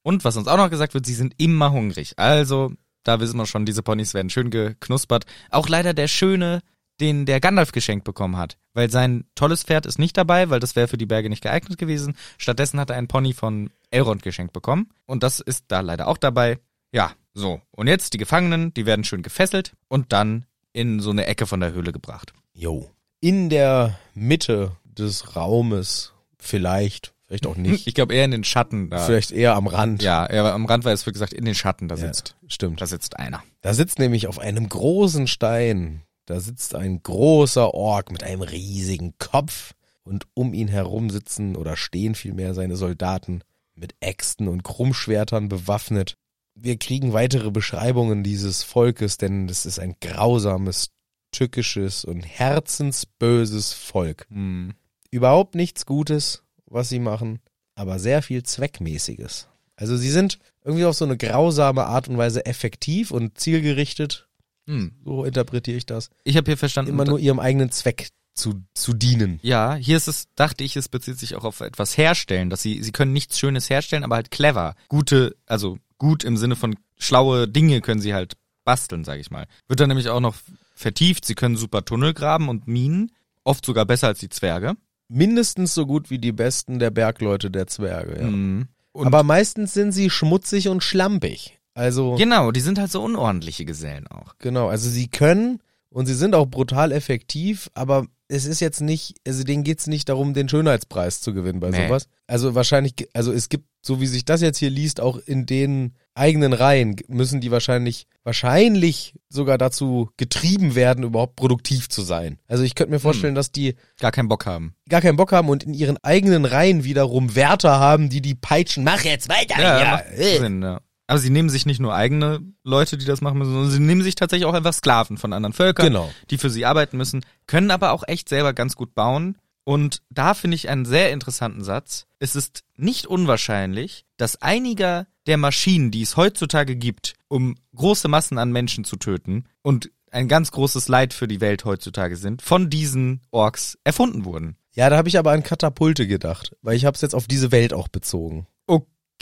Und 0.04 0.24
was 0.24 0.38
uns 0.38 0.48
auch 0.48 0.56
noch 0.56 0.70
gesagt 0.70 0.94
wird, 0.94 1.06
sie 1.06 1.14
sind 1.14 1.34
immer 1.38 1.72
hungrig. 1.72 2.14
Also, 2.18 2.72
da 3.04 3.20
wissen 3.20 3.38
wir 3.38 3.46
schon, 3.46 3.66
diese 3.66 3.84
Ponys 3.84 4.14
werden 4.14 4.30
schön 4.30 4.50
geknuspert. 4.50 5.26
Auch 5.50 5.68
leider 5.68 5.94
der 5.94 6.08
schöne, 6.08 6.62
den 7.02 7.26
der 7.26 7.42
Gandalf 7.42 7.74
geschenkt 7.74 8.06
bekommen 8.06 8.38
hat. 8.38 8.58
Weil 8.74 8.90
sein 8.90 9.26
tolles 9.36 9.64
Pferd 9.64 9.86
ist 9.86 10.00
nicht 10.00 10.16
dabei, 10.18 10.50
weil 10.50 10.60
das 10.62 10.76
wäre 10.76 10.88
für 10.88 10.98
die 10.98 11.06
Berge 11.06 11.30
nicht 11.30 11.44
geeignet 11.44 11.78
gewesen. 11.78 12.16
Stattdessen 12.38 12.80
hat 12.80 12.90
er 12.90 12.96
einen 12.96 13.08
Pony 13.10 13.34
von 13.34 13.70
Elrond 13.90 14.24
geschenkt 14.24 14.54
bekommen. 14.54 14.90
Und 15.06 15.24
das 15.24 15.40
ist 15.42 15.66
da 15.68 15.82
leider 15.82 16.08
auch 16.08 16.18
dabei. 16.18 16.58
Ja, 16.94 17.12
so. 17.34 17.62
Und 17.72 17.88
jetzt 17.88 18.14
die 18.14 18.18
Gefangenen, 18.18 18.74
die 18.74 18.86
werden 18.86 19.04
schön 19.04 19.24
gefesselt 19.24 19.74
und 19.90 20.14
dann 20.14 20.46
in 20.74 21.00
so 21.02 21.10
eine 21.10 21.26
Ecke 21.26 21.48
von 21.48 21.60
der 21.60 21.74
Höhle 21.74 21.92
gebracht. 21.92 22.34
Jo. 22.54 22.90
In 23.20 23.50
der 23.50 23.98
Mitte 24.14 24.72
des 24.86 25.36
Raumes 25.36 26.14
vielleicht, 26.38 27.14
vielleicht 27.28 27.48
auch 27.48 27.56
nicht, 27.58 27.88
Ich 27.88 27.94
glaube 27.94 28.14
eher 28.14 28.26
in 28.26 28.32
den 28.32 28.44
Schatten 28.44 28.90
da. 28.90 29.00
vielleicht 29.06 29.32
eher 29.32 29.56
am 29.56 29.68
Rand. 29.68 30.02
Ja, 30.02 30.26
er, 30.26 30.54
am 30.54 30.66
Rand 30.66 30.86
war 30.86 30.92
es, 30.94 31.06
wie 31.06 31.12
gesagt, 31.12 31.34
in 31.34 31.46
den 31.46 31.56
Schatten, 31.56 31.88
da 31.88 31.96
Ja, 31.96 32.08
sitzt, 32.08 32.36
stimmt. 32.48 32.82
da 32.82 32.88
sitzt 32.88 33.18
einer. 33.20 33.44
Da 33.62 33.74
sitzt 33.74 34.00
nämlich 34.00 34.28
auf 34.28 34.40
einem 34.40 34.68
großen 34.68 35.28
Stein, 35.28 36.02
da 36.32 36.40
sitzt 36.40 36.76
ein 36.76 37.04
großer 37.04 37.74
Ork 37.74 38.10
mit 38.10 38.24
einem 38.24 38.42
riesigen 38.42 39.16
Kopf 39.20 39.74
und 40.04 40.28
um 40.34 40.54
ihn 40.54 40.70
herum 40.70 41.10
sitzen 41.10 41.58
oder 41.58 41.76
stehen 41.76 42.16
vielmehr 42.16 42.54
seine 42.54 42.78
Soldaten 42.78 43.44
mit 43.76 43.96
Äxten 44.00 44.48
und 44.48 44.64
Krummschwertern 44.64 45.50
bewaffnet. 45.50 46.16
Wir 46.56 46.78
kriegen 46.78 47.12
weitere 47.12 47.52
Beschreibungen 47.52 48.24
dieses 48.24 48.64
Volkes, 48.64 49.18
denn 49.18 49.50
es 49.50 49.66
ist 49.66 49.78
ein 49.78 49.96
grausames, 50.00 50.92
tückisches 51.32 52.06
und 52.06 52.22
herzensböses 52.22 53.74
Volk. 53.74 54.26
Hm. 54.30 54.74
Überhaupt 55.10 55.56
nichts 55.56 55.86
Gutes, 55.86 56.44
was 56.66 56.88
sie 56.88 57.00
machen, 57.00 57.40
aber 57.76 58.00
sehr 58.00 58.22
viel 58.22 58.44
Zweckmäßiges. 58.44 59.50
Also 59.76 59.98
sie 59.98 60.12
sind 60.12 60.40
irgendwie 60.64 60.86
auf 60.86 60.96
so 60.96 61.04
eine 61.04 61.18
grausame 61.18 61.86
Art 61.86 62.08
und 62.08 62.18
Weise 62.18 62.46
effektiv 62.46 63.12
und 63.12 63.38
zielgerichtet. 63.38 64.30
Hm. 64.68 64.92
So 65.04 65.26
interpretiere 65.26 65.78
ich 65.78 65.86
das. 65.86 66.10
Ich 66.24 66.38
habe 66.38 66.50
hier 66.50 66.58
verstanden, 66.58 66.92
Immer 66.92 67.06
nur 67.06 67.20
ihrem 67.20 67.40
eigenen 67.40 67.72
Zweck 67.72 68.10
zu, 68.34 68.64
zu 68.74 68.94
dienen. 68.94 69.40
Ja, 69.42 69.76
hier 69.76 69.98
ist 69.98 70.08
es, 70.08 70.28
dachte 70.36 70.64
ich, 70.64 70.76
es 70.76 70.90
bezieht 70.90 71.20
sich 71.20 71.36
auch 71.36 71.44
auf 71.44 71.62
etwas 71.62 71.98
herstellen, 71.98 72.50
dass 72.50 72.62
sie, 72.62 72.82
sie 72.82 72.92
können 72.92 73.14
nichts 73.14 73.40
Schönes 73.40 73.70
herstellen, 73.70 74.04
aber 74.04 74.16
halt 74.16 74.32
clever. 74.32 74.76
Gute, 74.88 75.36
also 75.46 75.78
gut 75.98 76.24
im 76.24 76.38
Sinne 76.38 76.56
von 76.56 76.76
schlaue 76.98 77.48
Dinge 77.48 77.82
können 77.82 78.02
sie 78.02 78.14
halt 78.14 78.36
basteln, 78.64 79.04
sag 79.04 79.20
ich 79.20 79.32
mal. 79.32 79.48
Wird 79.68 79.80
dann 79.80 79.90
nämlich 79.90 80.10
auch 80.10 80.20
noch 80.20 80.36
vertieft, 80.76 81.26
sie 81.26 81.36
können 81.36 81.58
super 81.58 81.84
Tunnel 81.86 82.14
graben 82.14 82.50
und 82.50 82.68
Minen, 82.68 83.12
oft 83.44 83.66
sogar 83.66 83.86
besser 83.86 84.08
als 84.08 84.20
die 84.20 84.30
Zwerge. 84.30 84.76
Mindestens 85.08 85.74
so 85.74 85.86
gut 85.86 86.10
wie 86.10 86.20
die 86.20 86.32
besten 86.32 86.80
der 86.80 86.90
Bergleute 86.90 87.52
der 87.52 87.68
Zwerge. 87.68 88.22
Ja. 88.22 88.28
Mhm. 88.28 88.68
Aber 88.94 89.24
meistens 89.24 89.74
sind 89.74 89.92
sie 89.92 90.10
schmutzig 90.10 90.68
und 90.68 90.84
schlampig. 90.84 91.60
Also 91.74 92.16
genau, 92.16 92.52
die 92.52 92.60
sind 92.60 92.80
halt 92.80 92.92
so 92.92 93.02
unordentliche 93.04 93.66
Gesellen 93.66 94.08
auch. 94.08 94.36
Genau, 94.40 94.68
also 94.68 94.90
sie 94.90 95.08
können 95.08 95.60
und 95.90 96.06
sie 96.06 96.14
sind 96.16 96.36
auch 96.36 96.46
brutal 96.48 96.92
effektiv, 96.92 97.70
aber 97.74 98.08
es 98.28 98.46
ist 98.46 98.62
jetzt 98.62 98.80
nicht, 98.80 99.16
also 99.28 99.44
denen 99.44 99.64
geht's 99.64 99.88
nicht 99.88 100.08
darum, 100.08 100.34
den 100.34 100.48
Schönheitspreis 100.48 101.20
zu 101.20 101.34
gewinnen 101.34 101.60
bei 101.60 101.70
Nee. 101.70 101.88
sowas. 101.88 102.08
Also 102.28 102.56
wahrscheinlich, 102.56 102.94
also 103.14 103.34
es 103.34 103.50
gibt, 103.50 103.66
so 103.82 104.00
wie 104.00 104.08
sich 104.08 104.24
das 104.24 104.42
jetzt 104.42 104.58
hier 104.58 104.70
liest, 104.70 105.02
auch 105.02 105.18
in 105.18 105.46
den 105.46 105.96
eigenen 106.14 106.54
Reihen 106.54 106.96
müssen 107.10 107.42
die 107.42 107.52
wahrscheinlich, 107.52 108.08
wahrscheinlich 108.24 109.16
sogar 109.30 109.58
dazu 109.58 110.10
getrieben 110.18 110.76
werden, 110.76 111.04
überhaupt 111.04 111.36
produktiv 111.36 111.90
zu 111.90 112.02
sein. 112.04 112.38
Also 112.48 112.64
ich 112.64 112.76
könnte 112.76 112.92
mir 112.92 113.00
vorstellen, 113.00 113.36
dass 113.36 113.52
die 113.52 113.76
Gar 114.00 114.12
keinen 114.12 114.28
Bock 114.30 114.46
haben. 114.46 114.76
gar 114.90 115.02
keinen 115.02 115.18
Bock 115.18 115.32
haben 115.34 115.50
und 115.50 115.64
in 115.64 115.74
ihren 115.74 115.98
eigenen 116.04 116.46
Reihen 116.46 116.84
wiederum 116.86 117.36
Wärter 117.36 117.80
haben, 117.80 118.10
die 118.10 118.22
die 118.22 118.36
peitschen, 118.36 118.84
mach 118.84 119.04
jetzt 119.04 119.30
weiter, 119.30 119.62
ja, 119.62 119.92
macht 119.92 120.06
äh. 120.18 120.40
Sinn, 120.40 120.62
ja. 120.62 120.80
Aber 121.12 121.20
sie 121.20 121.30
nehmen 121.30 121.50
sich 121.50 121.66
nicht 121.66 121.82
nur 121.82 121.94
eigene 121.94 122.40
Leute, 122.64 122.98
die 122.98 123.04
das 123.04 123.20
machen 123.20 123.38
müssen, 123.38 123.52
sondern 123.52 123.70
sie 123.70 123.82
nehmen 123.82 124.02
sich 124.02 124.16
tatsächlich 124.16 124.46
auch 124.46 124.54
einfach 124.54 124.72
Sklaven 124.72 125.18
von 125.18 125.34
anderen 125.34 125.52
Völkern, 125.52 125.88
Genau. 125.88 126.10
die 126.30 126.38
für 126.38 126.50
sie 126.50 126.66
arbeiten 126.66 126.96
müssen, 126.96 127.26
können 127.48 127.70
aber 127.70 127.92
auch 127.92 128.04
echt 128.08 128.30
selber 128.30 128.54
ganz 128.54 128.78
gut 128.78 128.96
bauen. 128.96 129.38
Und 129.66 130.02
da 130.10 130.34
finde 130.34 130.56
ich 130.56 130.70
einen 130.70 130.86
sehr 130.86 131.12
interessanten 131.12 131.66
Satz. 131.66 132.06
Es 132.20 132.38
ist 132.38 132.64
nicht 132.78 133.08
unwahrscheinlich, 133.08 134.06
dass 134.16 134.42
einiger 134.42 135.06
der 135.28 135.36
Maschinen, 135.36 135.92
die 135.92 136.02
es 136.02 136.16
heutzutage 136.16 136.78
gibt, 136.78 137.16
um 137.28 137.58
große 137.76 138.08
Massen 138.08 138.38
an 138.38 138.54
Menschen 138.54 138.86
zu 138.86 138.96
töten 138.96 139.44
und 139.64 139.92
ein 140.12 140.30
ganz 140.30 140.52
großes 140.52 140.88
Leid 140.88 141.14
für 141.14 141.28
die 141.28 141.42
Welt 141.42 141.66
heutzutage 141.66 142.16
sind, 142.16 142.42
von 142.42 142.70
diesen 142.70 143.20
Orks 143.32 143.78
erfunden 143.84 144.24
wurden. 144.24 144.56
Ja, 144.76 144.90
da 144.90 144.96
habe 144.96 145.10
ich 145.10 145.20
aber 145.20 145.32
an 145.32 145.44
Katapulte 145.44 146.08
gedacht, 146.08 146.56
weil 146.62 146.78
ich 146.78 146.86
habe 146.86 146.96
es 146.96 147.02
jetzt 147.02 147.16
auf 147.16 147.28
diese 147.28 147.52
Welt 147.52 147.74
auch 147.74 147.90
bezogen. 147.90 148.48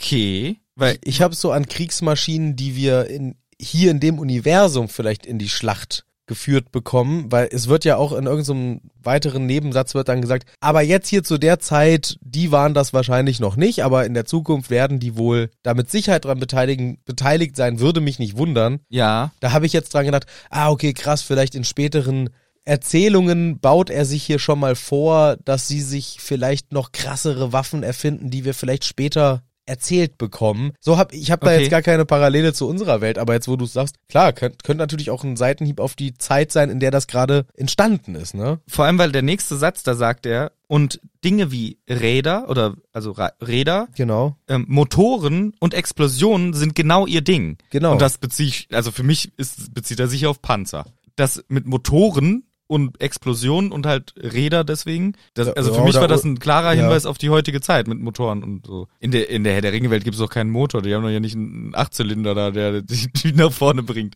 Okay, 0.00 0.56
weil 0.76 0.98
Ich 1.04 1.20
habe 1.20 1.34
so 1.34 1.52
an 1.52 1.68
Kriegsmaschinen, 1.68 2.56
die 2.56 2.74
wir 2.74 3.06
in, 3.08 3.34
hier 3.60 3.90
in 3.90 4.00
dem 4.00 4.18
Universum 4.18 4.88
vielleicht 4.88 5.26
in 5.26 5.38
die 5.38 5.50
Schlacht 5.50 6.06
geführt 6.26 6.70
bekommen, 6.70 7.30
weil 7.30 7.48
es 7.50 7.66
wird 7.66 7.84
ja 7.84 7.96
auch 7.96 8.12
in 8.12 8.24
irgendeinem 8.26 8.80
weiteren 9.02 9.46
Nebensatz 9.46 9.94
wird 9.94 10.08
dann 10.08 10.22
gesagt, 10.22 10.48
aber 10.60 10.80
jetzt 10.80 11.08
hier 11.08 11.24
zu 11.24 11.38
der 11.38 11.58
Zeit, 11.58 12.18
die 12.22 12.52
waren 12.52 12.72
das 12.72 12.92
wahrscheinlich 12.92 13.40
noch 13.40 13.56
nicht, 13.56 13.82
aber 13.82 14.06
in 14.06 14.14
der 14.14 14.26
Zukunft 14.26 14.70
werden 14.70 15.00
die 15.00 15.18
wohl 15.18 15.50
da 15.64 15.74
mit 15.74 15.90
Sicherheit 15.90 16.24
dran 16.24 16.38
beteiligen, 16.38 16.98
beteiligt 17.04 17.56
sein, 17.56 17.80
würde 17.80 18.00
mich 18.00 18.20
nicht 18.20 18.36
wundern. 18.36 18.78
ja, 18.88 19.32
Da 19.40 19.52
habe 19.52 19.66
ich 19.66 19.72
jetzt 19.72 19.92
dran 19.92 20.06
gedacht, 20.06 20.26
ah, 20.50 20.70
okay, 20.70 20.92
krass, 20.92 21.20
vielleicht 21.20 21.56
in 21.56 21.64
späteren 21.64 22.30
Erzählungen 22.64 23.58
baut 23.58 23.90
er 23.90 24.04
sich 24.04 24.22
hier 24.22 24.38
schon 24.38 24.60
mal 24.60 24.76
vor, 24.76 25.36
dass 25.44 25.66
sie 25.66 25.80
sich 25.80 26.18
vielleicht 26.20 26.72
noch 26.72 26.92
krassere 26.92 27.52
Waffen 27.52 27.82
erfinden, 27.82 28.30
die 28.30 28.44
wir 28.44 28.54
vielleicht 28.54 28.84
später 28.84 29.42
erzählt 29.66 30.18
bekommen. 30.18 30.72
So 30.80 30.98
hab 30.98 31.12
ich 31.12 31.30
habe 31.30 31.44
da 31.46 31.52
Okay. 31.52 31.60
jetzt 31.62 31.70
gar 31.70 31.82
keine 31.82 32.04
Parallele 32.04 32.52
zu 32.52 32.66
unserer 32.68 33.00
Welt, 33.00 33.18
aber 33.18 33.34
jetzt 33.34 33.48
wo 33.48 33.56
du 33.56 33.64
es 33.64 33.72
sagst, 33.72 33.96
klar, 34.08 34.32
könnte 34.32 34.58
könnt 34.64 34.78
natürlich 34.78 35.10
auch 35.10 35.22
ein 35.24 35.36
Seitenhieb 35.36 35.80
auf 35.80 35.94
die 35.94 36.14
Zeit 36.14 36.50
sein, 36.52 36.70
in 36.70 36.80
der 36.80 36.90
das 36.90 37.06
gerade 37.06 37.46
entstanden 37.54 38.14
ist, 38.14 38.34
ne? 38.34 38.60
Vor 38.66 38.84
allem, 38.84 38.98
weil 38.98 39.12
der 39.12 39.22
nächste 39.22 39.56
Satz, 39.56 39.82
da 39.82 39.94
sagt 39.94 40.26
er, 40.26 40.52
und 40.66 41.00
Dinge 41.24 41.50
wie 41.50 41.78
Räder 41.88 42.48
oder 42.48 42.74
also 42.92 43.10
Ra 43.12 43.32
Räder, 43.40 43.88
Genau. 43.96 44.36
ähm, 44.48 44.64
Motoren 44.68 45.54
und 45.60 45.74
Explosionen 45.74 46.54
sind 46.54 46.74
genau 46.74 47.06
ihr 47.06 47.20
Ding. 47.22 47.58
Genau. 47.70 47.92
Und 47.92 48.00
das 48.02 48.18
beziehe 48.18 48.48
ich, 48.48 48.68
also 48.72 48.90
für 48.90 49.02
mich 49.02 49.32
ist, 49.36 49.74
bezieht 49.74 50.00
er 50.00 50.08
sich 50.08 50.26
auf 50.26 50.40
Panzer. 50.42 50.84
Das 51.16 51.44
mit 51.48 51.66
Motoren 51.66 52.44
und 52.70 53.00
Explosionen 53.00 53.72
und 53.72 53.84
halt 53.84 54.14
Räder 54.16 54.62
deswegen. 54.62 55.16
Das, 55.34 55.48
Ja, 55.48 55.54
also 55.54 55.72
für 55.72 55.80
ja, 55.80 55.86
mich 55.86 55.96
war 55.96 56.06
das 56.06 56.22
ein 56.22 56.38
klarer 56.38 56.72
ja. 56.72 56.82
Hinweis 56.82 57.04
auf 57.04 57.18
die 57.18 57.28
heutige 57.28 57.60
Zeit 57.60 57.88
mit 57.88 57.98
Motoren 57.98 58.44
und 58.44 58.64
so. 58.64 58.86
In 59.00 59.10
der, 59.10 59.28
in 59.28 59.42
der 59.42 59.54
Herr 59.54 59.60
der 59.60 59.72
Ringe-Welt 59.72 60.04
gibt 60.04 60.14
es 60.14 60.22
auch 60.22 60.30
keinen 60.30 60.50
Motor. 60.50 60.80
Die 60.80 60.94
haben 60.94 61.02
doch 61.02 61.10
ja 61.10 61.18
nicht 61.18 61.34
einen 61.34 61.74
Achtzylinder 61.74 62.36
da, 62.36 62.52
der 62.52 62.82
die, 62.82 63.32
nach 63.32 63.52
vorne 63.52 63.82
bringt. 63.82 64.14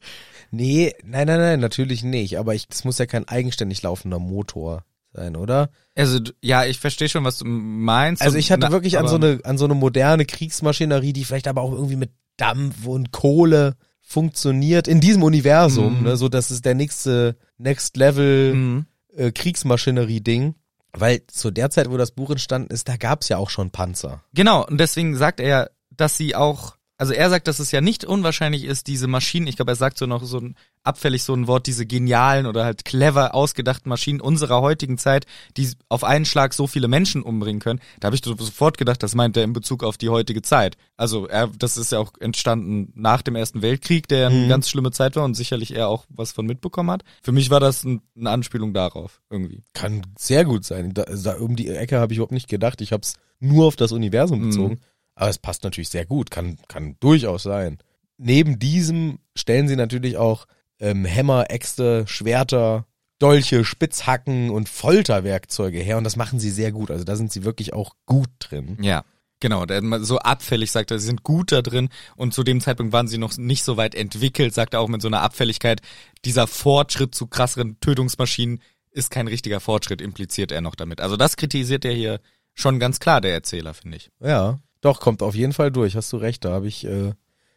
Nee, 0.53 0.93
nein, 1.03 1.27
nein, 1.27 1.41
nein, 1.41 1.59
natürlich 1.59 2.05
nicht, 2.05 2.39
aber 2.39 2.55
ich 2.55 2.69
das 2.69 2.85
muss 2.85 2.99
ja 2.99 3.07
kein 3.07 3.27
eigenständig 3.27 3.83
laufender 3.83 4.21
Motor 4.21 4.85
sein, 5.13 5.35
oder? 5.35 5.71
Also, 5.97 6.21
ja, 6.41 6.65
ich 6.65 6.79
verstehe 6.79 7.09
schon, 7.09 7.25
was 7.25 7.39
du 7.39 7.47
meinst. 7.47 8.23
Also 8.23 8.39
ich 8.39 8.53
hatte 8.53 8.67
Na, 8.67 8.71
wirklich 8.71 8.99
an 8.99 9.09
so 9.09 9.17
eine 9.17 9.41
an 9.43 9.59
so 9.59 9.65
eine 9.65 9.75
moderne 9.75 10.27
Kriegsmaschinerie, 10.27 11.13
die 11.13 11.25
vielleicht 11.25 11.49
aber 11.49 11.63
auch 11.63 11.73
irgendwie 11.73 11.97
mit 11.97 12.13
Dampf 12.37 12.87
und 12.87 13.11
Kohle 13.11 13.75
funktioniert 14.15 14.87
in 14.89 15.01
diesem 15.01 15.23
Universum, 15.25 15.99
Mhm. 15.99 16.03
ne, 16.05 16.17
so 16.17 16.29
das 16.29 16.51
ist 16.53 16.65
der 16.65 16.75
nächste 16.75 17.37
Next 17.59 17.97
Level 17.97 18.55
Mhm. 18.55 18.87
äh, 19.17 19.33
Kriegsmaschinerie 19.33 20.21
Ding, 20.21 20.55
weil 20.93 21.23
zu 21.27 21.51
der 21.51 21.71
Zeit, 21.71 21.91
wo 21.91 21.97
das 21.97 22.13
Buch 22.13 22.31
entstanden 22.31 22.73
ist, 22.73 22.89
da 22.89 22.97
gab's 22.97 23.29
ja 23.29 23.37
auch 23.39 23.51
schon 23.51 23.71
Panzer. 23.71 24.23
Genau, 24.33 24.65
und 24.67 24.79
deswegen 24.79 25.17
sagt 25.17 25.41
er, 25.41 25.71
dass 25.91 26.17
sie 26.17 26.35
auch, 26.37 26.77
also 27.05 27.13
er 27.13 27.29
sagt, 27.29 27.49
dass 27.49 27.59
es 27.59 27.71
ja 27.71 27.83
nicht 27.83 28.05
unwahrscheinlich 28.07 28.65
ist, 28.65 28.87
diese 28.87 29.07
Maschinen, 29.09 29.47
ich 29.47 29.57
glaube, 29.57 29.73
er 29.73 29.77
sagt 29.77 29.99
so 29.99 30.07
noch 30.07 30.25
so 30.25 30.39
ein 30.39 30.55
abfällig 30.85 31.23
so 31.23 31.35
ein 31.35 31.47
Wort, 31.47 31.67
diese 31.67 31.85
genialen 31.85 32.47
oder 32.47 32.65
halt 32.65 32.85
clever 32.87 33.35
ausgedachten 33.35 33.89
Maschinen 33.91 34.21
unserer 34.23 34.61
heutigen 34.63 34.97
Zeit, 34.97 35.27
die 35.59 35.69
auf 35.91 36.03
einen 36.03 36.25
Schlag 36.25 36.55
so 36.55 36.67
viele 36.67 36.89
Menschen 36.89 37.23
umbringen 37.23 37.61
können. 37.61 37.81
Da 38.01 38.07
habe 38.07 38.17
ich 38.17 38.25
sofort 38.25 38.79
gedacht, 38.79 39.03
das 39.03 39.15
meint 39.15 39.37
er 39.37 39.45
in 39.45 39.53
Bezug 39.53 39.85
auf 39.85 39.97
die 39.99 40.09
heutige 40.09 40.41
Zeit. 40.41 40.77
Also 40.97 41.27
er, 41.27 41.49
das 41.49 41.77
ist 41.77 41.93
ja 41.93 41.99
auch 41.99 42.13
entstanden 42.21 42.91
nach 42.95 43.21
dem 43.23 43.37
Ersten 43.37 43.61
Weltkrieg, 43.63 44.09
der 44.09 44.29
eine 44.29 44.45
Mhm. 44.45 44.49
ganz 44.49 44.69
schlimme 44.71 44.91
Zeit 44.91 45.15
war 45.17 45.25
und 45.25 45.35
sicherlich 45.35 45.75
er 45.77 45.89
auch 45.89 46.07
was 46.09 46.33
von 46.33 46.47
mitbekommen 46.47 46.91
hat. 46.91 47.03
Für 47.23 47.33
mich 47.33 47.51
war 47.51 47.61
das 47.61 47.85
ein, 47.85 48.01
eine 48.17 48.31
Anspielung 48.31 48.73
darauf 48.73 49.21
irgendwie. 49.31 49.63
Kann 49.75 50.03
sehr 50.19 50.45
gut 50.45 50.65
sein. 50.65 50.95
Da, 50.95 51.05
da 51.05 51.35
um 51.37 51.57
die 51.57 51.69
Ecke 51.69 51.99
habe 51.99 52.13
ich 52.13 52.19
überhaupt 52.19 52.33
nicht 52.33 52.49
gedacht. 52.49 52.81
Ich 52.81 52.93
habe 52.93 53.03
es 53.03 53.15
nur 53.41 53.67
auf 53.67 53.77
das 53.77 53.93
Universum 53.93 54.49
Mhm. 54.49 54.79
Aber 55.15 55.31
es 55.31 55.39
passt 55.39 55.65
natürlich 55.65 55.89
sehr 55.89 56.07
gut, 56.07 56.31
kann, 56.31 56.59
kann 56.69 56.97
durchaus 57.01 57.45
sein. 57.45 57.79
Neben 58.17 58.59
diesem 58.59 59.19
stellen 59.35 59.69
sie 59.69 59.77
natürlich 59.77 60.17
auch 60.17 60.47
ähm, 60.81 61.05
Hämmer, 61.05 61.51
Äxte, 61.51 62.07
Schwerter, 62.07 62.87
Dolche, 63.19 63.65
Spitzhacken 63.65 64.51
und 64.51 64.69
Folterwerkzeuge 64.69 65.79
her 65.79 65.99
und 65.99 66.05
das 66.05 66.17
machen 66.17 66.39
sie 66.39 66.51
sehr 66.51 66.73
gut. 66.73 66.91
Also 66.91 67.05
da 67.05 67.17
sind 67.17 67.33
sie 67.33 67.45
wirklich 67.45 67.73
auch 67.73 67.95
gut 68.07 68.31
drin. 68.39 68.79
Ja. 68.81 69.05
Genau, 69.41 69.67
so 69.99 70.19
abfällig 70.21 70.71
sagt 70.71 70.91
er, 70.91 70.99
sie 70.99 71.07
sind 71.07 71.23
gut 71.23 71.53
da 71.53 71.61
drin 71.61 71.91
und 72.17 72.33
zu 72.33 72.45
dem 72.45 72.63
Zeitpunkt 72.63 72.95
waren 72.95 73.09
sie 73.09 73.19
noch 73.19 73.37
nicht 73.37 73.63
so 73.63 73.77
weit 73.77 73.95
entwickelt, 73.95 74.55
sagt 74.55 74.73
er 74.73 74.81
auch 74.81 74.89
mit 74.89 75.03
so 75.03 75.09
einer 75.09 75.21
Abfälligkeit. 75.21 75.83
Dieser 76.25 76.47
Fortschritt 76.47 77.15
zu 77.15 77.27
krasseren 77.27 77.79
Tötungsmaschinen 77.81 78.63
ist 78.91 79.11
kein 79.11 79.29
richtiger 79.29 79.61
Fortschritt, 79.61 80.01
impliziert 80.01 80.51
er 80.51 80.63
noch 80.63 80.75
damit. 80.75 81.01
Also 81.01 81.19
das 81.19 81.37
kritisiert 81.37 81.85
er 81.85 81.93
hier 81.93 82.21
schon 82.55 82.79
ganz 82.79 83.01
klar, 83.01 83.21
der 83.21 83.35
Erzähler, 83.35 83.75
finde 83.75 83.99
ich. 83.99 84.11
Ja, 84.19 84.61
doch, 84.85 85.01
kommt 85.01 85.23
auf 85.23 85.35
jeden 85.35 85.53
Fall 85.53 85.71
durch, 85.71 85.97
hast 85.97 86.13
du 86.13 86.17
recht. 86.17 86.45
Da 86.45 86.51
habe 86.53 86.69
ich, 86.69 86.85
äh, 86.87 87.13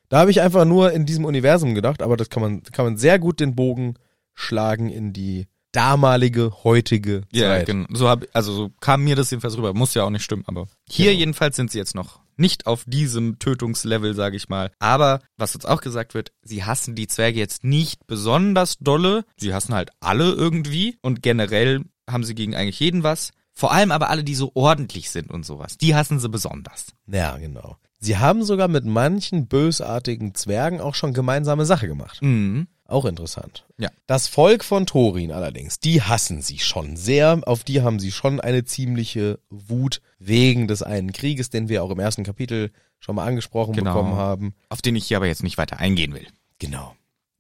da 0.09 0.19
habe 0.19 0.31
ich 0.31 0.41
einfach 0.41 0.65
nur 0.65 0.91
in 0.93 1.05
diesem 1.05 1.25
Universum 1.25 1.75
gedacht, 1.75 2.01
aber 2.01 2.17
das 2.17 2.29
kann 2.29 2.41
man, 2.41 2.63
kann 2.63 2.85
man 2.85 2.97
sehr 2.97 3.19
gut 3.19 3.39
den 3.39 3.55
Bogen 3.55 3.95
schlagen 4.33 4.89
in 4.89 5.13
die 5.13 5.47
damalige, 5.73 6.51
heutige 6.63 7.21
Ja, 7.31 7.47
Zeit. 7.49 7.65
genau. 7.67 7.87
So 7.93 8.07
hab, 8.09 8.25
also 8.33 8.53
so 8.53 8.71
kam 8.79 9.03
mir 9.03 9.15
das 9.15 9.29
jedenfalls 9.31 9.57
rüber. 9.57 9.73
Muss 9.73 9.93
ja 9.93 10.03
auch 10.03 10.09
nicht 10.09 10.23
stimmen, 10.23 10.43
aber 10.47 10.67
hier 10.89 11.07
Genau. 11.11 11.19
jedenfalls 11.19 11.55
sind 11.55 11.71
sie 11.71 11.77
jetzt 11.77 11.93
noch 11.95 12.21
nicht 12.37 12.67
auf 12.67 12.83
diesem 12.85 13.39
Tötungslevel, 13.39 14.13
sage 14.13 14.37
ich 14.37 14.47
mal. 14.47 14.71
Aber 14.79 15.19
was 15.37 15.55
uns 15.55 15.65
auch 15.65 15.81
gesagt 15.81 16.13
wird, 16.13 16.31
sie 16.41 16.63
hassen 16.63 16.95
die 16.95 17.07
Zwerge 17.07 17.39
jetzt 17.39 17.63
nicht 17.63 18.07
besonders 18.07 18.77
dolle. 18.79 19.25
Sie 19.37 19.53
hassen 19.53 19.73
halt 19.73 19.89
alle 19.99 20.31
irgendwie 20.31 20.97
und 21.01 21.21
generell 21.21 21.81
haben 22.09 22.23
sie 22.23 22.35
gegen 22.35 22.55
eigentlich 22.55 22.79
jeden 22.79 23.03
was. 23.03 23.31
Vor 23.57 23.71
allem 23.71 23.91
aber 23.91 24.11
alle, 24.11 24.23
die 24.23 24.35
so 24.35 24.51
ordentlich 24.53 25.09
sind 25.09 25.31
und 25.31 25.43
sowas. 25.43 25.79
Die 25.79 25.95
hassen 25.95 26.19
sie 26.19 26.29
besonders. 26.29 26.93
Ja, 27.07 27.37
genau. 27.37 27.77
Sie 27.97 28.19
haben 28.19 28.43
sogar 28.43 28.67
mit 28.67 28.85
manchen 28.85 29.47
bösartigen 29.47 30.35
Zwergen 30.35 30.79
auch 30.79 30.93
schon 30.93 31.11
gemeinsame 31.11 31.65
Sache 31.65 31.87
gemacht. 31.87 32.21
Mhm. 32.21 32.67
Auch 32.85 33.05
interessant. 33.05 33.65
Ja. 33.79 33.89
Das 34.05 34.27
Volk 34.27 34.63
von 34.63 34.85
Thorin 34.85 35.31
allerdings, 35.31 35.79
die 35.79 36.03
hassen 36.03 36.43
sie 36.43 36.59
schon 36.59 36.97
sehr. 36.97 37.41
Auf 37.47 37.63
die 37.63 37.81
haben 37.81 37.97
sie 37.99 38.11
schon 38.11 38.39
eine 38.39 38.63
ziemliche 38.63 39.39
Wut 39.49 40.03
wegen 40.19 40.67
des 40.67 40.83
einen 40.83 41.11
Krieges, 41.11 41.49
den 41.49 41.67
wir 41.67 41.83
auch 41.83 41.89
im 41.89 41.99
ersten 41.99 42.23
Kapitel 42.23 42.69
schon 42.99 43.15
mal 43.15 43.25
angesprochen 43.25 43.73
Genau. 43.73 43.91
bekommen 43.95 44.15
haben. 44.17 44.53
Auf 44.69 44.83
den 44.83 44.95
ich 44.95 45.07
hier 45.07 45.17
aber 45.17 45.25
jetzt 45.25 45.41
nicht 45.41 45.57
weiter 45.57 45.79
eingehen 45.79 46.13
will. 46.13 46.27
Genau. 46.59 46.95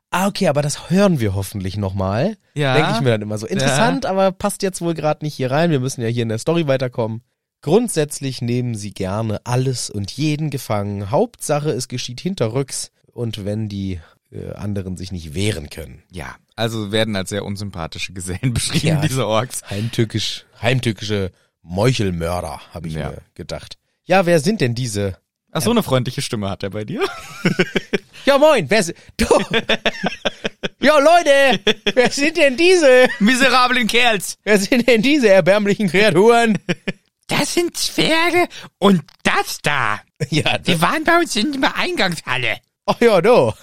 Ah, 0.09 0.27
okay, 0.27 0.47
aber 0.47 0.61
das 0.61 0.89
hören 0.89 1.19
wir 1.19 1.35
hoffentlich 1.35 1.75
nochmal. 1.77 2.37
Ja. 2.53 2.75
Denke 2.75 2.91
ich 2.95 3.01
mir 3.01 3.09
dann 3.11 3.21
immer 3.21 3.37
so. 3.37 3.45
Interessant, 3.45 4.05
aber 4.05 4.31
passt 4.31 4.63
jetzt 4.63 4.81
wohl 4.81 4.93
gerade 4.93 5.23
nicht 5.25 5.35
hier 5.35 5.51
rein. 5.51 5.69
Wir 5.69 5.79
müssen 5.81 6.01
ja 6.01 6.07
hier 6.07 6.23
in 6.23 6.29
der 6.29 6.37
Story 6.37 6.67
weiterkommen. 6.67 7.21
Grundsätzlich 7.61 8.41
nehmen 8.41 8.75
sie 8.75 8.93
gerne 8.93 9.41
alles 9.45 9.89
und 9.89 10.11
jeden 10.11 10.49
gefangen. 10.49 11.11
Hauptsache, 11.11 11.71
es 11.71 11.87
geschieht 11.87 12.21
hinterrücks 12.21 12.91
und 13.11 13.43
wenn 13.45 13.67
die 13.67 13.99
äh, 14.31 14.53
anderen 14.53 14.95
sich 14.95 15.11
nicht 15.11 15.33
wehren 15.33 15.69
können. 15.69 16.03
Ja, 16.11 16.35
also 16.55 16.91
werden 16.91 17.15
als 17.15 17.29
sehr 17.29 17.43
unsympathische 17.43 18.13
Gesellen 18.13 18.53
beschrieben, 18.53 18.87
Ja. 18.87 19.01
diese 19.01 19.27
Orks. 19.27 19.61
Heimtückisch, 19.69 20.45
heimtückische 20.61 21.31
Meuchelmörder, 21.63 22.61
habe 22.73 22.87
ich 22.87 22.93
Ja. 22.93 23.09
mir 23.09 23.17
gedacht. 23.33 23.77
Ja, 24.05 24.25
wer 24.25 24.39
sind 24.39 24.61
denn 24.61 24.73
diese? 24.75 25.17
Ach, 25.57 25.61
so 25.63 25.71
eine 25.71 25.81
freundliche 25.83 26.21
Stimme 26.21 26.49
hat 26.49 26.63
er 26.63 26.69
bei 26.69 26.83
dir. 26.85 27.03
Ja, 28.25 28.37
moin, 28.37 28.69
wer 28.69 28.83
sind... 28.83 28.97
Du! 29.17 29.25
ja, 30.81 30.99
Leute, 30.99 31.61
wer 31.93 32.11
sind 32.11 32.35
denn 32.35 32.57
diese? 32.57 33.07
Miserablen 33.19 33.87
Kerls. 33.87 34.37
Wer 34.43 34.59
sind 34.59 34.85
denn 34.85 35.01
diese 35.01 35.29
erbärmlichen 35.29 35.89
Kreaturen? 35.89 36.57
Das 37.27 37.53
sind 37.53 37.77
Zwerge 37.77 38.49
und 38.79 39.01
das 39.23 39.59
da. 39.61 40.01
ja, 40.29 40.57
Die 40.57 40.81
waren 40.81 41.05
bei 41.05 41.19
uns 41.19 41.37
in 41.37 41.61
der 41.61 41.77
Eingangshalle. 41.77 42.57
Ach 42.85 42.99
ja, 42.99 43.21
du. 43.21 43.53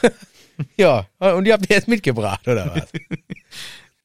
Ja, 0.79 1.07
und 1.19 1.47
ihr 1.47 1.53
habt 1.53 1.69
die 1.69 1.75
jetzt 1.75 1.89
mitgebracht, 1.89 2.49
oder 2.49 2.75
was? 2.75 2.89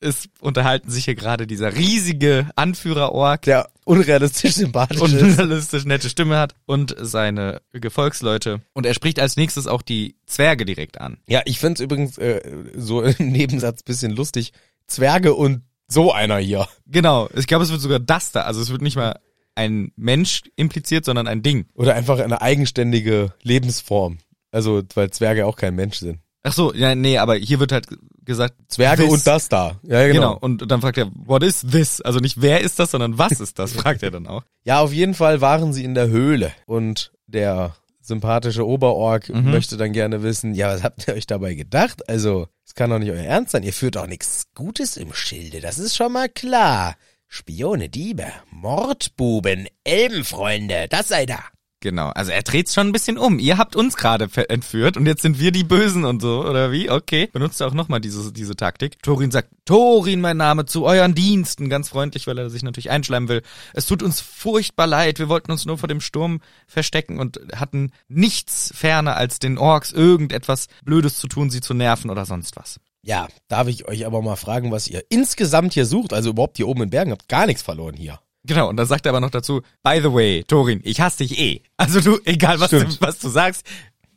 Es 0.01 0.29
unterhalten 0.39 0.89
sich 0.89 1.05
hier 1.05 1.15
gerade 1.15 1.45
dieser 1.45 1.75
riesige 1.75 2.49
Anführer-Ork, 2.55 3.41
Der 3.41 3.69
unrealistisch 3.83 4.53
sympathisch 4.53 5.01
und 5.01 5.13
ist. 5.13 5.37
realistisch 5.37 5.83
nette 5.85 6.09
Stimme 6.09 6.37
hat 6.37 6.55
und 6.65 6.95
seine 6.99 7.61
Gefolgsleute. 7.73 8.61
Und 8.73 8.85
er 8.85 8.93
spricht 8.93 9.19
als 9.19 9.35
nächstes 9.35 9.67
auch 9.67 9.81
die 9.81 10.15
Zwerge 10.25 10.65
direkt 10.65 11.01
an. 11.01 11.17
Ja, 11.27 11.41
ich 11.45 11.59
find's 11.59 11.81
übrigens 11.81 12.17
äh, 12.17 12.41
so 12.75 13.01
im 13.19 13.31
Nebensatz 13.31 13.83
bisschen 13.83 14.11
lustig. 14.11 14.53
Zwerge 14.87 15.33
und 15.33 15.63
so 15.87 16.13
einer 16.13 16.37
hier. 16.37 16.67
Genau, 16.85 17.29
ich 17.35 17.47
glaube, 17.47 17.63
es 17.63 17.71
wird 17.71 17.81
sogar 17.81 17.99
das 17.99 18.31
da. 18.31 18.41
Also 18.43 18.61
es 18.61 18.69
wird 18.69 18.81
nicht 18.81 18.95
mal 18.95 19.19
ein 19.55 19.91
Mensch 19.97 20.43
impliziert, 20.55 21.03
sondern 21.03 21.27
ein 21.27 21.41
Ding. 21.41 21.65
Oder 21.73 21.95
einfach 21.95 22.19
eine 22.19 22.41
eigenständige 22.41 23.33
Lebensform. 23.43 24.19
Also, 24.51 24.81
weil 24.95 25.11
Zwerge 25.11 25.45
auch 25.45 25.57
kein 25.57 25.75
Mensch 25.75 25.97
sind. 25.97 26.19
Ach 26.43 26.53
so, 26.53 26.73
ja, 26.73 26.95
nee, 26.95 27.17
aber 27.17 27.35
hier 27.35 27.59
wird 27.59 27.71
halt 27.71 27.87
gesagt 28.23 28.55
Zwerge 28.69 29.03
this. 29.03 29.11
und 29.11 29.27
das 29.27 29.49
da. 29.49 29.79
Ja, 29.83 30.07
Genau. 30.07 30.13
genau. 30.35 30.37
Und 30.39 30.71
dann 30.71 30.81
fragt 30.81 30.97
er, 30.97 31.11
what 31.13 31.43
is 31.43 31.65
this? 31.69 31.99
Also 32.01 32.19
nicht 32.19 32.41
wer 32.41 32.61
ist 32.61 32.79
das, 32.79 32.91
sondern 32.91 33.17
was 33.17 33.39
ist 33.41 33.59
das? 33.59 33.73
Fragt 33.81 34.03
er 34.03 34.11
dann 34.11 34.25
auch. 34.27 34.43
Ja, 34.63 34.79
auf 34.79 34.93
jeden 34.93 35.13
Fall 35.15 35.41
waren 35.41 35.73
sie 35.73 35.83
in 35.83 35.95
der 35.95 36.07
Höhle. 36.07 36.51
Und 36.65 37.11
der 37.27 37.75
sympathische 38.01 38.65
Oberorg 38.65 39.29
Mhm. 39.29 39.51
möchte 39.51 39.75
dann 39.77 39.91
gerne 39.93 40.23
wissen, 40.23 40.53
ja, 40.55 40.69
was 40.73 40.81
habt 40.83 41.07
ihr 41.07 41.13
euch 41.13 41.27
dabei 41.27 41.53
gedacht? 41.55 42.07
Also, 42.09 42.47
es 42.65 42.73
kann 42.73 42.89
doch 42.89 42.99
nicht 42.99 43.11
euer 43.11 43.23
Ernst 43.23 43.51
sein. 43.51 43.63
Ihr 43.63 43.73
führt 43.73 43.97
auch 43.97 44.07
nichts 44.07 44.43
Gutes 44.55 44.95
im 44.97 45.13
Schilde. 45.13 45.59
Das 45.59 45.77
ist 45.77 45.95
schon 45.95 46.13
mal 46.13 46.29
klar. 46.29 46.95
Spione, 47.27 47.89
Diebe, 47.89 48.25
Mordbuben, 48.49 49.67
Elbenfreunde, 49.83 50.87
das 50.89 51.09
sei 51.09 51.25
da. 51.25 51.39
Genau, 51.81 52.09
also 52.09 52.31
er 52.31 52.43
dreht's 52.43 52.73
schon 52.73 52.87
ein 52.87 52.91
bisschen 52.91 53.17
um. 53.17 53.39
Ihr 53.39 53.57
habt 53.57 53.77
uns 53.77 53.95
gerade 53.95 54.29
entführt 54.49 54.97
und 54.97 55.05
jetzt 55.05 55.21
sind 55.21 55.39
wir 55.39 55.51
die 55.51 55.63
Bösen 55.63 56.03
und 56.03 56.21
so, 56.21 56.45
oder 56.45 56.73
wie? 56.73 56.89
Okay. 56.89 57.29
Benutzt 57.31 57.61
auch 57.61 57.73
nochmal 57.73 58.01
diese, 58.01 58.33
diese 58.33 58.57
Taktik. 58.57 59.01
Torin 59.01 59.31
sagt, 59.31 59.49
Torin, 59.63 60.19
mein 60.19 60.35
Name, 60.35 60.65
zu 60.65 60.83
euren 60.83 61.15
Diensten. 61.15 61.69
Ganz 61.69 61.87
freundlich, 61.87 62.27
weil 62.27 62.37
er 62.37 62.49
sich 62.49 62.63
natürlich 62.63 62.89
einschleimen 62.89 63.29
will. 63.29 63.43
Es 63.73 63.85
tut 63.85 64.03
uns 64.03 64.19
furchtbar 64.19 64.87
leid. 64.87 65.19
Wir 65.19 65.29
wollten 65.29 65.51
uns 65.53 65.65
nur 65.65 65.77
vor 65.77 65.87
dem 65.87 66.01
Sturm 66.01 66.41
verstecken 66.67 67.17
und 67.17 67.39
hatten 67.55 67.91
nichts 68.09 68.73
ferner 68.75 69.15
als 69.15 69.39
den 69.39 69.57
Orks 69.57 69.93
irgendetwas 69.93 70.67
Blödes 70.83 71.17
zu 71.17 71.27
tun, 71.27 71.49
sie 71.49 71.61
zu 71.61 71.73
nerven 71.73 72.09
oder 72.09 72.25
sonst 72.25 72.57
was. 72.57 72.81
Ja, 73.03 73.29
darf 73.47 73.69
ich 73.69 73.87
euch 73.87 74.05
aber 74.05 74.21
mal 74.21 74.35
fragen, 74.35 74.71
was 74.71 74.89
ihr 74.89 75.03
insgesamt 75.09 75.73
hier 75.73 75.85
sucht? 75.85 76.11
Also 76.11 76.31
überhaupt 76.31 76.57
hier 76.57 76.67
oben 76.67 76.83
in 76.83 76.89
Bergen 76.89 77.11
habt 77.11 77.29
gar 77.29 77.45
nichts 77.45 77.61
verloren 77.61 77.95
hier. 77.95 78.19
Genau, 78.45 78.69
und 78.69 78.77
dann 78.77 78.87
sagt 78.87 79.05
er 79.05 79.09
aber 79.11 79.19
noch 79.19 79.31
dazu, 79.31 79.61
by 79.83 79.99
the 80.01 80.13
way, 80.13 80.43
Torin, 80.47 80.81
ich 80.83 81.01
hasse 81.01 81.17
dich 81.19 81.37
eh. 81.39 81.61
Also 81.77 81.99
du, 82.01 82.19
egal 82.25 82.59
was 82.59 82.69
du, 82.71 82.85
was 83.01 83.19
du 83.19 83.29
sagst, 83.29 83.65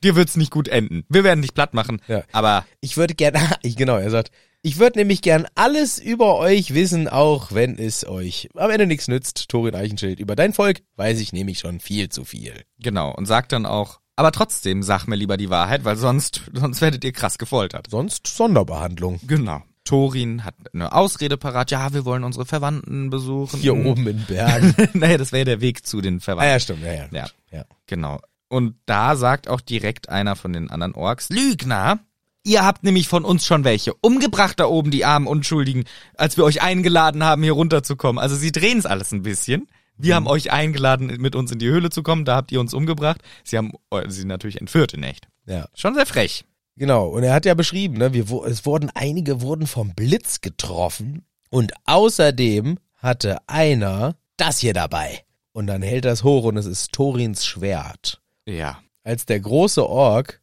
dir 0.05 0.15
wird's 0.17 0.37
nicht 0.37 0.51
gut 0.51 0.69
enden. 0.69 1.05
Wir 1.09 1.25
werden 1.25 1.43
dich 1.43 1.55
platt 1.55 1.75
machen, 1.75 2.01
Ja. 2.09 2.23
aber 2.33 2.65
Ich 2.81 2.97
würde 2.97 3.15
gern, 3.15 3.35
ich, 3.63 3.77
genau, 3.77 3.97
er 3.97 4.11
sagt, 4.11 4.31
ich 4.63 4.79
würde 4.79 5.01
nämlich 5.01 5.23
gern 5.23 5.47
alles 5.57 5.99
über 5.99 6.37
euch 6.37 6.73
wissen, 6.73 7.09
auch 7.09 7.51
wenn 7.51 7.79
es 7.79 8.07
euch 8.07 8.49
am 8.55 8.71
Ende 8.71 8.87
nichts 8.87 9.09
nützt. 9.09 9.49
Torin 9.49 9.75
Eichenschild, 9.75 10.21
über 10.21 10.37
dein 10.37 10.53
Volk 10.53 10.83
weiß 10.97 11.19
ich 11.19 11.33
nämlich 11.33 11.59
schon 11.59 11.81
viel 11.81 12.09
zu 12.09 12.25
viel. 12.25 12.55
genau, 12.79 13.13
und 13.13 13.27
sagt 13.27 13.51
dann 13.53 13.67
auch, 13.67 13.99
aber 14.15 14.31
trotzdem 14.31 14.83
sag 14.85 15.07
mir 15.09 15.17
lieber 15.17 15.37
die 15.37 15.51
Wahrheit, 15.51 15.85
weil 15.85 15.97
sonst, 15.97 16.43
sonst 16.53 16.81
werdet 16.81 17.03
ihr 17.03 17.13
krass 17.13 17.39
gefoltert. 17.39 17.89
Sonst 17.91 18.27
Sonderbehandlung. 18.29 19.19
Genau. 19.27 19.63
Torin 19.85 20.45
hat 20.45 20.55
eine 20.73 20.93
Ausrede 20.93 21.37
parat, 21.37 21.71
ja, 21.71 21.93
wir 21.93 22.05
wollen 22.05 22.25
unsere 22.25 22.47
Verwandten 22.47 23.11
besuchen. 23.11 23.59
Hier 23.61 23.75
oben 23.75 24.07
in 24.07 24.25
Bergen. 24.27 24.75
naja, 24.95 25.19
das 25.19 25.33
wäre 25.33 25.45
der 25.45 25.61
Weg 25.61 25.85
zu 25.87 26.01
den 26.01 26.19
ah 26.19 26.21
Verwandten. 26.21 26.51
ja, 26.53 26.61
stimmt, 26.61 26.83
ja, 26.85 26.93
ja. 26.93 27.09
Ja. 27.11 27.27
ja. 27.51 27.65
Genau. 27.87 28.21
Und 28.49 28.77
da 28.87 29.17
sagt 29.17 29.49
auch 29.49 29.61
direkt 29.61 30.09
einer 30.09 30.37
von 30.37 30.53
den 30.53 30.71
anderen 30.71 30.95
Orks, 30.95 31.31
Lügner, 31.31 31.99
ihr 32.45 32.65
habt 32.65 32.85
nämlich 32.85 33.09
von 33.09 33.25
uns 33.25 33.45
schon 33.47 33.65
welche 33.65 33.95
umgebracht 33.95 34.61
da 34.61 34.67
oben, 34.67 34.91
die 34.91 35.05
armen 35.05 35.27
Unschuldigen, 35.27 35.85
als 36.17 36.37
wir 36.37 36.45
euch 36.45 36.63
eingeladen 36.63 37.25
haben, 37.25 37.43
hier 37.43 37.53
runterzukommen. 37.53 38.21
Also 38.23 38.37
sie 38.37 38.53
drehen's 38.53 38.87
alles 38.87 39.11
ein 39.13 39.23
bisschen. 39.23 39.69
Wir 39.99 40.17
haben 40.17 40.27
euch 40.27 40.51
eingeladen, 40.53 41.07
mit 41.21 41.37
uns 41.37 41.53
in 41.53 41.59
die 41.59 41.69
Höhle 41.69 41.91
zu 41.91 42.03
kommen, 42.03 42.25
da 42.25 42.35
habt 42.37 42.51
ihr 42.51 42.61
uns 42.61 42.75
umgebracht. 42.75 43.21
Sie 43.45 43.57
haben 43.59 43.73
eu- 43.91 44.09
sie 44.09 44.25
natürlich 44.25 44.61
entführt 44.61 44.95
in 44.95 45.03
echt. 45.03 45.29
ja. 45.47 45.67
Schon 45.75 45.95
sehr 45.95 46.07
frech. 46.07 46.45
Genau, 46.77 47.09
und 47.09 47.23
er 47.23 47.35
hat 47.35 47.45
ja 47.45 47.55
beschrieben, 47.55 47.99
ne, 47.99 48.13
wir, 48.15 48.31
es 48.45 48.65
wurden 48.65 48.91
einige 48.95 49.41
wurden 49.43 49.67
vom 49.67 49.95
Blitz 49.95 50.41
getroffen 50.41 51.25
und 51.51 51.73
außerdem 51.85 52.79
hatte 52.97 53.37
einer 53.47 54.17
das 54.37 54.59
hier 54.59 54.73
dabei. 54.75 55.25
Und 55.53 55.67
dann 55.67 55.83
hält 55.83 56.07
er 56.07 56.13
es 56.13 56.25
hoch 56.25 56.45
und 56.45 56.57
es 56.57 56.65
ist 56.67 56.93
Torins 56.93 57.45
Schwert. 57.45 58.23
Ja. 58.47 58.79
Als 59.05 59.27
der 59.27 59.41
große 59.41 59.87
Ork 59.87 60.41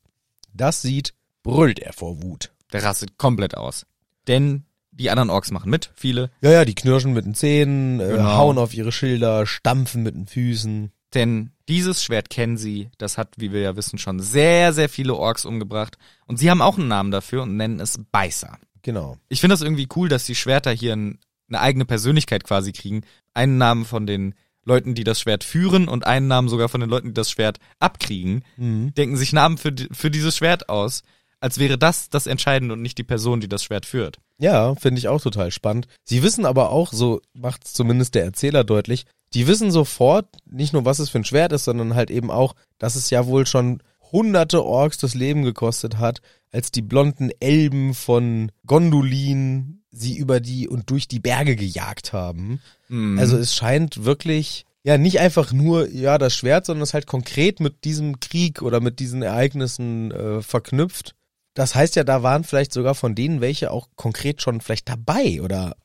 das 0.53 0.81
sieht, 0.81 1.13
brüllt 1.41 1.79
er 1.79 1.93
vor 1.93 2.21
Wut. 2.21 2.51
Der 2.73 2.83
rastet 2.83 3.17
komplett 3.17 3.57
aus. 3.57 3.85
Denn 4.27 4.65
die 4.91 5.09
anderen 5.09 5.29
Orks 5.29 5.49
machen 5.51 5.71
mit, 5.71 5.91
viele. 5.95 6.29
Ja, 6.41 6.51
ja, 6.51 6.65
die 6.65 6.75
knirschen 6.75 7.13
mit 7.13 7.25
den 7.25 7.33
Zähnen, 7.33 7.99
äh, 7.99 8.09
Genau. 8.09 8.35
hauen 8.37 8.57
auf 8.57 8.73
ihre 8.73 8.91
Schilder, 8.91 9.47
stampfen 9.47 10.03
mit 10.03 10.13
den 10.13 10.27
Füßen. 10.27 10.91
Denn 11.13 11.51
dieses 11.67 12.03
Schwert 12.03 12.29
kennen 12.29 12.57
sie, 12.57 12.89
das 12.97 13.17
hat, 13.17 13.33
wie 13.37 13.51
wir 13.51 13.61
ja 13.61 13.75
wissen, 13.75 13.97
schon 13.97 14.19
sehr, 14.19 14.73
sehr 14.73 14.89
viele 14.89 15.15
Orks 15.15 15.45
umgebracht. 15.45 15.97
Und 16.27 16.37
sie 16.37 16.49
haben 16.51 16.61
auch 16.61 16.77
einen 16.77 16.87
Namen 16.87 17.11
dafür 17.11 17.43
und 17.43 17.57
nennen 17.57 17.79
es 17.79 17.99
Beißer. 18.11 18.57
Genau. 18.83 19.17
Ich 19.27 19.41
finde 19.41 19.53
das 19.53 19.61
irgendwie 19.61 19.87
cool, 19.95 20.07
dass 20.09 20.25
die 20.25 20.35
Schwerter 20.35 20.71
hier 20.71 20.93
ein, 20.95 21.19
eine 21.49 21.59
eigene 21.61 21.85
Persönlichkeit 21.85 22.43
quasi 22.43 22.71
kriegen. 22.73 23.01
Einen 23.33 23.57
Namen 23.57 23.85
von 23.85 24.05
den 24.05 24.35
Leuten, 24.65 24.93
die 24.93 25.03
das 25.03 25.19
Schwert 25.19 25.43
führen 25.43 25.87
und 25.87 26.05
einen 26.05 26.27
Namen 26.27 26.47
sogar 26.49 26.69
von 26.69 26.81
den 26.81 26.89
Leuten, 26.89 27.07
die 27.07 27.13
das 27.13 27.31
Schwert 27.31 27.57
abkriegen, 27.79 28.43
Mhm. 28.57 28.93
denken 28.93 29.17
sich 29.17 29.33
Namen 29.33 29.57
für, 29.57 29.73
für 29.91 30.11
dieses 30.11 30.37
Schwert 30.37 30.69
aus, 30.69 31.01
als 31.39 31.57
wäre 31.57 31.77
das 31.77 32.09
das 32.09 32.27
Entscheidende 32.27 32.73
und 32.73 32.81
nicht 32.81 32.97
die 32.97 33.03
Person, 33.03 33.39
die 33.39 33.47
das 33.47 33.63
Schwert 33.63 33.85
führt. 33.85 34.19
Ja, 34.37 34.75
finde 34.75 34.99
ich 34.99 35.07
auch 35.07 35.21
total 35.21 35.51
spannend. 35.51 35.87
Sie 36.03 36.21
wissen 36.21 36.45
aber 36.45 36.69
auch, 36.69 36.93
so 36.93 37.21
macht 37.33 37.67
zumindest 37.67 38.13
der 38.15 38.25
Erzähler 38.25 38.63
deutlich, 38.63 39.05
die 39.33 39.47
wissen 39.47 39.71
sofort 39.71 40.27
nicht 40.45 40.73
nur, 40.73 40.85
was 40.85 40.99
es 40.99 41.09
für 41.09 41.19
ein 41.19 41.25
Schwert 41.25 41.51
ist, 41.51 41.65
sondern 41.65 41.95
halt 41.95 42.09
eben 42.09 42.31
auch, 42.31 42.55
dass 42.77 42.95
es 42.95 43.09
ja 43.09 43.27
wohl 43.27 43.45
schon 43.45 43.81
hunderte 44.11 44.63
Orks 44.63 44.97
das 44.97 45.13
Leben 45.13 45.43
gekostet 45.43 45.97
hat, 45.97 46.21
als 46.51 46.71
die 46.71 46.81
blonden 46.81 47.29
Elben 47.39 47.93
von 47.93 48.51
Gondolin 48.65 49.83
sie 49.91 50.17
über 50.17 50.39
die 50.39 50.67
und 50.67 50.89
durch 50.89 51.07
die 51.07 51.19
Berge 51.19 51.55
gejagt 51.55 52.13
haben. 52.13 52.61
Mhm. 52.87 53.19
Also 53.19 53.37
es 53.37 53.55
scheint 53.55 54.03
wirklich, 54.05 54.65
ja, 54.83 54.97
nicht 54.97 55.19
einfach 55.19 55.51
nur, 55.51 55.89
ja, 55.89 56.17
das 56.17 56.35
Schwert, 56.35 56.65
sondern 56.65 56.83
es 56.83 56.93
halt 56.93 57.07
konkret 57.07 57.59
mit 57.59 57.83
diesem 57.83 58.19
Krieg 58.19 58.61
oder 58.61 58.81
mit 58.81 58.99
diesen 58.99 59.21
Ereignissen 59.21 60.11
äh, 60.11 60.41
verknüpft. 60.41 61.15
Das 61.53 61.75
heißt 61.75 61.95
ja, 61.95 62.03
da 62.03 62.23
waren 62.23 62.43
vielleicht 62.43 62.71
sogar 62.71 62.95
von 62.95 63.15
denen 63.15 63.41
welche 63.41 63.71
auch 63.71 63.89
konkret 63.95 64.41
schon 64.41 64.61
vielleicht 64.61 64.87
dabei 64.89 65.41
oder 65.41 65.75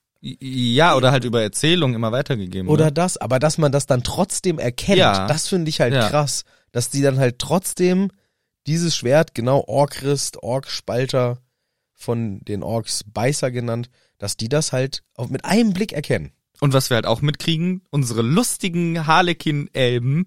ja, 0.40 0.96
oder 0.96 1.12
halt 1.12 1.24
über 1.24 1.42
Erzählungen 1.42 1.94
immer 1.96 2.10
weitergegeben. 2.12 2.68
oder 2.68 2.86
ne? 2.86 2.92
das, 2.92 3.16
aber 3.18 3.38
dass 3.38 3.58
man 3.58 3.72
das 3.72 3.84
dann 3.86 4.02
trotzdem 4.02 4.58
erkennt, 4.58 4.98
Ja. 4.98 5.26
das 5.26 5.48
finde 5.48 5.68
ich 5.68 5.80
halt 5.80 5.92
Ja. 5.92 6.08
krass, 6.08 6.44
dass 6.72 6.88
die 6.90 7.02
dann 7.02 7.18
halt 7.18 7.38
trotzdem 7.38 8.10
dieses 8.66 8.96
Schwert, 8.96 9.34
genau 9.34 9.62
Orkrist, 9.66 10.42
Orkspalter 10.42 11.38
von 11.92 12.40
den 12.40 12.62
Orks 12.62 13.04
Beißer 13.04 13.50
genannt, 13.50 13.90
dass 14.18 14.36
die 14.38 14.48
das 14.48 14.72
halt 14.72 15.02
auch 15.14 15.28
mit 15.28 15.44
einem 15.44 15.74
Blick 15.74 15.92
erkennen. 15.92 16.32
Und 16.60 16.72
was 16.72 16.88
wir 16.88 16.94
halt 16.94 17.06
auch 17.06 17.20
mitkriegen, 17.20 17.82
unsere 17.90 18.22
lustigen 18.22 19.06
Harlekin-Elben, 19.06 20.26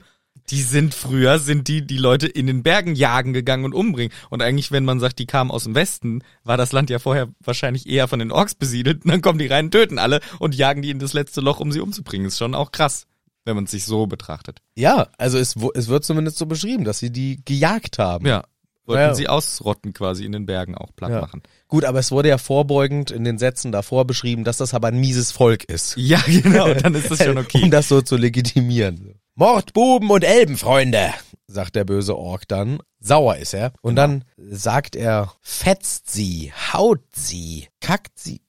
die 0.50 0.62
sind 0.62 0.94
früher, 0.94 1.40
sind 1.40 1.68
die, 1.68 1.86
die 1.86 1.98
Leute 1.98 2.28
in 2.28 2.48
den 2.48 2.64
Bergen 2.64 2.96
jagen 2.96 3.34
gegangen 3.34 3.66
und 3.66 3.74
umbringen. 3.74 4.14
Und 4.30 4.42
eigentlich, 4.42 4.72
wenn 4.72 4.86
man 4.86 5.00
sagt, 5.00 5.20
die 5.20 5.26
kamen 5.26 5.52
aus 5.52 5.66
dem 5.66 5.76
Westen, 5.76 6.24
war 6.44 6.56
das 6.58 6.72
Land 6.72 6.90
ja 6.90 7.00
vorher 7.00 7.28
wahrscheinlich 7.44 7.88
eher 7.88 8.08
von 8.08 8.20
den 8.20 8.32
Orks 8.32 8.56
besiedelt. 8.56 9.04
Und 9.04 9.12
dann 9.12 9.22
kommen 9.22 9.40
die 9.40 9.48
rein, 9.48 9.72
töten 9.72 10.00
alle 10.00 10.22
und 10.40 10.56
jagen 10.56 10.82
die 10.82 10.90
in 10.90 11.00
das 11.00 11.14
letzte 11.14 11.42
Loch, 11.42 11.60
um 11.60 11.72
sie 11.72 11.82
umzubringen. 11.82 12.28
Ist 12.28 12.38
schon 12.38 12.56
auch 12.56 12.72
krass, 12.72 13.08
wenn 13.44 13.56
man 13.56 13.66
es 13.66 13.72
sich 13.72 13.84
so 13.86 14.08
betrachtet. 14.08 14.60
Ja, 14.76 15.08
also 15.18 15.38
es, 15.38 15.56
es 15.76 15.88
wird 15.90 16.06
zumindest 16.06 16.38
so 16.38 16.46
beschrieben, 16.46 16.86
dass 16.86 17.00
sie 17.00 17.12
die 17.12 17.42
gejagt 17.44 18.00
haben. 18.00 18.26
Ja. 18.26 18.44
Wollten 18.86 19.02
Ja. 19.02 19.14
sie 19.16 19.28
ausrotten 19.28 19.92
quasi 19.92 20.24
in 20.24 20.32
den 20.32 20.46
Bergen 20.46 20.76
auch 20.76 20.96
platt 20.96 21.12
Ja. 21.12 21.20
machen. 21.20 21.44
Gut, 21.68 21.84
aber 21.84 22.00
es 22.00 22.10
wurde 22.12 22.30
ja 22.30 22.38
vorbeugend 22.38 23.12
in 23.12 23.26
den 23.26 23.38
Sätzen 23.38 23.74
davor 23.74 24.06
beschrieben, 24.08 24.46
dass 24.46 24.56
das 24.56 24.74
aber 24.74 24.88
ein 24.88 25.00
mieses 25.02 25.34
Volk 25.34 25.66
ist. 25.66 25.96
Ja, 25.98 26.22
genau, 26.26 26.74
dann 26.74 26.96
ist 26.96 27.12
das 27.12 27.22
schon 27.22 27.38
okay. 27.38 27.64
Um 27.64 27.70
das 27.70 27.90
so 27.90 28.02
zu 28.02 28.16
legitimieren. 28.16 29.16
Mordbuben 29.40 30.10
und 30.10 30.24
Elbenfreunde, 30.24 31.14
sagt 31.46 31.76
der 31.76 31.84
böse 31.84 32.18
Ork 32.18 32.48
dann. 32.48 32.80
Sauer 33.00 33.36
ist 33.38 33.54
er. 33.54 33.72
Und 33.82 33.96
dann 33.96 34.26
sagt 34.36 34.96
er, 34.96 35.32
fetzt 35.42 36.10
sie, 36.12 36.52
haut 36.74 37.04
sie, 37.14 37.68
kackt 37.80 38.18
sie, 38.18 38.42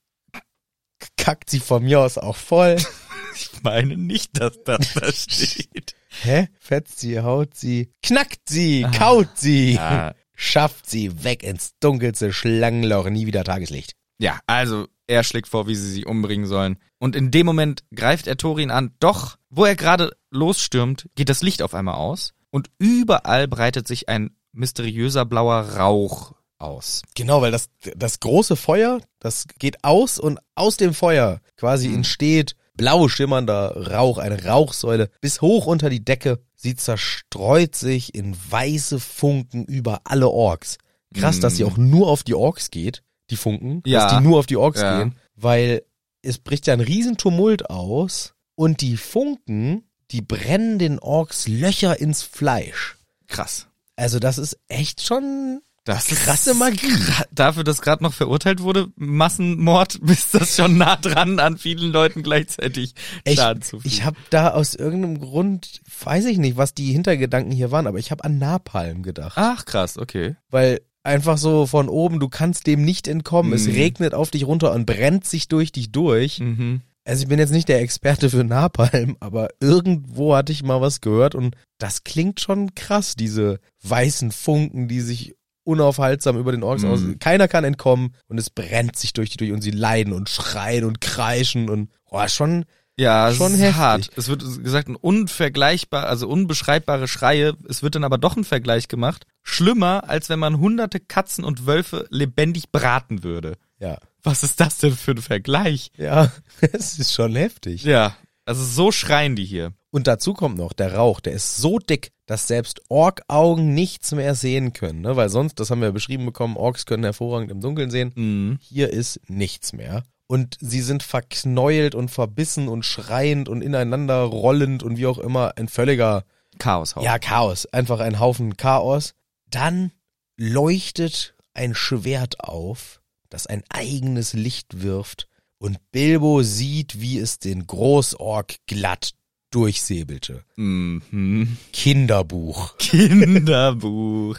kackt 1.19 1.51
sie 1.51 1.61
von 1.61 1.83
mir 1.85 2.01
aus 2.01 2.17
auch 2.19 2.37
voll. 2.37 2.77
Ich 3.35 3.63
meine 3.63 3.97
nicht, 3.97 4.41
dass 4.41 4.65
das 4.65 4.95
da 4.95 5.13
steht. 5.13 5.95
Hä? 6.23 6.49
Fetzt 6.59 6.99
sie, 6.99 7.21
haut 7.21 7.55
sie, 7.55 7.93
knackt 8.03 8.49
sie, 8.49 8.85
kaut 8.97 9.29
sie, 9.37 9.75
Ja. 9.75 10.15
schafft 10.35 10.91
sie 10.91 11.23
weg 11.23 11.45
ins 11.45 11.75
dunkelste 11.79 12.33
Schlangenloch, 12.33 13.09
nie 13.11 13.27
wieder 13.27 13.45
Tageslicht. 13.45 13.93
Ja, 14.19 14.41
also 14.47 14.89
er 15.09 15.25
schlägt 15.25 15.49
vor, 15.49 15.67
wie 15.67 15.75
sie 15.75 15.91
sie 15.91 16.05
umbringen 16.05 16.47
sollen. 16.47 16.77
Und 16.99 17.17
in 17.17 17.31
dem 17.31 17.47
Moment 17.47 17.83
greift 17.95 18.27
er 18.27 18.37
Thorin 18.37 18.71
an. 18.71 18.93
Doch, 19.01 19.37
wo 19.51 19.65
er 19.65 19.75
gerade 19.75 20.13
losstürmt, 20.31 21.09
geht 21.17 21.29
das 21.29 21.43
Licht 21.43 21.63
auf 21.63 21.75
einmal 21.75 21.97
aus 21.97 22.35
und 22.51 22.71
überall 22.79 23.49
breitet 23.49 23.89
sich 23.89 24.09
ein 24.09 24.37
mysteriöser 24.53 25.25
blauer 25.25 25.77
Rauch 25.77 26.35
aus. 26.59 27.03
Genau, 27.15 27.41
weil 27.41 27.53
das, 27.53 27.71
das 27.97 28.21
große 28.21 28.57
Feuer, 28.57 29.01
das 29.19 29.47
geht 29.59 29.85
aus 29.85 30.19
und 30.19 30.39
aus 30.55 30.77
dem 30.77 30.95
Feuer 30.95 31.41
quasi 31.57 31.93
entsteht 31.93 32.57
blau 32.75 33.09
schimmernder 33.09 33.91
Rauch, 33.91 34.19
eine 34.19 34.45
Rauchsäule 34.45 35.11
bis 35.21 35.41
hoch 35.41 35.67
unter 35.67 35.91
die 35.91 36.05
Decke. 36.05 36.41
Sie 36.55 36.75
zerstreut 36.75 37.75
sich 37.75 38.15
in 38.15 38.37
weiße 38.51 39.01
Funken 39.01 39.65
über 39.65 40.03
alle 40.05 40.29
Orks. 40.29 40.79
Krass, 41.15 41.41
dass 41.41 41.57
sie 41.57 41.65
auch 41.65 41.77
nur 41.77 42.09
auf 42.09 42.23
die 42.23 42.35
Orks 42.35 42.71
geht, 42.71 43.03
die 43.31 43.37
Funken, 43.37 43.83
Ja. 43.87 44.05
dass 44.05 44.17
die 44.19 44.23
nur 44.25 44.39
auf 44.39 44.47
die 44.47 44.57
Orks 44.57 44.81
Ja. 44.81 44.99
gehen, 44.99 45.15
weil 45.37 45.83
es 46.23 46.39
bricht 46.39 46.67
ja 46.67 46.75
ein 46.75 46.81
Riesentumult 46.81 47.71
aus 47.71 48.35
und 48.55 48.81
die 48.81 48.97
Funken, 48.97 49.85
die 50.11 50.23
brennen 50.23 50.79
den 50.79 50.99
Orks 50.99 51.47
Löcher 51.49 52.01
ins 52.01 52.23
Fleisch. 52.23 52.97
Krass. 53.27 53.67
Also 53.97 54.19
das 54.19 54.39
ist 54.39 54.57
echt 54.69 55.03
schon 55.05 55.61
Das 55.85 56.07
krasse 56.07 56.55
Magie. 56.55 56.93
Dafür, 57.31 57.65
dass 57.65 57.81
gerade 57.81 58.03
noch 58.03 58.13
verurteilt 58.13 58.61
wurde, 58.63 58.89
Massenmord, 58.97 59.95
ist 60.07 60.35
das 60.35 60.57
schon 60.57 60.77
nah 60.79 60.97
dran, 60.97 61.39
an 61.41 61.57
vielen 61.59 61.91
Leuten 61.93 62.23
gleichzeitig 62.23 62.95
Ich, 63.25 63.37
Schaden 63.37 63.63
zu 63.63 63.81
ich 63.85 64.05
habe 64.05 64.17
da 64.31 64.51
aus 64.51 64.75
irgendeinem 64.75 65.19
Grund, 65.19 65.81
weiß 66.05 66.27
ich 66.27 66.39
nicht, 66.39 66.57
was 66.57 66.75
die 66.75 66.93
Hintergedanken 66.93 67.53
hier 67.53 67.71
waren, 67.71 67.87
aber 67.87 67.99
ich 67.99 68.11
habe 68.11 68.25
an 68.25 68.39
Napalm 68.39 69.03
gedacht. 69.03 69.35
Ach 69.37 69.65
krass, 69.65 69.97
okay. 69.99 70.37
Weil 70.51 70.81
einfach 71.09 71.39
so 71.39 71.67
von 71.67 71.89
oben, 71.89 72.21
du 72.21 72.29
kannst 72.29 72.67
dem 72.67 72.85
nicht 72.85 73.09
entkommen. 73.09 73.53
Es 73.53 73.67
Mhm. 73.67 73.73
regnet 73.75 74.15
auf 74.15 74.31
dich 74.31 74.47
runter 74.47 74.73
und 74.73 74.87
brennt 74.87 75.25
sich 75.27 75.49
durch 75.49 75.73
dich 75.73 75.91
durch. 75.91 76.39
Mhm. 76.41 76.83
Also 77.05 77.23
ich 77.23 77.29
bin 77.29 77.39
jetzt 77.39 77.53
nicht 77.53 77.69
der 77.69 77.81
Experte 77.81 78.29
für 78.31 78.45
Napalm, 78.45 79.17
aber 79.21 79.49
irgendwo 79.61 80.37
hatte 80.37 80.53
ich 80.53 80.63
mal 80.63 80.81
was 80.81 81.01
gehört 81.01 81.35
und 81.35 81.57
das 81.79 82.05
klingt 82.05 82.39
schon 82.41 82.75
krass, 82.75 83.15
diese 83.17 83.61
weißen 83.83 84.31
Funken, 84.31 84.89
die 84.89 85.01
sich 85.01 85.35
unaufhaltsam 85.65 86.39
über 86.39 86.53
den 86.53 86.63
Orks 86.63 86.83
Mhm. 86.83 86.89
aus. 86.89 87.01
Keiner 87.21 87.49
kann 87.49 87.65
entkommen 87.65 88.15
und 88.29 88.39
es 88.39 88.51
brennt 88.51 88.97
sich 88.97 89.13
durch 89.13 89.31
die 89.31 89.37
durch 89.39 89.53
und 89.53 89.63
sie 89.63 89.71
leiden 89.71 90.13
und 90.13 90.29
schreien 90.29 90.85
und 90.85 91.01
kreischen 91.01 91.69
und 91.69 91.91
oh, 92.11 92.27
schon 92.29 92.65
Ja, 92.99 93.29
es 93.31 93.37
Schon 93.37 93.55
ist 93.55 93.61
heftig. 93.61 93.77
hart. 93.77 94.11
Es 94.17 94.29
wird 94.29 94.43
gesagt, 94.65 94.89
ein 94.89 94.97
unvergleichbar, 94.97 96.07
also 96.07 96.29
unbeschreibbare 96.29 97.07
Schreie. 97.09 97.55
Es 97.69 97.83
wird 97.83 97.95
dann 97.95 98.05
aber 98.05 98.19
doch 98.19 98.37
ein 98.37 98.45
Vergleich 98.45 98.89
gemacht. 98.89 99.25
Schlimmer, 99.43 100.05
als 100.09 100.29
wenn 100.29 100.39
man 100.41 100.59
hunderte 100.59 100.99
Katzen 101.01 101.45
und 101.45 101.67
Wölfe 101.67 102.07
lebendig 102.11 102.71
braten 102.73 103.23
würde. 103.23 103.55
ja, 103.79 103.99
Was 104.25 104.43
ist 104.43 104.61
das 104.61 104.79
denn 104.79 104.97
für 104.97 105.13
ein 105.13 105.19
Vergleich? 105.23 105.91
ja, 105.97 106.31
es 106.61 106.99
ist 106.99 107.13
schon 107.15 107.37
heftig. 107.37 107.85
Ja, 107.85 108.17
also 108.45 108.65
so 108.65 108.91
schreien 108.93 109.37
die 109.37 109.45
hier. 109.45 109.73
Und 109.91 110.07
dazu 110.07 110.35
kommt 110.35 110.59
noch 110.59 110.73
der 110.75 110.95
Rauch, 110.95 111.21
der 111.21 111.33
ist 111.33 111.57
so 111.57 111.79
dick, 111.79 112.11
dass 112.27 112.47
selbst 112.47 112.83
Ork-Augen 112.91 113.73
nichts 113.73 114.13
mehr 114.13 114.35
sehen 114.35 114.75
können, 114.75 115.01
ne? 115.01 115.17
Weil 115.17 115.31
sonst, 115.31 115.61
das 115.61 115.71
haben 115.71 115.81
wir 115.81 115.93
beschrieben 115.93 116.27
bekommen, 116.27 116.57
Orks 116.59 116.85
können 116.85 117.05
hervorragend 117.05 117.51
im 117.51 117.63
Dunkeln 117.63 117.91
sehen. 117.91 118.13
Mhm. 118.15 118.59
Hier 118.61 118.91
ist 118.93 119.21
nichts 119.29 119.73
mehr. 119.73 120.03
Und 120.29 120.57
sie 120.61 120.83
sind 120.83 121.03
verknäult 121.03 121.95
und 121.95 122.11
verbissen 122.11 122.69
und 122.69 122.85
schreiend 122.85 123.49
und 123.49 123.63
ineinander 123.63 124.23
rollend 124.23 124.83
und 124.83 124.97
wie 124.97 125.07
auch 125.07 125.19
immer 125.19 125.55
ein 125.57 125.69
völliger, 125.69 126.25
Chaos. 126.59 126.95
ja, 127.01 127.19
Chaos. 127.19 127.67
Einfach 127.67 128.01
ein 128.01 128.21
Haufen 128.21 128.57
Chaos. 128.57 129.15
Dann 129.51 129.91
leuchtet 130.37 131.35
ein 131.55 131.75
Schwert 131.75 132.41
auf, 132.41 133.01
das 133.31 133.47
ein 133.47 133.65
eigenes 133.71 134.35
Licht 134.35 134.83
wirft 134.83 135.29
und 135.59 135.79
Bilbo 135.91 136.43
sieht, 136.43 137.01
wie 137.01 137.19
es 137.19 137.39
den 137.39 137.67
Großork 137.67 138.57
glatt 138.67 139.13
durchsäbelte. 139.51 140.45
Mhm. 140.57 141.57
Kinderbuch. 141.73 142.77
Kinderbuch. 142.79 144.39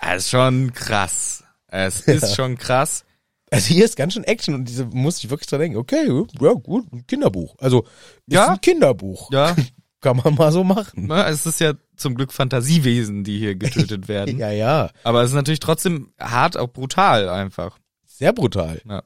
Das 0.00 0.24
ist 0.24 0.30
schon 0.30 0.72
krass. 0.72 1.44
Es 1.66 2.00
ist 2.00 2.34
schon 2.34 2.58
krass. 2.58 3.04
Also 3.50 3.66
hier 3.68 3.84
ist 3.84 3.96
ganz 3.96 4.14
schön 4.14 4.24
Action 4.24 4.54
und 4.54 4.66
diese 4.68 4.84
muss 4.86 5.18
ich 5.22 5.28
wirklich 5.30 5.48
dran 5.48 5.60
denken. 5.60 5.76
Okay, 5.78 6.06
ja 6.40 6.52
gut, 6.52 6.92
ein 6.92 7.06
Kinderbuch. 7.06 7.56
Also 7.58 7.82
ist 7.82 8.34
Ja. 8.34 8.48
ein 8.52 8.60
Kinderbuch. 8.60 9.30
Ja, 9.32 9.54
Kann 10.00 10.16
man 10.16 10.34
mal 10.34 10.50
so 10.50 10.64
machen. 10.64 11.06
na, 11.08 11.28
es 11.28 11.44
ist 11.44 11.60
ja 11.60 11.74
zum 11.96 12.14
Glück 12.14 12.32
Fantasiewesen, 12.32 13.22
die 13.22 13.38
hier 13.38 13.54
getötet 13.56 14.08
werden. 14.08 14.38
Ja, 14.38 14.50
ja. 14.50 14.90
Aber 15.04 15.22
es 15.22 15.28
ist 15.30 15.34
natürlich 15.34 15.60
trotzdem 15.60 16.12
hart, 16.18 16.56
auch 16.56 16.68
brutal 16.68 17.28
einfach. 17.28 17.76
Sehr 18.06 18.32
brutal. 18.32 18.80
Ja. 18.88 19.02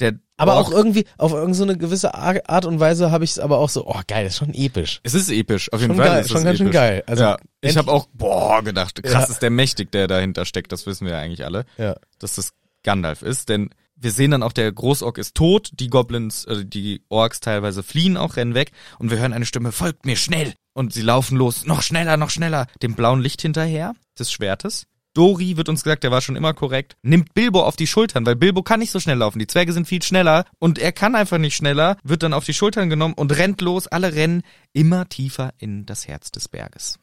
Der 0.00 0.14
Aber 0.36 0.56
auch 0.56 0.72
irgendwie, 0.72 1.04
auf 1.16 1.30
irgendeine 1.30 1.54
so 1.54 1.62
eine 1.64 1.76
gewisse 1.76 2.14
Ar- 2.14 2.42
Art 2.48 2.64
und 2.64 2.80
Weise 2.80 3.12
habe 3.12 3.22
ich 3.22 3.30
es 3.32 3.38
aber 3.38 3.58
auch 3.58 3.68
so, 3.68 3.86
oh 3.86 4.00
geil, 4.08 4.24
das 4.24 4.32
ist 4.32 4.38
schon 4.38 4.54
episch. 4.54 4.98
Es 5.04 5.14
ist 5.14 5.30
episch, 5.30 5.72
auf 5.72 5.80
jeden 5.80 5.92
Schon 5.94 6.02
Fall. 6.02 6.08
geil, 6.14 6.20
ist 6.24 6.30
schon 6.32 6.42
ganz 6.44 6.58
schön 6.58 6.70
geil. 6.72 7.04
Also 7.06 7.22
ja, 7.22 7.36
ich 7.60 7.76
habe 7.76 7.92
auch, 7.92 8.08
boah, 8.12 8.62
gedacht, 8.64 9.00
krass 9.02 9.28
Ja. 9.28 9.32
ist 9.32 9.42
der 9.42 9.50
mächtig, 9.50 9.92
der 9.92 10.08
dahinter 10.08 10.44
steckt, 10.44 10.72
das 10.72 10.86
wissen 10.86 11.04
wir 11.06 11.12
ja 11.12 11.18
eigentlich 11.20 11.44
alle, 11.44 11.66
Ja. 11.76 11.94
dass 12.18 12.34
das 12.34 12.52
Gandalf 12.82 13.22
ist, 13.22 13.48
denn 13.48 13.70
wir 13.96 14.10
sehen 14.10 14.32
dann 14.32 14.42
auch, 14.42 14.52
der 14.52 14.70
Großork 14.70 15.18
ist 15.18 15.34
tot, 15.34 15.70
die 15.74 15.88
Goblins, 15.88 16.44
äh, 16.44 16.64
die 16.64 17.02
Orks 17.08 17.40
teilweise 17.40 17.82
fliehen 17.82 18.16
auch, 18.16 18.36
rennen 18.36 18.54
weg 18.54 18.72
und 18.98 19.10
wir 19.10 19.18
hören 19.18 19.32
eine 19.32 19.46
Stimme, 19.46 19.72
folgt 19.72 20.06
mir 20.06 20.16
schnell! 20.16 20.54
Und 20.74 20.94
sie 20.94 21.02
laufen 21.02 21.36
los, 21.36 21.66
noch 21.66 21.82
schneller, 21.82 22.16
noch 22.16 22.30
schneller, 22.30 22.66
dem 22.82 22.94
blauen 22.94 23.20
Licht 23.20 23.42
hinterher 23.42 23.94
des 24.18 24.32
Schwertes 24.32 24.86
Dori 25.14 25.56
wird 25.56 25.68
uns 25.68 25.82
gesagt, 25.82 26.04
der 26.04 26.10
war 26.10 26.22
schon 26.22 26.36
immer 26.36 26.54
korrekt, 26.54 26.96
nimmt 27.02 27.34
Bilbo 27.34 27.62
auf 27.62 27.76
die 27.76 27.86
Schultern, 27.86 28.24
weil 28.24 28.36
Bilbo 28.36 28.62
kann 28.62 28.80
nicht 28.80 28.90
so 28.90 29.00
schnell 29.00 29.18
laufen. 29.18 29.38
Die 29.38 29.46
Zwerge 29.46 29.72
sind 29.72 29.86
viel 29.86 30.02
schneller 30.02 30.46
und 30.58 30.78
er 30.78 30.92
kann 30.92 31.14
einfach 31.14 31.38
nicht 31.38 31.54
schneller, 31.54 31.98
wird 32.02 32.22
dann 32.22 32.32
auf 32.32 32.44
die 32.44 32.54
Schultern 32.54 32.88
genommen 32.88 33.14
und 33.14 33.36
rennt 33.36 33.60
los. 33.60 33.86
Alle 33.86 34.14
rennen 34.14 34.42
immer 34.72 35.08
tiefer 35.08 35.52
in 35.58 35.84
das 35.84 36.08
Herz 36.08 36.30
des 36.30 36.48
Berges. 36.48 36.98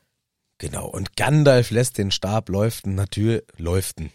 Genau, 0.57 0.87
und 0.87 1.15
Gandalf 1.15 1.69
lässt 1.69 1.97
den 1.97 2.11
Stab 2.11 2.49
leuchten, 2.49 2.95
natürlich, 2.95 3.43
leuchten. 3.57 4.11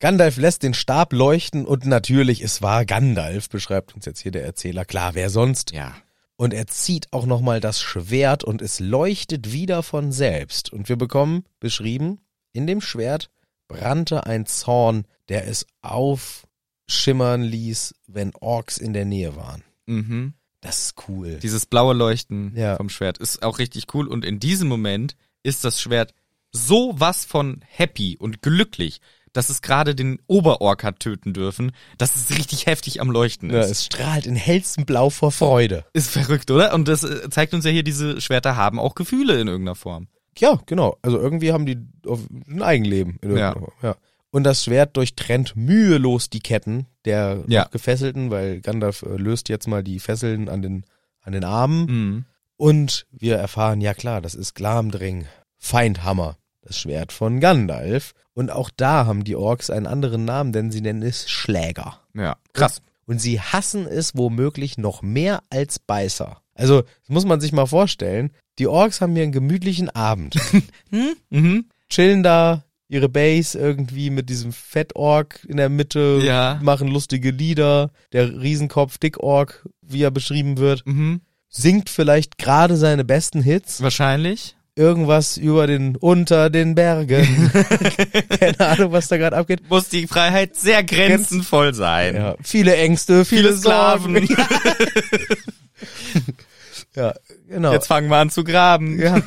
Gandalf 0.00 0.38
lässt 0.38 0.62
den 0.62 0.72
Stab 0.74 1.12
leuchten 1.12 1.66
und 1.66 1.84
natürlich, 1.84 2.40
es 2.42 2.62
war 2.62 2.84
Gandalf, 2.86 3.48
beschreibt 3.50 3.94
uns 3.94 4.06
jetzt 4.06 4.20
hier 4.20 4.32
der 4.32 4.44
Erzähler. 4.44 4.84
Klar, 4.86 5.14
wer 5.14 5.28
sonst? 5.30 5.72
Ja. 5.72 5.94
Und 6.36 6.54
er 6.54 6.66
zieht 6.66 7.12
auch 7.12 7.26
nochmal 7.26 7.60
das 7.60 7.82
Schwert 7.82 8.42
und 8.42 8.62
es 8.62 8.80
leuchtet 8.80 9.52
wieder 9.52 9.82
von 9.82 10.10
selbst. 10.10 10.72
Und 10.72 10.88
wir 10.88 10.96
bekommen 10.96 11.44
beschrieben, 11.60 12.18
in 12.52 12.66
dem 12.66 12.80
Schwert 12.80 13.30
brannte 13.68 14.24
ein 14.24 14.46
Zorn, 14.46 15.04
der 15.28 15.46
es 15.46 15.66
aufschimmern 15.82 17.42
ließ, 17.42 17.94
wenn 18.06 18.32
Orks 18.40 18.78
in 18.78 18.94
der 18.94 19.04
Nähe 19.04 19.36
waren. 19.36 19.62
Mhm. 19.84 20.32
Das 20.62 20.80
ist 20.86 20.94
cool. 21.08 21.38
Dieses 21.42 21.66
blaue 21.66 21.94
Leuchten 21.94 22.54
Ja. 22.56 22.76
vom 22.76 22.88
Schwert 22.88 23.18
ist 23.18 23.42
auch 23.42 23.58
richtig 23.58 23.94
cool 23.94 24.08
und 24.08 24.24
in 24.24 24.40
diesem 24.40 24.68
Moment 24.68 25.14
ist 25.42 25.64
das 25.64 25.80
Schwert 25.80 26.14
so 26.52 26.94
was 26.96 27.24
von 27.24 27.62
happy 27.66 28.16
und 28.18 28.42
glücklich, 28.42 29.00
dass 29.32 29.48
es 29.50 29.62
gerade 29.62 29.94
den 29.94 30.18
Oberork 30.26 30.82
hat 30.84 31.00
töten 31.00 31.32
dürfen, 31.32 31.72
dass 31.98 32.16
es 32.16 32.36
richtig 32.36 32.66
heftig 32.66 33.00
am 33.00 33.10
Leuchten 33.10 33.50
Ja, 33.50 33.60
ist. 33.60 33.70
es 33.70 33.84
strahlt 33.84 34.26
in 34.26 34.36
hellstem 34.36 34.84
Blau 34.86 35.10
vor 35.10 35.30
Freude. 35.32 35.84
Ist 35.92 36.10
verrückt, 36.10 36.50
oder? 36.50 36.74
Und 36.74 36.88
das 36.88 37.04
äh, 37.04 37.30
zeigt 37.30 37.54
uns 37.54 37.64
ja 37.64 37.70
hier, 37.70 37.82
diese 37.84 38.20
Schwerter 38.20 38.56
haben 38.56 38.78
auch 38.78 38.94
Gefühle 38.94 39.40
in 39.40 39.46
irgendeiner 39.48 39.76
Form. 39.76 40.08
Ja, 40.38 40.58
genau. 40.66 40.96
Also 41.02 41.18
irgendwie 41.18 41.52
haben 41.52 41.66
die 41.66 41.78
ein 42.48 42.62
Eigenleben. 42.62 43.18
In 43.22 43.30
Ja. 43.30 43.48
irgendeiner 43.48 43.66
Form. 43.66 43.72
ja. 43.82 43.96
Und 44.32 44.44
das 44.44 44.62
Schwert 44.64 44.96
durchtrennt 44.96 45.56
mühelos 45.56 46.30
die 46.30 46.38
Ketten 46.38 46.86
der 47.04 47.42
Ja. 47.48 47.64
Gefesselten, 47.64 48.30
weil 48.30 48.60
Gandalf 48.60 49.02
äh, 49.02 49.16
löst 49.16 49.48
jetzt 49.48 49.66
mal 49.66 49.82
die 49.82 49.98
Fesseln 49.98 50.48
an 50.48 50.62
den, 50.62 50.84
an 51.22 51.32
den 51.32 51.42
Armen. 51.44 51.86
Mhm. 51.86 52.24
Und 52.56 53.06
wir 53.10 53.36
erfahren, 53.36 53.80
ja 53.80 53.92
klar, 53.94 54.20
das 54.20 54.34
ist 54.34 54.54
Glamdring, 54.54 55.26
Feindhammer, 55.58 56.36
Schwert 56.76 57.12
von 57.12 57.40
Gandalf. 57.40 58.12
Und 58.34 58.50
auch 58.50 58.70
da 58.76 59.06
haben 59.06 59.24
die 59.24 59.36
Orks 59.36 59.70
einen 59.70 59.86
anderen 59.86 60.24
Namen, 60.24 60.52
denn 60.52 60.70
sie 60.70 60.80
nennen 60.80 61.02
es 61.02 61.28
Schläger. 61.28 61.98
Ja, 62.14 62.36
krass. 62.52 62.80
Und 63.06 63.20
sie 63.20 63.40
hassen 63.40 63.86
es 63.86 64.16
womöglich 64.16 64.78
noch 64.78 65.02
mehr 65.02 65.42
als 65.50 65.78
Beißer. 65.78 66.40
Also, 66.54 66.82
das 66.82 67.08
muss 67.08 67.24
man 67.24 67.40
sich 67.40 67.52
mal 67.52 67.66
vorstellen. 67.66 68.30
Die 68.58 68.66
Orks 68.66 69.00
haben 69.00 69.14
hier 69.14 69.22
einen 69.24 69.32
gemütlichen 69.32 69.88
Abend. 69.90 70.36
Mhm. 71.30 71.66
Chillen 71.88 72.22
da 72.22 72.64
ihre 72.88 73.08
Base 73.08 73.58
irgendwie 73.58 74.10
mit 74.10 74.28
diesem 74.28 74.52
Fettork 74.52 75.44
in 75.48 75.56
der 75.56 75.68
Mitte, 75.68 76.20
Ja. 76.24 76.58
machen 76.62 76.88
lustige 76.88 77.30
Lieder. 77.30 77.90
Der 78.12 78.40
Riesenkopf 78.40 78.98
Dickork, 78.98 79.66
wie 79.80 80.02
er 80.02 80.10
beschrieben 80.10 80.58
wird, 80.58 80.84
Mhm. 80.86 81.20
singt 81.48 81.88
vielleicht 81.88 82.36
gerade 82.38 82.76
seine 82.76 83.04
besten 83.04 83.42
Hits. 83.42 83.80
Wahrscheinlich. 83.82 84.56
Irgendwas 84.76 85.36
über 85.36 85.66
den, 85.66 85.96
unter 85.96 86.48
den 86.48 86.74
Bergen. 86.74 87.50
Keine 88.40 88.60
Ahnung, 88.60 88.92
was 88.92 89.08
da 89.08 89.16
gerade 89.16 89.36
abgeht. 89.36 89.68
Muss 89.68 89.88
die 89.88 90.06
Freiheit 90.06 90.56
sehr 90.56 90.82
grenzenvoll 90.84 91.74
sein. 91.74 92.14
Ja, 92.14 92.36
viele 92.42 92.76
Ängste, 92.76 93.24
viele, 93.24 93.48
Viele 93.48 93.56
Sklaven. 93.58 94.26
Sorgen. 94.26 94.36
ja, 96.94 97.14
genau. 97.48 97.72
Jetzt 97.72 97.88
fangen 97.88 98.08
wir 98.08 98.16
an 98.16 98.30
zu 98.30 98.44
graben. 98.44 98.98
ja. 99.00 99.20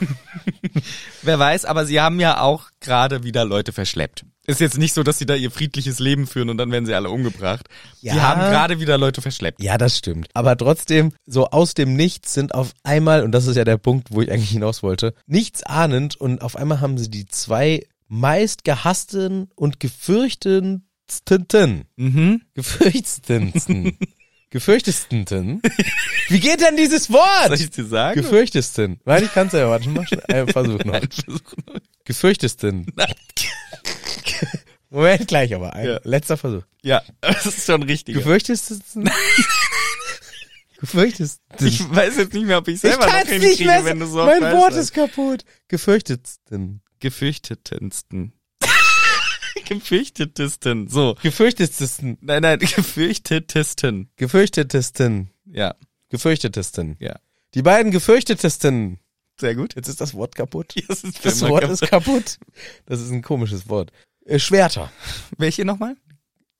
Wer 1.21 1.39
weiß, 1.39 1.65
aber 1.65 1.85
sie 1.85 1.99
haben 1.99 2.19
ja 2.19 2.39
auch 2.39 2.69
gerade 2.79 3.23
wieder 3.23 3.45
Leute 3.45 3.73
verschleppt. 3.73 4.25
Ist 4.45 4.59
jetzt 4.59 4.77
nicht 4.77 4.93
so, 4.93 5.03
dass 5.03 5.19
sie 5.19 5.25
da 5.25 5.35
ihr 5.35 5.51
friedliches 5.51 5.99
Leben 5.99 6.27
führen 6.27 6.49
und 6.49 6.57
dann 6.57 6.69
werden 6.71 6.85
sie 6.85 6.93
alle 6.93 7.09
umgebracht. 7.09 7.67
Ja. 8.01 8.13
Sie 8.13 8.21
haben 8.21 8.41
gerade 8.41 8.79
wieder 8.81 8.97
Leute 8.97 9.21
verschleppt. 9.21 9.61
Ja, 9.63 9.77
das 9.77 9.97
stimmt. 9.97 10.27
Aber 10.33 10.57
trotzdem, 10.57 11.13
so 11.25 11.47
aus 11.47 11.73
dem 11.75 11.95
Nichts 11.95 12.33
sind 12.33 12.53
auf 12.53 12.73
einmal, 12.83 13.23
und 13.23 13.31
das 13.31 13.47
ist 13.47 13.55
ja 13.55 13.63
der 13.63 13.77
Punkt, 13.77 14.09
wo 14.11 14.21
ich 14.21 14.29
eigentlich 14.31 14.49
hinaus 14.49 14.83
wollte, 14.83 15.13
nichts 15.27 15.63
ahnend 15.63 16.17
und 16.17 16.41
auf 16.41 16.57
einmal 16.57 16.81
haben 16.81 16.97
sie 16.97 17.09
die 17.09 17.25
zwei 17.25 17.85
meist 18.09 18.65
gehassten 18.65 19.49
und 19.55 19.79
gefürchtendsten, 19.79 21.85
Mhm. 21.95 22.41
gefürchtetsten, 22.53 23.97
gefürchtetsten. 24.49 25.61
Wie 26.29 26.39
geht 26.39 26.59
denn 26.61 26.75
dieses 26.75 27.05
Soll 27.05 27.15
Wort? 27.17 27.59
ich 27.59 27.69
dir 27.69 27.85
sagen? 27.85 28.21
Gefürchtesten. 28.21 28.99
Weil 29.05 29.23
ich 29.23 29.33
kann's 29.33 29.53
ja, 29.53 29.69
warte, 29.69 29.89
mach 29.89 30.07
schon 30.07 30.19
einen 30.25 30.47
Versuch 30.49 30.79
noch. 30.83 30.93
Nein, 30.93 31.07
versuch 31.11 31.53
noch. 31.65 31.75
Gefürchtesten. 32.05 32.87
Moment, 34.89 35.27
gleich 35.27 35.53
aber. 35.55 35.73
Ein 35.73 35.85
Ja. 35.87 35.99
letzter 36.03 36.37
Versuch. 36.37 36.63
Ja, 36.83 37.01
das 37.21 37.45
ist 37.45 37.65
schon 37.65 37.83
richtig. 37.83 38.15
Gefürchtesten? 38.15 39.09
Gefürchtesten. 40.79 41.41
Ich 41.67 41.79
weiß 41.95 42.17
jetzt 42.17 42.33
nicht 42.33 42.45
mehr, 42.45 42.57
ob 42.57 42.67
ich 42.67 42.75
Ich 42.75 42.81
selber 42.81 43.05
noch 43.05 43.11
kann's 43.11 43.29
nicht 43.29 43.41
hinkriege, 43.43 43.65
mehr. 43.69 43.85
wenn 43.85 43.99
du 43.99 44.05
so 44.07 44.25
mein 44.25 44.41
Wort 44.41 44.71
weißt. 44.73 44.77
ist 44.77 44.93
kaputt. 44.93 45.45
Gefürchtetsten. 45.67 46.81
Gefürchtetensten. 46.99 48.33
Gefürchtetesten. 49.65 50.87
So. 50.89 51.15
Gefürchtetsten. 51.21 52.17
Nein, 52.21 52.41
nein, 52.41 52.59
gefürchtetesten. 52.59 54.09
Gefürchtetesten. 54.17 55.29
Ja, 55.45 55.75
Gefürchtetesten. 56.09 56.97
ja. 56.99 57.15
Die 57.53 57.61
beiden 57.61 57.91
gefürchtetesten. 57.91 58.99
Sehr 59.39 59.53
gut. 59.55 59.75
Jetzt 59.75 59.87
ist 59.87 60.01
das 60.01 60.13
Wort 60.15 60.35
kaputt. 60.35 60.73
Das, 60.87 61.03
ist 61.03 61.23
Das 61.23 61.41
Wort 61.41 61.61
kaputt. 61.61 61.81
ist 61.81 61.89
kaputt. 61.89 62.37
Das 62.87 62.99
ist 62.99 63.11
ein 63.11 63.21
komisches 63.21 63.69
Wort. 63.69 63.91
Äh, 64.25 64.39
Schwerter. 64.39 64.91
Welche 65.37 65.65
nochmal? 65.65 65.95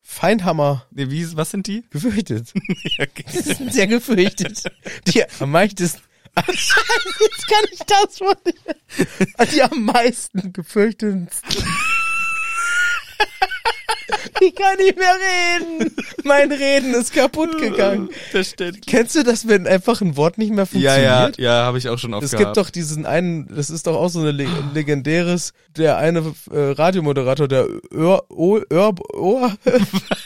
Feindhammer. 0.02 0.86
Nee, 0.92 1.10
wie, 1.10 1.36
was 1.36 1.52
sind 1.52 1.68
die? 1.68 1.84
Gefürchtet. 1.90 2.54
Ja, 2.98 3.06
okay. 3.06 3.26
Die 3.34 3.40
sind 3.40 3.74
sehr 3.74 3.88
gefürchtet. 3.88 4.64
Die 5.08 5.24
am 5.40 5.52
meisten. 5.52 5.84
Jetzt 5.84 6.04
kann 7.48 7.66
ich 7.72 7.80
das 7.80 8.20
Wort 8.22 8.46
nicht. 8.46 9.54
Die 9.54 9.62
am 9.62 9.86
meisten 9.86 10.52
gefürchtetsten. 10.52 11.66
Ich 14.46 14.56
kann 14.56 14.78
nicht 14.78 14.98
mehr 14.98 15.16
reden. 15.80 15.96
Mein 16.24 16.52
Reden 16.52 16.94
ist 16.94 17.14
kaputt 17.14 17.58
gegangen. 17.60 18.10
Stimmt. 18.42 18.86
Kennst 18.88 19.16
du 19.16 19.24
das, 19.24 19.48
wenn 19.48 19.68
einfach 19.68 20.02
ein 20.02 20.18
Wort 20.18 20.38
nicht 20.38 20.50
mehr 20.52 20.64
Ja, 20.74 20.92
funktioniert? 20.92 21.38
ja, 21.38 21.44
ja, 21.60 21.66
habe 21.66 21.78
ich 21.78 21.88
auch 21.90 21.98
schon 21.98 22.14
oft 22.14 22.24
Es 22.24 22.32
gehabt. 22.32 22.46
gibt 22.46 22.58
doch 22.58 22.70
diesen 22.70 23.06
einen, 23.06 23.48
das 23.56 23.70
ist 23.70 23.88
doch 23.88 23.96
auch 23.96 24.10
so 24.10 24.20
eine 24.20 24.32
le 24.32 24.48
legendäres, 24.74 25.54
der 25.78 25.98
eine 25.98 26.20
äh, 26.52 26.60
Radiomoderator, 26.72 27.48
der 27.48 27.68
Öl, 27.92 28.20
Öl, 28.32 28.66
Öl, 28.72 29.52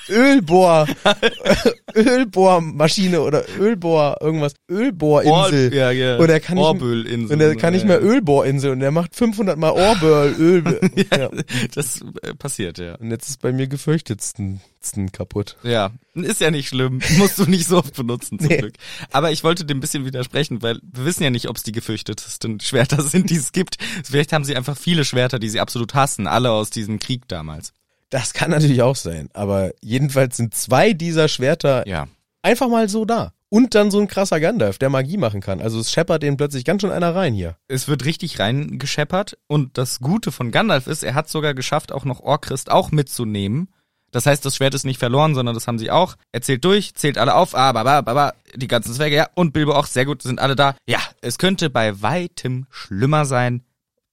Ölbohr, 0.09 0.88
Ölbohrmaschine 1.95 3.22
oder 3.22 3.43
Ölbohr, 3.59 4.18
irgendwas, 4.22 4.53
Ölbohrinsel. 4.70 5.70
Ohr- 5.70 5.74
ja, 5.74 5.91
ja. 5.91 6.18
Und 6.18 6.30
er 6.30 6.39
kann 6.39 6.55
nicht, 6.57 6.65
Orbölinsel. 6.65 7.36
und 7.36 7.41
er 7.41 7.55
kann 7.55 7.74
nicht 7.74 7.86
mehr 7.86 8.01
Ölbohrinsel 8.03 8.72
und 8.72 8.82
er 8.82 8.91
macht 8.91 9.15
500 9.15 9.57
mal 9.57 9.72
Orböl, 9.72 10.36
Öl. 10.39 10.80
ja. 11.11 11.30
Das 11.74 12.01
äh, 12.22 12.34
passiert, 12.34 12.78
ja. 12.78 12.95
Und 12.95 13.11
jetzt 13.11 13.30
ist 13.30 13.41
bei 13.41 13.51
mir 13.51 13.68
gefürchtetsten 14.07 15.11
kaputt. 15.11 15.57
Ja, 15.63 15.91
ist 16.13 16.41
ja 16.41 16.51
nicht 16.51 16.69
schlimm. 16.69 17.01
Musst 17.17 17.37
du 17.39 17.45
nicht 17.45 17.67
so 17.67 17.77
oft 17.79 17.95
benutzen, 17.95 18.39
zum 18.39 18.47
Nee. 18.47 18.57
Glück. 18.57 18.73
Aber 19.11 19.31
ich 19.31 19.43
wollte 19.43 19.65
dem 19.65 19.77
ein 19.77 19.81
bisschen 19.81 20.05
widersprechen, 20.05 20.61
weil 20.61 20.79
wir 20.81 21.05
wissen 21.05 21.23
ja 21.23 21.29
nicht, 21.29 21.49
ob 21.49 21.57
es 21.57 21.63
die 21.63 21.71
gefürchtetesten 21.71 22.59
Schwerter 22.61 23.01
sind, 23.01 23.29
die 23.29 23.35
es 23.35 23.51
gibt. 23.51 23.77
Vielleicht 24.03 24.33
haben 24.33 24.45
sie 24.45 24.55
einfach 24.55 24.77
viele 24.77 25.05
Schwerter, 25.05 25.39
die 25.39 25.49
sie 25.49 25.59
absolut 25.59 25.93
hassen, 25.93 26.27
alle 26.27 26.51
aus 26.51 26.69
diesem 26.69 26.99
Krieg 26.99 27.27
damals. 27.27 27.73
Das 28.09 28.33
kann 28.33 28.51
natürlich 28.51 28.81
auch 28.81 28.95
sein, 28.95 29.29
aber 29.33 29.71
jedenfalls 29.81 30.37
sind 30.37 30.55
zwei 30.55 30.93
dieser 30.93 31.27
Schwerter 31.27 31.85
Ja. 31.87 32.07
einfach 32.41 32.69
mal 32.69 32.87
so 32.87 33.03
da. 33.03 33.33
Und 33.49 33.75
dann 33.75 33.91
so 33.91 33.99
ein 33.99 34.09
krasser 34.09 34.41
Gandalf, 34.41 34.77
der 34.77 34.89
Magie 34.89 35.15
machen 35.15 35.39
kann. 35.39 35.61
Also 35.61 35.79
es 35.79 35.89
scheppert 35.89 36.21
den 36.21 36.35
plötzlich 36.35 36.65
ganz 36.65 36.81
schön 36.81 36.91
einer 36.91 37.15
rein 37.15 37.33
hier. 37.33 37.55
Es 37.69 37.87
wird 37.87 38.03
richtig 38.03 38.39
reingescheppert 38.39 39.37
und 39.47 39.77
das 39.77 39.99
Gute 40.01 40.33
von 40.33 40.51
Gandalf 40.51 40.85
ist, 40.87 41.01
er 41.03 41.15
hat 41.15 41.29
sogar 41.29 41.53
geschafft, 41.53 41.93
auch 41.93 42.03
noch 42.03 42.19
Orchrist 42.19 42.69
auch 42.69 42.91
mitzunehmen. 42.91 43.69
Das 44.11 44.25
heißt, 44.25 44.45
das 44.45 44.55
Schwert 44.55 44.73
ist 44.73 44.85
nicht 44.85 44.99
verloren, 44.99 45.35
sondern 45.35 45.53
das 45.53 45.67
haben 45.67 45.79
sie 45.79 45.91
auch. 45.91 46.15
Er 46.31 46.41
zählt 46.41 46.63
durch, 46.63 46.95
zählt 46.95 47.17
alle 47.17 47.35
auf, 47.35 47.55
ah, 47.55 47.71
baba, 47.71 48.01
baba, 48.01 48.33
die 48.55 48.67
ganzen 48.67 48.93
Zwerge, 48.93 49.15
ja, 49.15 49.29
und 49.35 49.51
Bilbo 49.51 49.73
auch, 49.73 49.85
sehr 49.85 50.05
gut, 50.05 50.21
sind 50.21 50.39
alle 50.39 50.55
da. 50.55 50.75
Ja, 50.87 50.99
es 51.21 51.37
könnte 51.37 51.69
bei 51.69 52.01
weitem 52.01 52.67
schlimmer 52.69 53.25
sein. 53.25 53.63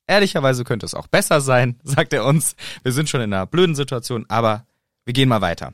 Ehrlicherweise 0.07 0.65
könnte 0.65 0.85
es 0.85 0.95
auch 0.95 1.07
besser 1.07 1.41
sein, 1.41 1.79
sagt 1.85 2.13
er 2.13 2.25
uns. 2.25 2.57
Wir 2.83 2.93
sind 2.93 3.09
schon 3.09 3.21
in 3.21 3.33
einer 3.33 3.47
blöden 3.47 3.75
Situation, 3.75 4.27
aber 4.29 4.67
wir 5.05 5.15
gehen 5.15 5.29
mal 5.29 5.41
weiter. 5.41 5.73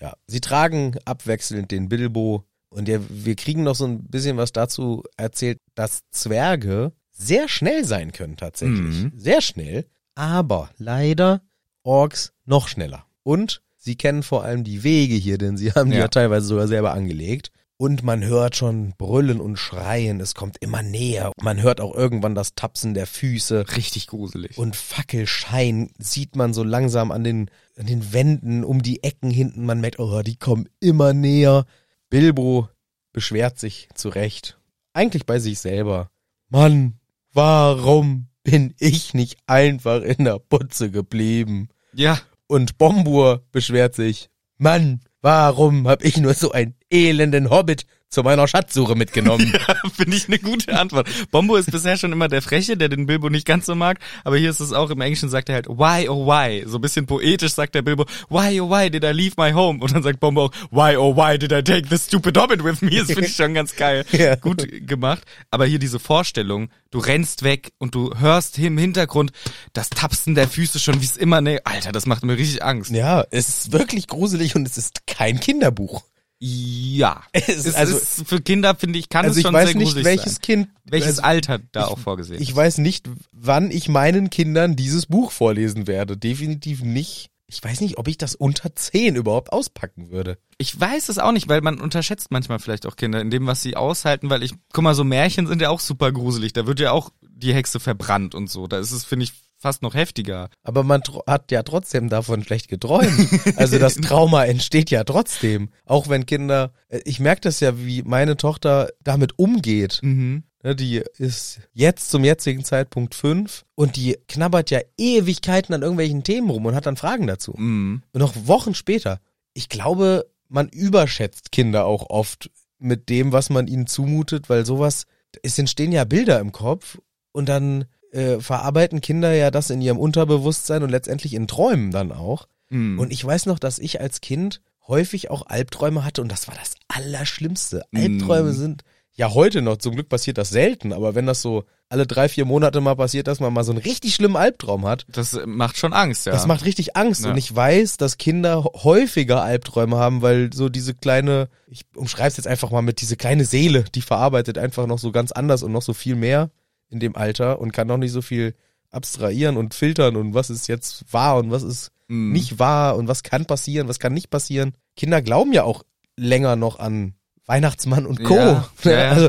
Ja, 0.00 0.14
sie 0.26 0.40
tragen 0.40 0.96
abwechselnd 1.04 1.70
den 1.70 1.88
Bilbo 1.88 2.44
und 2.70 2.88
der, 2.88 3.00
wir 3.08 3.36
kriegen 3.36 3.62
noch 3.62 3.74
so 3.74 3.84
ein 3.84 4.04
bisschen 4.04 4.36
was 4.36 4.52
dazu 4.52 5.04
erzählt, 5.16 5.58
dass 5.74 6.00
Zwerge 6.10 6.92
sehr 7.12 7.48
schnell 7.48 7.84
sein 7.84 8.12
können 8.12 8.36
tatsächlich. 8.36 9.02
Mhm. 9.02 9.12
Sehr 9.14 9.42
schnell, 9.42 9.86
aber 10.14 10.70
leider 10.78 11.42
Orks 11.82 12.32
noch 12.44 12.68
schneller. 12.68 13.06
Und 13.22 13.62
sie 13.76 13.96
kennen 13.96 14.22
vor 14.22 14.44
allem 14.44 14.64
die 14.64 14.82
Wege 14.82 15.14
hier, 15.14 15.38
denn 15.38 15.56
sie 15.56 15.72
haben 15.72 15.90
die 15.90 15.96
Ja. 15.96 16.02
ja 16.04 16.08
teilweise 16.08 16.46
sogar 16.46 16.68
selber 16.68 16.92
angelegt. 16.92 17.50
und 17.76 18.02
man 18.02 18.22
hört 18.22 18.56
schon 18.56 18.92
Brüllen 18.98 19.40
und 19.40 19.56
Schreien, 19.56 20.20
es 20.20 20.34
kommt 20.34 20.58
immer 20.60 20.82
näher. 20.82 21.32
Man 21.40 21.62
hört 21.62 21.80
auch 21.80 21.94
irgendwann 21.94 22.34
das 22.34 22.54
Tapsen 22.54 22.92
der 22.92 23.06
Füße 23.06 23.64
Richtig 23.76 24.06
gruselig. 24.08 24.58
und 24.58 24.76
Fackelschein 24.76 25.90
sieht 25.98 26.36
man 26.36 26.52
so 26.52 26.62
langsam 26.62 27.10
an 27.10 27.24
den, 27.24 27.50
an 27.78 27.86
den 27.86 28.12
Wänden, 28.12 28.64
um 28.64 28.82
die 28.82 29.02
Ecken 29.02 29.30
hinten. 29.30 29.64
Man 29.64 29.80
merkt, 29.80 29.98
oh, 29.98 30.20
die 30.22 30.36
kommen 30.36 30.68
immer 30.80 31.12
näher. 31.14 31.64
Bilbo 32.10 32.68
beschwert 33.12 33.58
sich 33.58 33.88
zurecht. 33.94 34.58
Eigentlich 34.92 35.24
bei 35.24 35.38
sich 35.38 35.58
selber. 35.58 36.10
Mann, 36.50 36.98
warum 37.32 38.26
bin 38.42 38.74
ich 38.78 39.14
nicht 39.14 39.38
einfach 39.46 40.02
in 40.02 40.24
der 40.24 40.38
Putze 40.38 40.90
geblieben? 40.90 41.68
ja, 41.92 42.18
Und 42.50 42.78
Bombur 42.78 43.44
beschwert 43.52 43.94
sich. 43.94 44.28
Mann, 44.58 45.02
warum 45.22 45.86
hab 45.86 46.04
ich 46.04 46.16
nur 46.16 46.34
so 46.34 46.50
einen 46.50 46.74
elenden 46.90 47.48
Hobbit 47.48 47.86
zu 48.10 48.22
meiner 48.22 48.48
Schatzsuche 48.48 48.96
mitgenommen? 48.96 49.52
finde 49.96 50.16
ich 50.16 50.26
eine 50.28 50.38
gute 50.38 50.78
Antwort. 50.78 51.08
Bombo 51.30 51.56
ist 51.56 51.70
bisher 51.70 51.96
schon 51.96 52.12
immer 52.12 52.28
der 52.28 52.42
Freche, 52.42 52.76
der 52.76 52.88
den 52.88 53.06
Bilbo 53.06 53.30
nicht 53.30 53.46
ganz 53.46 53.66
so 53.66 53.74
mag, 53.74 53.98
aber 54.24 54.36
hier 54.36 54.50
ist 54.50 54.60
es 54.60 54.72
auch, 54.72 54.90
im 54.90 55.00
Englischen 55.00 55.28
sagt 55.28 55.48
er 55.48 55.54
halt, 55.54 55.68
why 55.68 56.08
oh 56.08 56.26
why? 56.26 56.64
So 56.66 56.78
ein 56.78 56.80
bisschen 56.80 57.06
poetisch 57.06 57.52
sagt 57.52 57.74
der 57.74 57.82
Bilbo, 57.82 58.06
why 58.28 58.60
oh 58.60 58.68
why 58.68 58.90
did 58.90 59.04
I 59.04 59.12
leave 59.12 59.34
my 59.36 59.52
home? 59.52 59.80
Und 59.80 59.94
dann 59.94 60.02
sagt 60.02 60.18
Bombo 60.20 60.46
auch, 60.46 60.52
why 60.70 60.96
oh 60.96 61.16
why 61.16 61.38
did 61.38 61.52
I 61.52 61.62
take 61.62 61.88
this 61.88 62.06
stupid 62.06 62.36
hobbit 62.36 62.64
with 62.64 62.82
me? 62.82 62.90
Das 62.90 63.06
finde 63.06 63.26
ich 63.26 63.36
schon 63.36 63.54
ganz 63.54 63.74
geil. 63.76 64.04
Ja. 64.20 64.34
Gut 64.34 64.66
gemacht. 64.86 65.22
Aber 65.50 65.64
hier 65.64 65.78
diese 65.78 65.98
Vorstellung, 65.98 66.68
du 66.90 66.98
rennst 66.98 67.42
weg 67.42 67.72
und 67.78 67.94
du 67.94 68.12
hörst 68.18 68.58
im 68.58 68.76
Hintergrund 68.76 69.30
das 69.72 69.88
Tapsen 69.88 70.34
der 70.34 70.46
Füße 70.46 70.78
schon, 70.78 71.00
wie 71.00 71.06
es 71.06 71.16
immer, 71.16 71.40
ne, 71.40 71.60
Alter, 71.64 71.90
das 71.90 72.04
macht 72.04 72.22
mir 72.22 72.36
richtig 72.36 72.62
Angst. 72.62 72.90
ja, 72.90 73.24
es 73.30 73.48
ist 73.48 73.72
wirklich 73.72 74.08
gruselig 74.08 74.56
und 74.56 74.66
es 74.66 74.76
ist 74.76 75.06
kein 75.06 75.40
Kinderbuch. 75.40 76.02
Ja. 76.42 77.22
Es- 77.32 77.74
also- 77.74 77.96
ist 77.98 78.26
für 78.26 78.40
Kinder, 78.40 78.74
finde 78.74 78.98
ich, 78.98 79.08
kann 79.10 79.24
Also 79.24 79.32
es 79.32 79.36
ich 79.38 79.42
schon 79.44 79.52
weiß 79.54 79.68
sehr 79.68 79.76
nicht, 79.76 79.84
gruselig 79.88 80.04
welches 80.06 80.32
sein. 80.34 80.42
Kind, 80.42 80.68
Welches 80.84 81.08
also 81.18 81.22
Alter 81.22 81.58
da 81.72 81.84
auch 81.86 81.98
vorgesehen 81.98 82.40
ich 82.42 82.54
weiß 82.56 82.78
nicht, 82.78 83.08
wann 83.32 83.70
ich 83.70 83.88
meinen 83.88 84.30
Kindern 84.30 84.74
dieses 84.74 85.06
Buch 85.06 85.30
vorlesen 85.32 85.86
werde. 85.86 86.16
Definitiv 86.16 86.82
nicht. 86.82 87.30
Ich 87.46 87.62
weiß 87.62 87.80
nicht, 87.80 87.98
ob 87.98 88.06
ich 88.08 88.16
das 88.16 88.34
unter 88.36 88.74
zehn 88.76 89.16
überhaupt 89.16 89.52
auspacken 89.52 90.10
würde. 90.10 90.38
Ich 90.56 90.78
weiß 90.78 91.08
es 91.08 91.18
auch 91.18 91.32
nicht, 91.32 91.48
weil 91.48 91.60
man 91.62 91.80
unterschätzt 91.80 92.30
manchmal 92.30 92.60
vielleicht 92.60 92.86
auch 92.86 92.94
Kinder 92.96 93.20
in 93.20 93.30
dem, 93.30 93.46
was 93.46 93.60
sie 93.62 93.76
aushalten, 93.76 94.30
weil 94.30 94.42
ich, 94.44 94.54
guck 94.72 94.84
mal, 94.84 94.94
so 94.94 95.02
Märchen 95.04 95.46
sind 95.48 95.60
ja 95.60 95.68
auch 95.68 95.80
super 95.80 96.12
gruselig. 96.12 96.52
Da 96.52 96.66
wird 96.66 96.78
ja 96.80 96.92
auch 96.92 97.10
die 97.28 97.52
Hexe 97.52 97.80
verbrannt 97.80 98.34
und 98.36 98.48
so. 98.48 98.66
Da 98.68 98.78
ist 98.78 98.92
es, 98.92 99.04
finde 99.04 99.24
ich, 99.24 99.32
fast 99.60 99.82
noch 99.82 99.94
heftiger. 99.94 100.48
Aber 100.62 100.82
man 100.82 101.02
hat 101.26 101.52
ja 101.52 101.62
trotzdem 101.62 102.08
davon 102.08 102.42
schlecht 102.42 102.68
geträumt. 102.68 103.28
Also 103.56 103.78
das 103.78 103.94
Trauma 104.00 104.44
entsteht 104.44 104.90
ja 104.90 105.04
trotzdem. 105.04 105.68
Auch 105.84 106.08
wenn 106.08 106.26
Kinder, 106.26 106.72
äh, 106.88 107.00
ich 107.04 107.20
merke 107.20 107.42
das 107.42 107.60
ja, 107.60 107.78
wie 107.78 108.02
meine 108.02 108.36
Tochter 108.36 108.88
damit 109.04 109.38
umgeht. 109.38 110.00
Mhm. 110.02 110.44
Ne, 110.62 110.74
Die 110.74 111.02
ist 111.18 111.60
jetzt 111.72 112.10
zum 112.10 112.24
jetzigen 112.24 112.64
Zeitpunkt 112.64 113.14
fünf 113.14 113.64
und 113.74 113.96
die 113.96 114.18
knabbert 114.28 114.70
ja 114.70 114.80
Ewigkeiten 114.98 115.74
an 115.74 115.82
irgendwelchen 115.82 116.22
Themen 116.22 116.50
rum 116.50 116.66
und 116.66 116.74
hat 116.74 116.86
dann 116.86 116.96
Fragen 116.96 117.26
dazu. 117.26 117.54
Mhm. 117.56 118.02
Und 118.12 118.20
noch 118.20 118.34
Wochen 118.46 118.74
später. 118.74 119.20
Ich 119.52 119.68
glaube, 119.68 120.26
man 120.48 120.68
überschätzt 120.68 121.52
Kinder 121.52 121.84
auch 121.84 122.08
oft 122.10 122.50
mit 122.78 123.08
dem, 123.08 123.32
was 123.32 123.50
man 123.50 123.68
ihnen 123.68 123.86
zumutet, 123.86 124.48
weil 124.48 124.64
sowas, 124.64 125.04
es 125.42 125.58
entstehen 125.58 125.92
ja 125.92 126.04
Bilder 126.04 126.40
im 126.40 126.52
Kopf 126.52 126.98
und 127.32 127.48
dann 127.48 127.84
äh, 128.12 128.40
verarbeiten 128.40 129.00
Kinder 129.00 129.32
ja 129.32 129.50
das 129.50 129.70
in 129.70 129.80
ihrem 129.80 129.98
Unterbewusstsein 129.98 130.82
und 130.82 130.90
letztendlich 130.90 131.34
in 131.34 131.46
Träumen 131.46 131.90
dann 131.90 132.12
auch. 132.12 132.48
Mhm. 132.68 132.98
Und 132.98 133.12
ich 133.12 133.24
weiß 133.24 133.46
noch, 133.46 133.58
dass 133.58 133.78
ich 133.78 134.00
als 134.00 134.20
Kind 134.20 134.60
häufig 134.90 135.30
auch 135.30 135.46
Albträume 135.46 136.04
hatte 136.04 136.20
und 136.20 136.30
das 136.30 136.48
war 136.48 136.54
das 136.54 136.74
Allerschlimmste. 136.88 137.84
Mm. 137.92 137.96
Albträume 137.96 138.52
sind 138.52 138.82
ja 139.12 139.32
heute 139.32 139.62
noch, 139.62 139.76
zum 139.76 139.94
Glück 139.94 140.08
passiert 140.08 140.36
das 140.36 140.50
selten, 140.50 140.92
aber 140.92 141.14
wenn 141.14 141.26
das 141.26 141.42
so 141.42 141.64
alle 141.88 142.06
drei, 142.06 142.28
vier 142.28 142.44
Monate 142.44 142.80
mal 142.80 142.94
passiert, 142.94 143.26
dass 143.26 143.40
man 143.40 143.52
mal 143.52 143.64
so 143.64 143.72
einen 143.72 143.80
richtig 143.80 144.14
schlimmen 144.14 144.36
Albtraum 144.36 144.86
hat, 144.86 145.06
das 145.08 145.38
macht 145.44 145.76
schon 145.76 145.92
Angst, 145.92 146.26
ja. 146.26 146.32
das 146.32 146.46
macht 146.46 146.64
richtig 146.64 146.96
Angst. 146.96 147.24
Ja. 147.24 147.30
Und 147.30 147.36
ich 147.36 147.54
weiß, 147.54 147.96
dass 147.96 148.18
Kinder 148.18 148.64
häufiger 148.64 149.42
Albträume 149.42 149.96
haben, 149.96 150.22
weil 150.22 150.52
so 150.52 150.68
diese 150.68 150.94
kleine, 150.94 151.48
ich 151.66 151.84
umschreibe 151.94 152.28
es 152.28 152.36
jetzt 152.36 152.46
einfach 152.46 152.70
mal 152.70 152.82
mit 152.82 153.00
diese 153.00 153.16
kleine 153.16 153.44
Seele, 153.44 153.84
die 153.94 154.02
verarbeitet 154.02 154.56
einfach 154.56 154.86
noch 154.86 154.98
so 154.98 155.10
ganz 155.10 155.32
anders 155.32 155.62
und 155.62 155.72
noch 155.72 155.82
so 155.82 155.92
viel 155.92 156.14
mehr 156.14 156.50
in 156.90 157.00
dem 157.00 157.16
Alter 157.16 157.60
und 157.60 157.72
kann 157.72 157.86
noch 157.88 157.96
nicht 157.98 158.12
so 158.12 158.20
viel 158.22 158.54
abstrahieren 158.90 159.56
und 159.56 159.74
filtern 159.74 160.16
und 160.16 160.34
was 160.34 160.50
ist 160.50 160.66
jetzt 160.66 161.12
wahr 161.12 161.38
und 161.38 161.50
was 161.50 161.62
ist 161.62 161.92
Mhm. 162.10 162.32
nicht 162.32 162.58
wahr 162.58 162.96
und 162.96 163.06
was 163.06 163.22
kann 163.22 163.46
passieren, 163.46 163.86
was 163.86 164.00
kann 164.00 164.12
nicht 164.12 164.30
passieren. 164.30 164.72
Kinder 164.96 165.22
glauben 165.22 165.52
ja 165.52 165.62
auch 165.62 165.84
länger 166.16 166.56
noch 166.56 166.80
an 166.80 167.14
Weihnachtsmann 167.46 168.04
und 168.04 168.24
Co. 168.24 168.34
Ja, 168.34 168.68
ja. 168.84 169.10
Also 169.10 169.28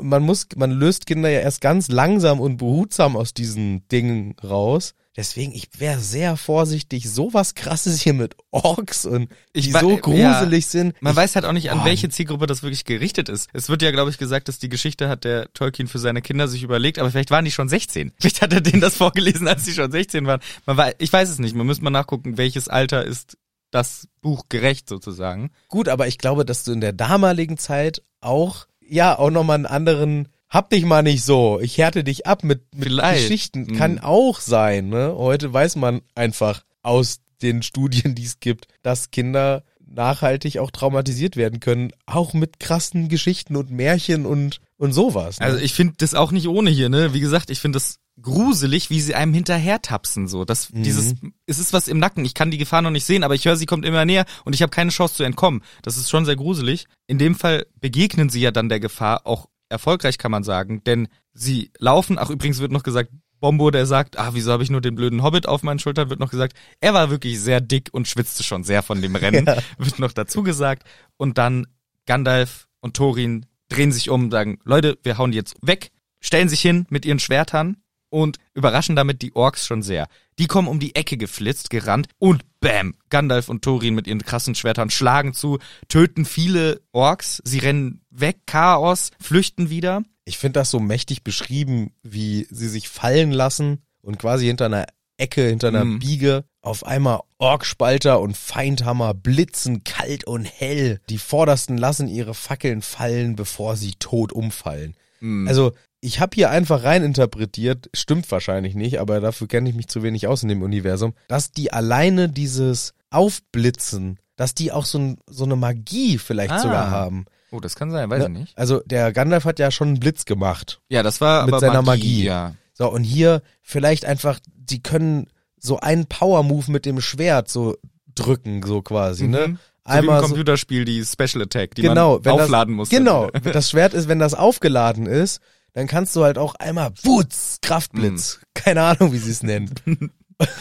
man 0.00 0.22
muss, 0.22 0.46
man 0.54 0.70
löst 0.70 1.06
Kinder 1.06 1.30
ja 1.30 1.40
erst 1.40 1.62
ganz 1.62 1.88
langsam 1.88 2.38
und 2.38 2.58
behutsam 2.58 3.16
aus 3.16 3.32
diesen 3.32 3.88
Dingen 3.88 4.36
raus. 4.44 4.94
Deswegen, 5.18 5.52
ich 5.52 5.68
wäre 5.78 5.98
sehr 5.98 6.36
vorsichtig, 6.36 7.10
sowas 7.10 7.56
krasses 7.56 8.00
hier 8.00 8.14
mit 8.14 8.36
Orks 8.52 9.04
und 9.04 9.28
Ich 9.52 9.64
die 9.64 9.72
so 9.72 9.90
ja. 9.90 9.96
gruselig 9.98 10.68
sind. 10.68 10.94
Man 11.02 11.14
ich, 11.14 11.16
weiß 11.16 11.34
halt 11.34 11.44
auch 11.44 11.52
nicht, 11.52 11.72
an 11.72 11.80
Oh. 11.80 11.84
welche 11.84 12.08
Zielgruppe 12.08 12.46
das 12.46 12.62
wirklich 12.62 12.84
gerichtet 12.84 13.28
ist. 13.28 13.48
Es 13.52 13.68
wird 13.68 13.82
ja, 13.82 13.90
glaube 13.90 14.10
ich, 14.10 14.18
gesagt, 14.18 14.46
dass 14.46 14.60
die 14.60 14.68
Geschichte 14.68 15.08
hat 15.08 15.24
der 15.24 15.52
Tolkien 15.54 15.88
für 15.88 15.98
seine 15.98 16.22
Kinder 16.22 16.46
sich 16.46 16.62
überlegt, 16.62 17.00
aber 17.00 17.10
vielleicht 17.10 17.32
waren 17.32 17.44
die 17.44 17.50
schon 17.50 17.68
16. 17.68 18.12
Vielleicht 18.20 18.42
hat 18.42 18.52
er 18.52 18.60
denen 18.60 18.80
das 18.80 18.94
vorgelesen, 18.94 19.48
als 19.48 19.64
sie 19.64 19.72
schon 19.72 19.90
16 19.90 20.24
waren. 20.24 20.38
Man 20.66 20.76
war, 20.76 20.92
ich 20.98 21.12
weiß 21.12 21.28
es 21.28 21.40
nicht. 21.40 21.56
Man 21.56 21.66
müsste 21.66 21.82
mal 21.82 21.90
nachgucken, 21.90 22.38
welches 22.38 22.68
Alter 22.68 23.04
ist 23.04 23.36
das 23.72 24.06
Buch 24.20 24.44
gerecht 24.48 24.88
sozusagen. 24.88 25.50
Gut, 25.66 25.88
aber 25.88 26.06
ich 26.06 26.18
glaube, 26.18 26.44
dass 26.44 26.62
du 26.62 26.70
in 26.70 26.80
der 26.80 26.92
damaligen 26.92 27.58
Zeit 27.58 28.04
auch, 28.20 28.68
ja, 28.80 29.18
auch 29.18 29.30
nochmal 29.30 29.56
einen 29.56 29.66
anderen, 29.66 30.28
hab 30.50 30.70
dich 30.70 30.84
mal 30.84 31.02
nicht 31.02 31.24
so, 31.24 31.60
ich 31.60 31.76
härte 31.78 32.04
dich 32.04 32.26
ab 32.26 32.42
mit, 32.44 32.62
mit 32.74 32.84
Vielleicht. 32.84 33.22
Geschichten. 33.22 33.62
Mhm. 33.62 33.76
Kann 33.76 33.98
auch 33.98 34.40
sein, 34.40 34.88
ne? 34.88 35.14
Heute 35.16 35.52
weiß 35.52 35.76
man 35.76 36.00
einfach 36.14 36.62
aus 36.82 37.20
den 37.42 37.62
Studien, 37.62 38.14
die 38.14 38.24
es 38.24 38.40
gibt, 38.40 38.66
dass 38.82 39.10
Kinder 39.10 39.62
nachhaltig 39.90 40.58
auch 40.58 40.70
traumatisiert 40.70 41.36
werden 41.36 41.60
können, 41.60 41.92
auch 42.06 42.34
mit 42.34 42.60
krassen 42.60 43.08
Geschichten 43.08 43.56
und 43.56 43.70
Märchen 43.70 44.26
und, 44.26 44.60
und 44.76 44.92
sowas. 44.92 45.40
Ne? 45.40 45.46
Also 45.46 45.58
ich 45.58 45.72
finde 45.72 45.94
das 45.98 46.14
auch 46.14 46.30
nicht 46.30 46.46
ohne 46.48 46.70
hier, 46.70 46.88
ne? 46.90 47.14
Wie 47.14 47.20
gesagt, 47.20 47.48
ich 47.50 47.60
finde 47.60 47.76
das 47.76 47.96
gruselig, 48.20 48.90
wie 48.90 49.00
sie 49.00 49.14
einem 49.14 49.32
hinterher 49.32 49.80
tapsen 49.80 50.28
so. 50.28 50.44
Das 50.44 50.72
Mhm. 50.72 50.82
dieses 50.82 51.14
es 51.46 51.58
ist 51.58 51.72
was 51.72 51.88
im 51.88 51.98
Nacken. 51.98 52.24
Ich 52.24 52.34
kann 52.34 52.50
die 52.50 52.58
Gefahr 52.58 52.82
noch 52.82 52.90
nicht 52.90 53.04
sehen, 53.04 53.22
aber 53.22 53.34
ich 53.34 53.44
höre, 53.44 53.56
sie 53.56 53.66
kommt 53.66 53.84
immer 53.84 54.04
näher 54.04 54.26
und 54.44 54.54
ich 54.54 54.62
habe 54.62 54.70
keine 54.70 54.90
Chance 54.90 55.14
zu 55.14 55.22
entkommen. 55.22 55.62
Das 55.82 55.96
ist 55.96 56.10
schon 56.10 56.24
sehr 56.24 56.36
gruselig. 56.36 56.86
In 57.06 57.18
dem 57.18 57.34
Fall 57.34 57.66
begegnen 57.80 58.28
sie 58.28 58.40
ja 58.40 58.50
dann 58.50 58.68
der 58.68 58.80
Gefahr 58.80 59.26
auch 59.26 59.46
erfolgreich, 59.68 60.18
kann 60.18 60.30
man 60.30 60.44
sagen, 60.44 60.82
denn 60.84 61.08
sie 61.32 61.70
laufen. 61.78 62.18
Ach 62.18 62.30
übrigens 62.30 62.58
wird 62.60 62.72
noch 62.72 62.82
gesagt, 62.82 63.10
Bombo, 63.40 63.70
der 63.70 63.86
sagt, 63.86 64.18
ah, 64.18 64.30
wieso 64.32 64.50
habe 64.52 64.62
ich 64.64 64.70
nur 64.70 64.80
den 64.80 64.96
blöden 64.96 65.22
Hobbit 65.22 65.46
auf 65.46 65.62
meinen 65.62 65.78
Schultern, 65.78 66.10
wird 66.10 66.18
noch 66.18 66.30
gesagt, 66.30 66.54
er 66.80 66.92
war 66.94 67.10
wirklich 67.10 67.40
sehr 67.40 67.60
dick 67.60 67.88
und 67.92 68.08
schwitzte 68.08 68.42
schon 68.42 68.64
sehr 68.64 68.82
von 68.82 69.00
dem 69.00 69.14
Rennen, 69.14 69.46
Ja. 69.46 69.56
wird 69.78 69.98
noch 70.00 70.12
dazu 70.12 70.42
gesagt. 70.42 70.82
Und 71.16 71.38
dann 71.38 71.66
Gandalf 72.06 72.66
und 72.80 72.96
Thorin 72.96 73.46
drehen 73.68 73.92
sich 73.92 74.10
um, 74.10 74.30
sagen, 74.30 74.58
Leute, 74.64 74.98
wir 75.04 75.18
hauen 75.18 75.30
die 75.30 75.36
jetzt 75.36 75.54
weg, 75.62 75.90
stellen 76.20 76.48
sich 76.48 76.60
hin 76.60 76.86
mit 76.90 77.04
ihren 77.06 77.20
Schwertern 77.20 77.76
und 78.10 78.38
überraschen 78.54 78.96
damit 78.96 79.22
die 79.22 79.34
Orks 79.34 79.66
schon 79.66 79.82
sehr. 79.82 80.08
Die 80.38 80.46
kommen 80.46 80.68
um 80.68 80.80
die 80.80 80.94
Ecke 80.94 81.16
geflitzt, 81.16 81.70
gerannt 81.70 82.08
und 82.18 82.44
bam, 82.60 82.94
Gandalf 83.10 83.48
und 83.48 83.62
Thorin 83.62 83.94
mit 83.94 84.06
ihren 84.06 84.22
krassen 84.22 84.54
Schwertern 84.54 84.90
schlagen 84.90 85.34
zu, 85.34 85.58
töten 85.88 86.24
viele 86.24 86.80
Orks, 86.92 87.42
sie 87.44 87.58
rennen 87.58 88.02
weg, 88.10 88.38
Chaos, 88.46 89.10
flüchten 89.20 89.70
wieder. 89.70 90.02
Ich 90.24 90.38
finde 90.38 90.60
das 90.60 90.70
so 90.70 90.80
mächtig 90.80 91.24
beschrieben, 91.24 91.92
wie 92.02 92.46
sie 92.50 92.68
sich 92.68 92.88
fallen 92.88 93.32
lassen 93.32 93.82
und 94.02 94.18
quasi 94.18 94.46
hinter 94.46 94.66
einer 94.66 94.86
Ecke, 95.16 95.48
hinter 95.48 95.68
einer 95.68 95.84
Mhm. 95.84 95.98
Biege 95.98 96.44
auf 96.60 96.84
einmal 96.86 97.20
Orkspalter 97.38 98.20
und 98.20 98.36
Feindhammer 98.36 99.14
blitzen 99.14 99.84
kalt 99.84 100.24
und 100.24 100.44
hell. 100.44 101.00
Die 101.08 101.18
Vordersten 101.18 101.78
lassen 101.78 102.08
ihre 102.08 102.34
Fackeln 102.34 102.82
fallen, 102.82 103.36
bevor 103.36 103.76
sie 103.76 103.92
tot 103.98 104.32
umfallen. 104.32 104.94
Mhm. 105.20 105.48
Also 105.48 105.72
ich 106.00 106.20
habe 106.20 106.34
hier 106.34 106.50
einfach 106.50 106.84
rein 106.84 107.02
interpretiert, 107.02 107.90
stimmt 107.92 108.30
wahrscheinlich 108.30 108.74
nicht, 108.74 109.00
aber 109.00 109.20
dafür 109.20 109.48
kenne 109.48 109.68
ich 109.68 109.74
mich 109.74 109.88
zu 109.88 110.02
wenig 110.02 110.26
aus 110.28 110.42
in 110.42 110.48
dem 110.48 110.62
Universum, 110.62 111.14
dass 111.28 111.50
die 111.50 111.72
alleine 111.72 112.28
dieses 112.28 112.94
Aufblitzen, 113.10 114.18
dass 114.36 114.54
die 114.54 114.72
auch 114.72 114.84
so, 114.84 114.98
ein, 114.98 115.18
so 115.26 115.44
eine 115.44 115.56
Magie 115.56 116.18
vielleicht 116.18 116.52
Ah. 116.52 116.58
sogar 116.60 116.90
haben. 116.90 117.26
oh, 117.50 117.60
das 117.60 117.74
kann 117.76 117.90
sein, 117.90 118.08
weiß 118.10 118.22
ich 118.24 118.28
Ne? 118.28 118.38
nicht. 118.40 118.56
Also 118.58 118.80
der 118.86 119.12
Gandalf 119.12 119.44
hat 119.44 119.58
ja 119.58 119.70
schon 119.70 119.88
einen 119.88 120.00
Blitz 120.00 120.24
gemacht. 120.24 120.80
Ja, 120.88 121.02
das 121.02 121.20
war 121.20 121.46
Mit 121.46 121.58
seiner 121.60 121.82
Magie, 121.82 122.02
Magie. 122.18 122.24
ja. 122.24 122.54
So, 122.74 122.90
und 122.90 123.02
hier 123.02 123.42
vielleicht 123.62 124.04
einfach, 124.04 124.38
die 124.54 124.82
können 124.82 125.26
so 125.58 125.80
einen 125.80 126.06
Power-Move 126.06 126.70
mit 126.70 126.86
dem 126.86 127.00
Schwert 127.00 127.48
so 127.48 127.76
drücken, 128.14 128.62
so 128.64 128.82
quasi, 128.82 129.26
ne? 129.26 129.48
Mhm. 129.48 129.58
So 129.84 129.94
wie 129.94 129.98
Einmal 129.98 130.16
im 130.18 130.22
so, 130.22 130.28
Computerspiel 130.28 130.84
die 130.84 131.02
Special 131.04 131.42
Attack, 131.42 131.74
die 131.74 131.82
genau, 131.82 132.20
man 132.22 132.32
aufladen 132.40 132.74
das, 132.74 132.76
muss. 132.76 132.88
Genau, 132.90 133.30
das 133.30 133.70
Schwert 133.70 133.94
ist, 133.94 134.06
wenn 134.06 134.18
das 134.18 134.34
aufgeladen 134.34 135.06
ist, 135.06 135.40
dann 135.78 135.86
kannst 135.86 136.16
du 136.16 136.24
halt 136.24 136.38
auch 136.38 136.56
einmal 136.56 136.90
Wutz, 137.04 137.58
Kraftblitz, 137.62 138.40
Mhm. 138.40 138.44
keine 138.54 138.82
Ahnung, 138.82 139.12
wie 139.12 139.18
sie 139.18 139.30
es 139.30 139.44
nennen. 139.44 139.72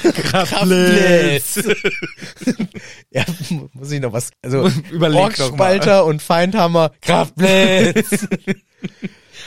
Kraftblitz. 0.03 1.55
ja, 3.09 3.25
muss 3.73 3.89
ich 3.91 3.99
noch 3.99 4.13
was, 4.13 4.29
also 4.43 4.69
Überleg. 4.91 5.19
Orkspalter 5.19 6.05
und 6.05 6.21
Feindhammer, 6.21 6.91
Kraftblitz. 7.01 8.27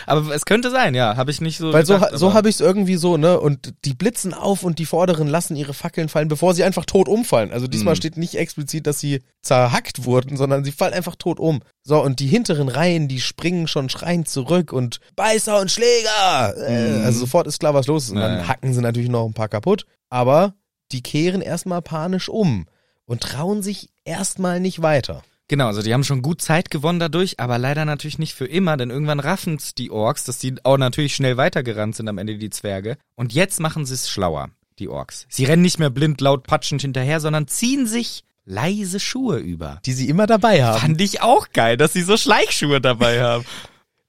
Aber 0.06 0.34
es 0.34 0.44
könnte 0.44 0.70
sein, 0.70 0.94
ja, 0.94 1.16
habe 1.16 1.30
ich 1.30 1.40
nicht 1.40 1.58
so 1.58 1.72
Weil 1.72 1.84
so, 1.86 1.94
gedacht, 1.94 2.12
so 2.18 2.26
aber- 2.26 2.34
habe 2.34 2.48
ich 2.48 2.56
es 2.56 2.60
irgendwie 2.60 2.96
so, 2.96 3.16
ne? 3.16 3.38
Und 3.40 3.74
die 3.84 3.94
blitzen 3.94 4.34
auf 4.34 4.62
und 4.62 4.78
die 4.78 4.86
Vorderen 4.86 5.28
lassen 5.28 5.56
ihre 5.56 5.74
Fackeln 5.74 6.08
fallen, 6.08 6.28
bevor 6.28 6.54
sie 6.54 6.64
einfach 6.64 6.84
tot 6.84 7.08
umfallen. 7.08 7.52
Also 7.52 7.66
diesmal 7.66 7.94
Mhm. 7.94 7.96
steht 7.98 8.16
nicht 8.16 8.34
explizit, 8.36 8.86
dass 8.86 9.00
sie 9.00 9.22
zerhackt 9.42 10.04
wurden, 10.04 10.36
sondern 10.36 10.64
sie 10.64 10.72
fallen 10.72 10.94
einfach 10.94 11.16
tot 11.16 11.38
um. 11.40 11.60
So, 11.82 12.02
und 12.02 12.20
die 12.20 12.26
hinteren 12.26 12.68
Reihen, 12.68 13.08
die 13.08 13.20
springen 13.20 13.66
schon 13.68 13.88
schreiend 13.88 14.28
zurück 14.28 14.72
und 14.72 15.00
Beißer 15.16 15.60
und 15.60 15.70
Schläger. 15.70 16.54
Äh, 16.68 16.98
Mhm. 16.98 17.04
also 17.04 17.20
sofort 17.20 17.46
ist 17.46 17.58
klar, 17.60 17.74
was 17.74 17.86
los 17.86 18.04
ist. 18.04 18.10
Und 18.10 18.18
Ja, 18.18 18.28
dann 18.28 18.38
ja. 18.40 18.48
hacken 18.48 18.72
sie 18.74 18.80
natürlich 18.80 19.08
noch 19.08 19.26
ein 19.26 19.32
paar 19.34 19.48
kaputt. 19.48 19.86
Aber 20.10 20.54
die 20.92 21.02
kehren 21.02 21.40
erstmal 21.40 21.82
panisch 21.82 22.28
um 22.28 22.66
und 23.06 23.20
trauen 23.22 23.62
sich 23.62 23.90
erstmal 24.04 24.60
nicht 24.60 24.82
weiter. 24.82 25.22
Genau, 25.50 25.66
also 25.66 25.82
die 25.82 25.92
haben 25.92 26.04
schon 26.04 26.22
gut 26.22 26.40
Zeit 26.40 26.70
gewonnen 26.70 27.00
dadurch, 27.00 27.40
aber 27.40 27.58
leider 27.58 27.84
natürlich 27.84 28.20
nicht 28.20 28.34
für 28.34 28.46
immer, 28.46 28.76
denn 28.76 28.90
irgendwann 28.90 29.18
raffen's 29.18 29.74
die 29.74 29.90
Orks, 29.90 30.22
dass 30.22 30.38
die 30.38 30.54
auch 30.62 30.78
natürlich 30.78 31.16
schnell 31.16 31.36
weitergerannt 31.38 31.96
sind 31.96 32.08
am 32.08 32.18
Ende 32.18 32.38
die 32.38 32.50
Zwerge. 32.50 32.96
Und 33.16 33.32
jetzt 33.32 33.58
machen 33.58 33.84
sie 33.84 33.94
es 33.94 34.08
schlauer, 34.08 34.50
die 34.78 34.88
Orks. 34.88 35.26
Sie 35.28 35.44
rennen 35.44 35.62
nicht 35.62 35.80
mehr 35.80 35.90
blind 35.90 36.20
laut 36.20 36.46
patschend 36.46 36.82
hinterher, 36.82 37.18
sondern 37.18 37.48
ziehen 37.48 37.88
sich 37.88 38.22
leise 38.44 39.00
Schuhe 39.00 39.38
über. 39.38 39.80
Die 39.86 39.92
sie 39.92 40.08
immer 40.08 40.28
dabei 40.28 40.62
haben. 40.62 40.78
Fand 40.78 41.00
ich 41.00 41.20
auch 41.20 41.48
geil, 41.52 41.76
dass 41.76 41.94
sie 41.94 42.02
so 42.02 42.16
Schleichschuhe 42.16 42.80
dabei 42.80 43.20
haben. 43.24 43.44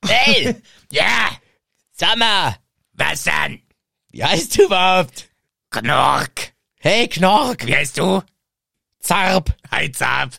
Hey, 0.06 0.58
ja, 0.92 1.32
mal, 2.18 2.56
was 2.94 3.24
dann? 3.24 3.64
Wie 4.12 4.24
heißt 4.24 4.60
du 4.60 4.66
überhaupt? 4.66 5.28
Knork. 5.72 6.54
Hey, 6.76 7.08
Knork. 7.08 7.66
Wie 7.66 7.76
heißt 7.76 7.98
du? 7.98 8.22
Zarb. 9.00 9.56
Hi, 9.72 9.92
Zarb. 9.92 10.38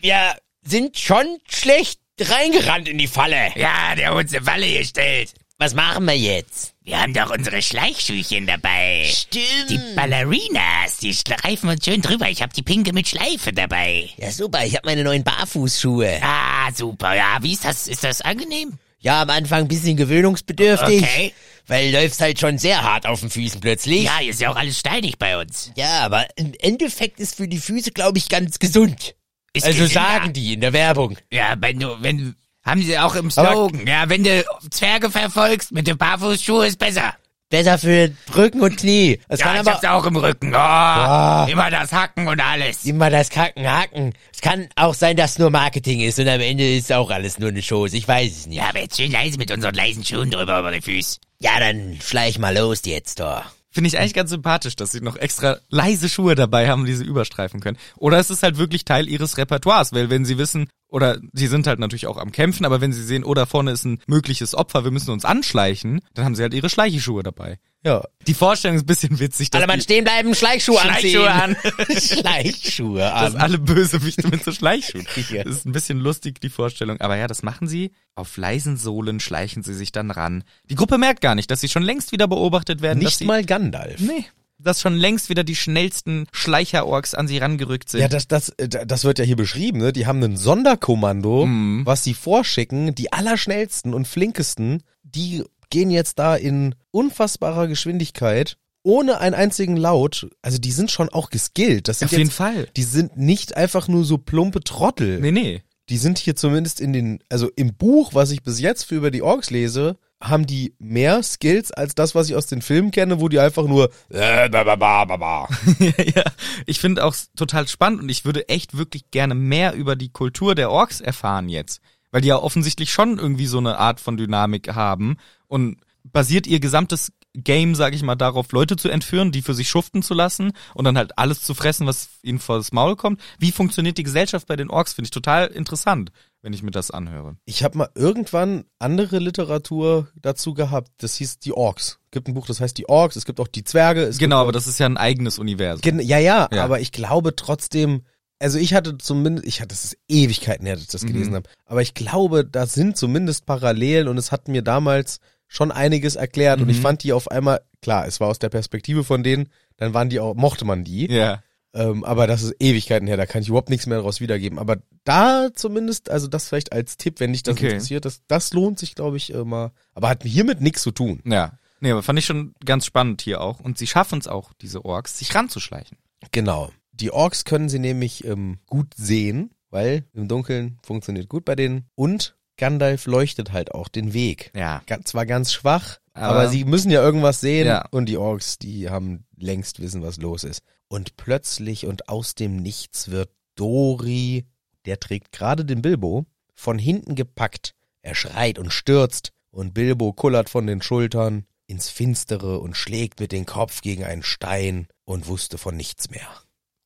Wir 0.00 0.36
sind 0.62 0.96
schon 0.96 1.26
schlecht 1.48 1.98
reingerannt 2.20 2.88
in 2.88 2.98
die 2.98 3.08
Falle. 3.08 3.52
Ja, 3.56 3.96
der 3.96 4.10
hat 4.10 4.16
uns 4.16 4.32
eine 4.32 4.44
Falle 4.44 4.78
gestellt. 4.78 5.34
Was 5.58 5.74
machen 5.74 6.04
wir 6.04 6.16
jetzt? 6.16 6.72
Wir 6.84 7.02
haben 7.02 7.12
doch 7.12 7.30
unsere 7.30 7.60
Schleichschüchen 7.60 8.46
dabei. 8.46 9.10
Stimmt. 9.12 9.70
Die 9.70 9.80
Ballerinas, 9.96 10.98
die 11.02 11.12
streifen 11.12 11.68
uns 11.68 11.84
schön 11.84 12.00
drüber. 12.00 12.28
Ich 12.28 12.42
hab 12.42 12.52
die 12.52 12.62
pinke 12.62 12.92
mit 12.92 13.08
Schleife 13.08 13.52
dabei. 13.52 14.08
Ja, 14.18 14.30
super, 14.30 14.64
ich 14.64 14.76
habe 14.76 14.86
meine 14.86 15.02
neuen 15.02 15.24
Barfußschuhe. 15.24 16.20
Ah, 16.22 16.70
super. 16.72 17.16
Ja, 17.16 17.38
wie 17.40 17.54
ist 17.54 17.64
das? 17.64 17.88
Ist 17.88 18.04
das 18.04 18.20
angenehm? 18.20 18.78
Ja, 19.00 19.22
am 19.22 19.30
Anfang 19.30 19.62
ein 19.62 19.68
bisschen 19.68 19.96
gewöhnungsbedürftig. 19.96 21.02
Okay. 21.02 21.34
Weil 21.66 21.92
läufst 21.92 22.20
halt 22.20 22.38
schon 22.38 22.56
sehr 22.58 22.82
hart 22.82 23.06
auf 23.06 23.18
den 23.20 23.30
Füßen 23.30 23.60
plötzlich. 23.60 24.04
Ja, 24.04 24.18
hier 24.18 24.30
ist 24.30 24.40
ja 24.40 24.50
auch 24.50 24.56
alles 24.56 24.78
steinig 24.78 25.18
bei 25.18 25.40
uns. 25.40 25.72
Ja, 25.74 26.02
aber 26.02 26.26
im 26.36 26.54
Endeffekt 26.60 27.18
ist 27.18 27.34
für 27.34 27.48
die 27.48 27.58
Füße, 27.58 27.90
glaube 27.90 28.18
ich, 28.18 28.28
ganz 28.28 28.60
gesund. 28.60 29.16
Ist 29.52 29.66
also 29.66 29.78
gesünder. 29.82 30.00
sagen 30.08 30.32
die 30.32 30.54
in 30.54 30.60
der 30.60 30.72
Werbung. 30.72 31.16
Ja, 31.32 31.54
wenn 31.58 31.78
du, 31.80 31.96
wenn, 32.00 32.36
haben 32.64 32.82
sie 32.82 32.98
auch 32.98 33.14
im 33.14 33.30
Slogan. 33.30 33.86
Ja, 33.86 34.08
wenn 34.08 34.24
du 34.24 34.44
Zwerge 34.70 35.10
verfolgst, 35.10 35.72
mit 35.72 35.86
dem 35.86 35.96
Barfußschuhe 35.98 36.66
ist 36.66 36.78
besser. 36.78 37.14
Besser 37.50 37.78
für 37.78 38.12
Rücken 38.36 38.60
und 38.60 38.76
Knie. 38.76 39.18
Das 39.26 39.40
Ja, 39.40 39.46
kann 39.46 39.54
ich 39.54 39.60
aber 39.60 39.72
hab's 39.72 39.84
auch 39.86 40.04
im 40.04 40.16
Rücken. 40.16 40.48
Oh, 40.54 41.46
immer 41.50 41.70
das 41.70 41.90
Hacken 41.92 42.28
und 42.28 42.38
alles. 42.40 42.84
immer 42.84 43.08
das 43.08 43.30
Kacken 43.30 43.66
hacken. 43.66 44.12
Es 44.34 44.42
kann 44.42 44.68
auch 44.76 44.92
sein, 44.92 45.16
dass 45.16 45.38
nur 45.38 45.48
Marketing 45.48 46.00
ist 46.00 46.18
und 46.18 46.28
am 46.28 46.42
Ende 46.42 46.76
ist 46.76 46.92
auch 46.92 47.10
alles 47.10 47.38
nur 47.38 47.48
eine 47.48 47.62
Chose. 47.62 47.96
Ich 47.96 48.06
weiß 48.06 48.30
es 48.30 48.46
nicht. 48.48 48.58
Ja, 48.58 48.68
aber 48.68 48.80
jetzt 48.80 48.98
schön 48.98 49.10
leise 49.10 49.38
mit 49.38 49.50
unseren 49.50 49.74
leisen 49.74 50.04
Schuhen 50.04 50.30
drüber 50.30 50.58
über 50.60 50.72
die 50.72 50.82
Füße. 50.82 51.20
Ja, 51.40 51.58
dann 51.58 51.98
schleich 52.04 52.38
mal 52.38 52.54
los 52.54 52.82
jetzt, 52.84 53.18
doch. 53.20 53.44
Finde 53.78 53.86
ich 53.86 53.98
eigentlich 54.00 54.14
ganz 54.14 54.30
sympathisch, 54.30 54.74
dass 54.74 54.90
sie 54.90 55.00
noch 55.00 55.14
extra 55.14 55.58
leise 55.68 56.08
Schuhe 56.08 56.34
dabei 56.34 56.68
haben, 56.68 56.84
die 56.84 56.94
sie 56.94 57.04
überstreifen 57.04 57.60
können. 57.60 57.78
Oder 57.94 58.18
es 58.18 58.28
ist 58.28 58.42
halt 58.42 58.58
wirklich 58.58 58.84
Teil 58.84 59.08
ihres 59.08 59.38
Repertoires, 59.38 59.92
weil 59.92 60.10
wenn 60.10 60.24
sie 60.24 60.36
wissen, 60.36 60.68
oder 60.88 61.20
sie 61.32 61.46
sind 61.46 61.64
halt 61.68 61.78
natürlich 61.78 62.08
auch 62.08 62.16
am 62.16 62.32
Kämpfen, 62.32 62.66
aber 62.66 62.80
wenn 62.80 62.92
sie 62.92 63.04
sehen, 63.04 63.22
oh, 63.22 63.34
da 63.34 63.46
vorne 63.46 63.70
ist 63.70 63.84
ein 63.84 64.00
mögliches 64.08 64.56
Opfer, 64.56 64.82
wir 64.82 64.90
müssen 64.90 65.12
uns 65.12 65.24
anschleichen, 65.24 66.00
dann 66.14 66.24
haben 66.24 66.34
sie 66.34 66.42
halt 66.42 66.54
ihre 66.54 66.68
Schleicheschuhe 66.68 67.22
dabei. 67.22 67.60
Ja. 67.84 68.02
Die 68.26 68.34
Vorstellung 68.34 68.76
ist 68.76 68.82
ein 68.82 68.86
bisschen 68.86 69.20
witzig, 69.20 69.50
dass, 69.50 69.60
Alle 69.60 69.68
Mann 69.68 69.80
stehen 69.80 70.04
bleiben, 70.04 70.34
Schleichschuhe 70.34 70.80
anziehen. 70.80 71.10
Schleichschuhe 71.22 71.30
an. 71.30 71.56
Schleichschuhe 72.00 72.98
dass 72.98 73.34
an. 73.34 73.40
alle 73.40 73.58
Bösewichte 73.58 74.28
mit 74.28 74.44
so 74.44 74.52
Schleichschuhen. 74.52 75.06
Das 75.44 75.56
ist 75.56 75.66
ein 75.66 75.72
bisschen 75.72 75.98
lustig, 76.00 76.40
die 76.40 76.48
Vorstellung. 76.48 77.00
Aber 77.00 77.16
ja, 77.16 77.26
das 77.26 77.42
machen 77.42 77.68
sie. 77.68 77.92
Auf 78.14 78.36
leisen 78.36 78.76
Sohlen 78.76 79.20
schleichen 79.20 79.62
sie 79.62 79.74
sich 79.74 79.92
dann 79.92 80.10
ran. 80.10 80.44
Die 80.68 80.74
Gruppe 80.74 80.98
merkt 80.98 81.20
gar 81.20 81.34
nicht, 81.34 81.50
dass 81.50 81.60
sie 81.60 81.68
schon 81.68 81.82
längst 81.82 82.12
wieder 82.12 82.26
beobachtet 82.28 82.82
werden. 82.82 82.98
dass 83.00 83.04
Nicht 83.12 83.18
sie, 83.18 83.24
mal 83.26 83.44
Gandalf. 83.44 84.00
Nee. 84.00 84.24
Dass 84.58 84.80
schon 84.80 84.96
längst 84.96 85.28
wieder 85.30 85.44
die 85.44 85.54
schnellsten 85.54 86.26
Schleicherorks 86.32 87.14
an 87.14 87.28
sie 87.28 87.38
rangerückt 87.38 87.90
sind. 87.90 88.00
Ja, 88.00 88.08
das, 88.08 88.26
das, 88.26 88.48
äh, 88.58 88.68
das 88.68 89.04
wird 89.04 89.20
ja 89.20 89.24
hier 89.24 89.36
beschrieben, 89.36 89.78
ne? 89.78 89.92
Die 89.92 90.06
haben 90.06 90.20
ein 90.22 90.36
Sonderkommando, 90.36 91.46
Mhm. 91.46 91.86
was 91.86 92.02
sie 92.02 92.14
vorschicken. 92.14 92.94
Die 92.96 93.12
allerschnellsten 93.12 93.94
und 93.94 94.08
flinkesten, 94.08 94.82
die 95.04 95.44
gehen 95.70 95.90
jetzt 95.90 96.18
da 96.18 96.36
in 96.36 96.74
unfassbarer 96.90 97.68
Geschwindigkeit, 97.68 98.56
ohne 98.82 99.18
einen 99.18 99.34
einzigen 99.34 99.76
Laut. 99.76 100.28
Also 100.42 100.58
die 100.58 100.72
sind 100.72 100.90
schon 100.90 101.08
auch 101.08 101.30
geskillt. 101.30 101.88
Das 101.88 101.98
sind 101.98 102.06
Auf 102.06 102.12
jeden 102.12 102.24
jetzt, 102.24 102.36
Fall. 102.36 102.68
Die 102.76 102.82
sind 102.82 103.16
nicht 103.16 103.56
einfach 103.56 103.88
nur 103.88 104.04
so 104.04 104.18
plumpe 104.18 104.60
Trottel. 104.60 105.20
Nee, 105.20 105.32
nee. 105.32 105.62
Die 105.88 105.98
sind 105.98 106.18
hier 106.18 106.36
zumindest 106.36 106.80
in 106.80 106.92
den, 106.92 107.22
also 107.30 107.50
im 107.56 107.74
Buch, 107.74 108.14
was 108.14 108.30
ich 108.30 108.42
bis 108.42 108.60
jetzt 108.60 108.84
für 108.84 108.96
über 108.96 109.10
die 109.10 109.22
Orks 109.22 109.50
lese, 109.50 109.96
haben 110.20 110.46
die 110.46 110.74
mehr 110.78 111.22
Skills 111.22 111.70
als 111.70 111.94
das, 111.94 112.14
was 112.14 112.28
ich 112.28 112.36
aus 112.36 112.46
den 112.46 112.60
Filmen 112.60 112.90
kenne, 112.90 113.20
wo 113.20 113.28
die 113.28 113.38
einfach 113.38 113.66
nur 113.66 113.90
äh, 114.10 114.48
ba, 114.48 114.64
ba, 114.64 114.76
ba, 114.76 115.04
ba, 115.04 115.16
ba. 115.16 115.48
ja, 115.78 116.24
ich 116.66 116.80
finde 116.80 117.04
auch 117.04 117.14
total 117.36 117.68
spannend 117.68 118.02
und 118.02 118.08
ich 118.08 118.24
würde 118.24 118.48
echt 118.48 118.76
wirklich 118.76 119.10
gerne 119.10 119.34
mehr 119.34 119.74
über 119.74 119.96
die 119.96 120.10
Kultur 120.10 120.54
der 120.54 120.70
Orks 120.70 121.00
erfahren 121.00 121.48
jetzt. 121.48 121.80
Weil 122.10 122.22
die 122.22 122.28
ja 122.28 122.36
offensichtlich 122.36 122.92
schon 122.92 123.18
irgendwie 123.18 123.46
so 123.46 123.58
eine 123.58 123.78
Art 123.78 124.00
von 124.00 124.16
Dynamik 124.16 124.74
haben 124.74 125.16
und 125.46 125.78
basiert 126.04 126.46
ihr 126.46 126.60
gesamtes 126.60 127.12
Game, 127.34 127.74
sag 127.74 127.94
ich 127.94 128.02
mal, 128.02 128.16
darauf, 128.16 128.50
Leute 128.52 128.76
zu 128.76 128.88
entführen, 128.88 129.30
die 129.30 129.42
für 129.42 129.54
sich 129.54 129.68
schuften 129.68 130.02
zu 130.02 130.14
lassen 130.14 130.52
und 130.74 130.84
dann 130.84 130.96
halt 130.96 131.18
alles 131.18 131.42
zu 131.42 131.54
fressen, 131.54 131.86
was 131.86 132.08
ihnen 132.22 132.38
vor 132.38 132.56
das 132.56 132.72
Maul 132.72 132.96
kommt. 132.96 133.20
Wie 133.38 133.52
funktioniert 133.52 133.98
die 133.98 134.02
Gesellschaft 134.02 134.46
bei 134.46 134.56
den 134.56 134.70
Orks? 134.70 134.94
Finde 134.94 135.06
ich 135.06 135.10
total 135.12 135.48
interessant, 135.48 136.10
wenn 136.42 136.52
ich 136.52 136.62
mir 136.62 136.70
das 136.70 136.90
anhöre. 136.90 137.36
Ich 137.44 137.62
habe 137.62 137.78
mal 137.78 137.90
irgendwann 137.94 138.64
andere 138.78 139.18
Literatur 139.18 140.08
dazu 140.16 140.54
gehabt. 140.54 140.90
Das 140.98 141.16
hieß 141.16 141.38
die 141.38 141.52
Orks. 141.52 141.98
Es 142.06 142.10
gibt 142.12 142.28
ein 142.28 142.34
Buch, 142.34 142.46
das 142.46 142.60
heißt 142.60 142.76
die 142.78 142.88
Orks. 142.88 143.16
Es 143.16 143.26
gibt 143.26 143.38
auch 143.40 143.48
die 143.48 143.64
Zwerge. 143.64 144.02
Es 144.02 144.18
Genau, 144.18 144.40
aber 144.40 144.52
das 144.52 144.66
ist 144.66 144.78
ja 144.78 144.86
ein 144.86 144.96
eigenes 144.96 145.38
Universum. 145.38 145.82
Gen 145.82 146.00
ja, 146.00 146.18
ja, 146.18 146.48
Ja. 146.50 146.64
aber 146.64 146.80
ich 146.80 146.90
glaube 146.90 147.36
trotzdem, 147.36 148.02
also 148.40 148.58
ich 148.58 148.74
hatte 148.74 148.98
zumindest, 148.98 149.46
ich 149.46 149.60
hatte 149.60 149.68
das 149.68 149.84
ist 149.84 149.98
Ewigkeiten 150.08 150.66
her, 150.66 150.74
dass 150.76 150.84
ich 150.84 150.90
das 150.90 151.02
Mhm. 151.02 151.08
gelesen 151.08 151.34
habe, 151.34 151.48
aber 151.66 151.82
ich 151.82 151.94
glaube, 151.94 152.44
da 152.44 152.66
sind 152.66 152.96
zumindest 152.96 153.46
Parallelen 153.46 154.08
und 154.08 154.18
es 154.18 154.32
hat 154.32 154.48
mir 154.48 154.62
damals 154.62 155.20
schon 155.46 155.70
einiges 155.72 156.16
erklärt 156.16 156.60
und 156.60 156.68
ich 156.68 156.78
Mhm. 156.78 156.82
fand 156.82 157.02
die 157.02 157.12
auf 157.12 157.30
einmal, 157.30 157.60
klar, 157.82 158.06
es 158.06 158.20
war 158.20 158.28
aus 158.28 158.38
der 158.38 158.50
Perspektive 158.50 159.02
von 159.04 159.22
denen, 159.22 159.48
dann 159.76 159.94
waren 159.94 160.08
die 160.10 160.20
auch, 160.20 160.34
mochte 160.34 160.64
man 160.64 160.84
die, 160.84 161.10
Ja. 161.10 161.42
ähm, 161.74 162.04
aber 162.04 162.26
das 162.26 162.42
ist 162.42 162.54
Ewigkeiten 162.60 163.06
her, 163.08 163.16
da 163.16 163.24
kann 163.26 163.42
ich 163.42 163.48
überhaupt 163.48 163.70
nichts 163.70 163.86
mehr 163.86 163.98
daraus 163.98 164.20
wiedergeben, 164.20 164.58
aber 164.58 164.76
da 165.04 165.48
zumindest, 165.54 166.10
also 166.10 166.26
das 166.26 166.48
vielleicht 166.48 166.72
als 166.72 166.96
Tipp, 166.98 167.18
wenn 167.20 167.32
dich 167.32 167.42
das 167.44 167.54
Okay. 167.54 167.66
interessiert, 167.70 168.04
das, 168.04 168.20
das 168.28 168.52
lohnt 168.52 168.78
sich, 168.78 168.94
glaube 168.94 169.16
ich, 169.16 169.30
immer, 169.30 169.72
aber 169.94 170.10
hat 170.10 170.22
hiermit 170.22 170.60
nichts 170.60 170.82
zu 170.82 170.90
tun. 170.90 171.22
Ja. 171.24 171.58
Nee, 171.80 171.92
aber 171.92 172.02
fand 172.02 172.18
ich 172.18 172.26
schon 172.26 172.54
ganz 172.64 172.84
spannend 172.86 173.22
hier 173.22 173.40
auch. 173.40 173.60
Und 173.60 173.78
sie 173.78 173.86
schaffen 173.86 174.18
es 174.18 174.26
auch, 174.26 174.52
diese 174.60 174.84
Orks, 174.84 175.16
sich 175.18 175.32
ranzuschleichen. 175.34 175.96
Genau. 176.32 176.72
Die 177.00 177.10
Orks 177.12 177.44
können 177.44 177.68
sie 177.68 177.78
nämlich 177.78 178.24
ähm, 178.24 178.58
gut 178.66 178.94
sehen, 178.96 179.50
weil 179.70 180.04
im 180.14 180.28
Dunkeln 180.28 180.78
funktioniert 180.82 181.28
gut 181.28 181.44
bei 181.44 181.54
denen. 181.54 181.86
Und 181.94 182.36
Gandalf 182.56 183.06
leuchtet 183.06 183.52
halt 183.52 183.72
auch 183.72 183.88
den 183.88 184.12
Weg. 184.14 184.50
Ja. 184.56 184.82
Zwar 185.04 185.26
ganz 185.26 185.52
schwach, 185.52 185.98
Aber- 186.12 186.26
aber, 186.40 186.48
sie 186.48 186.64
müssen 186.64 186.90
ja 186.90 187.02
irgendwas 187.02 187.40
sehen. 187.40 187.66
Ja. 187.66 187.86
Und 187.90 188.06
die 188.06 188.16
Orks, 188.16 188.58
die 188.58 188.90
haben 188.90 189.24
längst 189.36 189.80
wissen, 189.80 190.02
was 190.02 190.16
los 190.16 190.42
ist. 190.44 190.62
Und 190.88 191.16
plötzlich 191.16 191.86
und 191.86 192.08
aus 192.08 192.34
dem 192.34 192.56
Nichts 192.56 193.10
wird 193.10 193.30
Dori, 193.54 194.46
der 194.86 194.98
trägt 194.98 195.32
gerade 195.32 195.64
den 195.64 195.82
Bilbo, 195.82 196.24
von 196.54 196.78
hinten 196.78 197.14
gepackt. 197.14 197.74
Er 198.02 198.14
schreit 198.14 198.58
und 198.58 198.72
stürzt 198.72 199.32
und 199.50 199.74
Bilbo 199.74 200.12
kullert 200.12 200.48
von 200.48 200.66
den 200.66 200.82
Schultern 200.82 201.44
ins 201.66 201.88
Finstere 201.90 202.58
und 202.60 202.76
schlägt 202.76 203.20
mit 203.20 203.30
dem 203.30 203.44
Kopf 203.46 203.82
gegen 203.82 204.02
einen 204.02 204.22
Stein 204.22 204.88
und 205.04 205.26
wusste 205.28 205.58
von 205.58 205.76
nichts 205.76 206.10
mehr. 206.10 206.26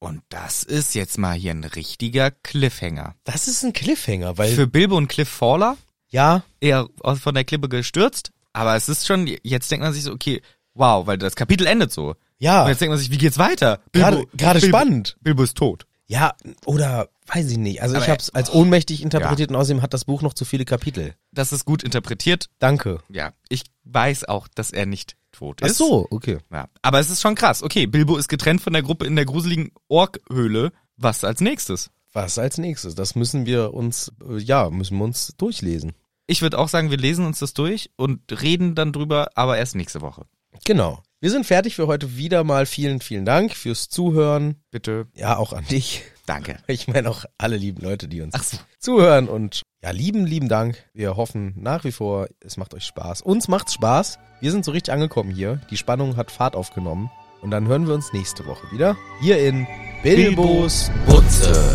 Und 0.03 0.21
das 0.31 0.65
ist 0.65 0.97
jetzt 0.97 1.17
mal 1.17 1.35
hier 1.37 1.53
ein 1.53 1.63
richtiger 1.63 2.33
Cliffhanger. 2.33 3.15
Das 3.23 3.47
ist 3.47 3.63
ein 3.63 3.73
Cliffhanger, 3.73 4.37
weil 4.37 4.53
Für 4.53 4.67
Bilbo 4.67 4.97
und 4.97 5.07
Cliff 5.07 5.29
Faller 5.29 5.77
ja, 6.09 6.43
eher 6.61 6.89
von 7.21 7.35
der 7.37 7.45
Klippe 7.45 7.69
gestürzt, 7.69 8.33
aber 8.53 8.75
es 8.75 8.89
ist 8.89 9.07
schon, 9.07 9.31
jetzt 9.45 9.71
denkt 9.71 9.85
man 9.85 9.95
sich 9.95 10.03
so, 10.03 10.13
okay, 10.13 10.43
wow, 10.75 11.07
weil 11.07 11.19
das 11.19 11.37
Kapitel 11.37 11.69
endet 11.69 11.93
so. 11.93 12.09
Und 12.09 12.17
ja, 12.39 12.69
jetzt 12.69 12.81
denkt 12.81 12.91
man 12.91 12.99
sich, 12.99 13.13
wie 13.13 13.17
geht's 13.19 13.39
weiter? 13.39 13.79
gerade 13.93 14.27
gerade 14.37 14.59
Bilbo, 14.59 14.77
spannend. 14.77 15.17
Bilbo 15.21 15.45
ist 15.45 15.57
tot. 15.57 15.87
Ja, 16.09 16.35
oder 16.67 17.09
weiß 17.29 17.49
ich 17.53 17.59
nicht. 17.59 17.81
Also 17.81 17.95
Aber 17.95 18.05
ich 18.05 18.11
habe 18.11 18.21
es 18.21 18.35
als 18.35 18.53
ohnmächtig 18.53 19.03
interpretiert 19.03 19.51
Ja. 19.51 19.57
und 19.57 19.61
außerdem 19.63 19.83
hat 19.83 19.95
das 19.95 20.05
Buch 20.05 20.21
noch 20.23 20.35
zu 20.35 20.45
viele 20.45 20.65
Kapitel. 20.65 21.15
Das 21.31 21.53
ist 21.53 21.65
gut 21.65 21.85
interpretiert. 21.85 22.47
Danke. 22.59 22.99
Ja, 23.09 23.35
ich 23.49 23.63
weiß 23.85 24.25
auch, 24.25 24.49
dass 24.49 24.73
er 24.73 24.85
nicht 24.85 25.15
tot 25.33 25.59
Ach 25.63 25.67
ist. 25.67 25.79
so, 25.79 26.07
okay. 26.11 26.39
Ja. 26.53 26.69
Aber 26.83 27.01
es 27.01 27.11
ist 27.11 27.21
schon 27.21 27.35
krass. 27.35 27.63
Okay, 27.63 27.87
Bilbo 27.87 28.17
ist 28.17 28.29
getrennt 28.29 28.61
von 28.61 28.73
der 28.73 28.83
Gruppe 28.83 29.07
in 29.07 29.17
der 29.17 29.25
gruseligen 29.25 29.73
Orkhöhle. 29.89 30.73
Was 30.97 31.25
als 31.25 31.41
nächstes? 31.41 31.91
Was 32.13 32.39
als 32.39 32.59
nächstes? 32.59 32.95
Das 32.95 33.15
müssen 33.15 33.47
wir 33.47 33.75
uns, 33.75 34.13
äh, 34.29 34.39
ja, 34.39 34.71
müssen 34.71 34.99
wir 34.99 35.05
uns 35.05 35.35
durchlesen. 35.39 35.93
Ich 36.27 36.43
würde 36.43 36.59
auch 36.59 36.69
sagen, 36.69 36.91
wir 36.91 36.99
lesen 36.99 37.27
uns 37.27 37.39
das 37.41 37.55
durch 37.55 37.91
und 37.97 38.21
reden 38.43 38.75
dann 38.75 38.93
drüber, 38.93 39.31
aber 39.35 39.59
erst 39.59 39.75
nächste 39.75 40.01
Woche. 40.03 40.27
Genau. 40.65 41.03
Wir 41.21 41.31
sind 41.31 41.47
fertig 41.47 41.75
für 41.75 41.87
heute 41.87 42.17
wieder 42.17 42.45
mal. 42.45 42.67
Vielen, 42.67 43.01
vielen 43.01 43.25
Dank 43.25 43.55
fürs 43.55 43.89
Zuhören. 43.89 44.57
Bitte. 44.71 45.07
Ja, 45.15 45.37
auch 45.37 45.53
an 45.53 45.65
dich. 45.67 46.03
Danke. 46.27 46.59
Ich 46.67 46.89
meine 46.89 47.09
auch 47.11 47.25
alle 47.39 47.57
lieben 47.57 47.83
Leute, 47.83 48.09
die 48.09 48.21
uns 48.21 48.35
Ach 48.35 48.43
so. 48.43 48.59
zuhören 48.79 49.29
und 49.29 49.63
ja, 49.83 49.91
lieben, 49.91 50.27
lieben 50.27 50.49
Dank. 50.49 50.85
Wir 50.95 51.17
hoffen 51.17 51.55
nach 51.57 51.85
wie 51.85 51.93
vor, 51.93 52.29
es 52.41 52.57
macht 52.57 52.73
euch 52.75 52.85
Spaß. 52.85 53.23
Uns 53.23 53.49
macht's 53.49 53.75
Spaß. 53.75 54.19
Wir 54.41 54.53
sind 54.53 54.65
so 54.65 54.71
richtig 54.71 54.95
angekommen 54.95 55.31
hier. 55.31 55.61
Die 55.71 55.77
Spannung 55.77 56.17
hat 56.17 56.31
Fahrt 56.31 56.55
aufgenommen. 56.55 57.11
Und 57.41 57.51
dann 57.51 57.67
hören 57.67 57.89
wir 57.89 57.95
uns 57.95 58.13
nächste 58.13 58.47
Woche 58.47 58.71
wieder. 58.71 58.97
Hier 59.21 59.41
in 59.41 59.67
Bilbos 60.05 60.91
Butze. 61.07 61.75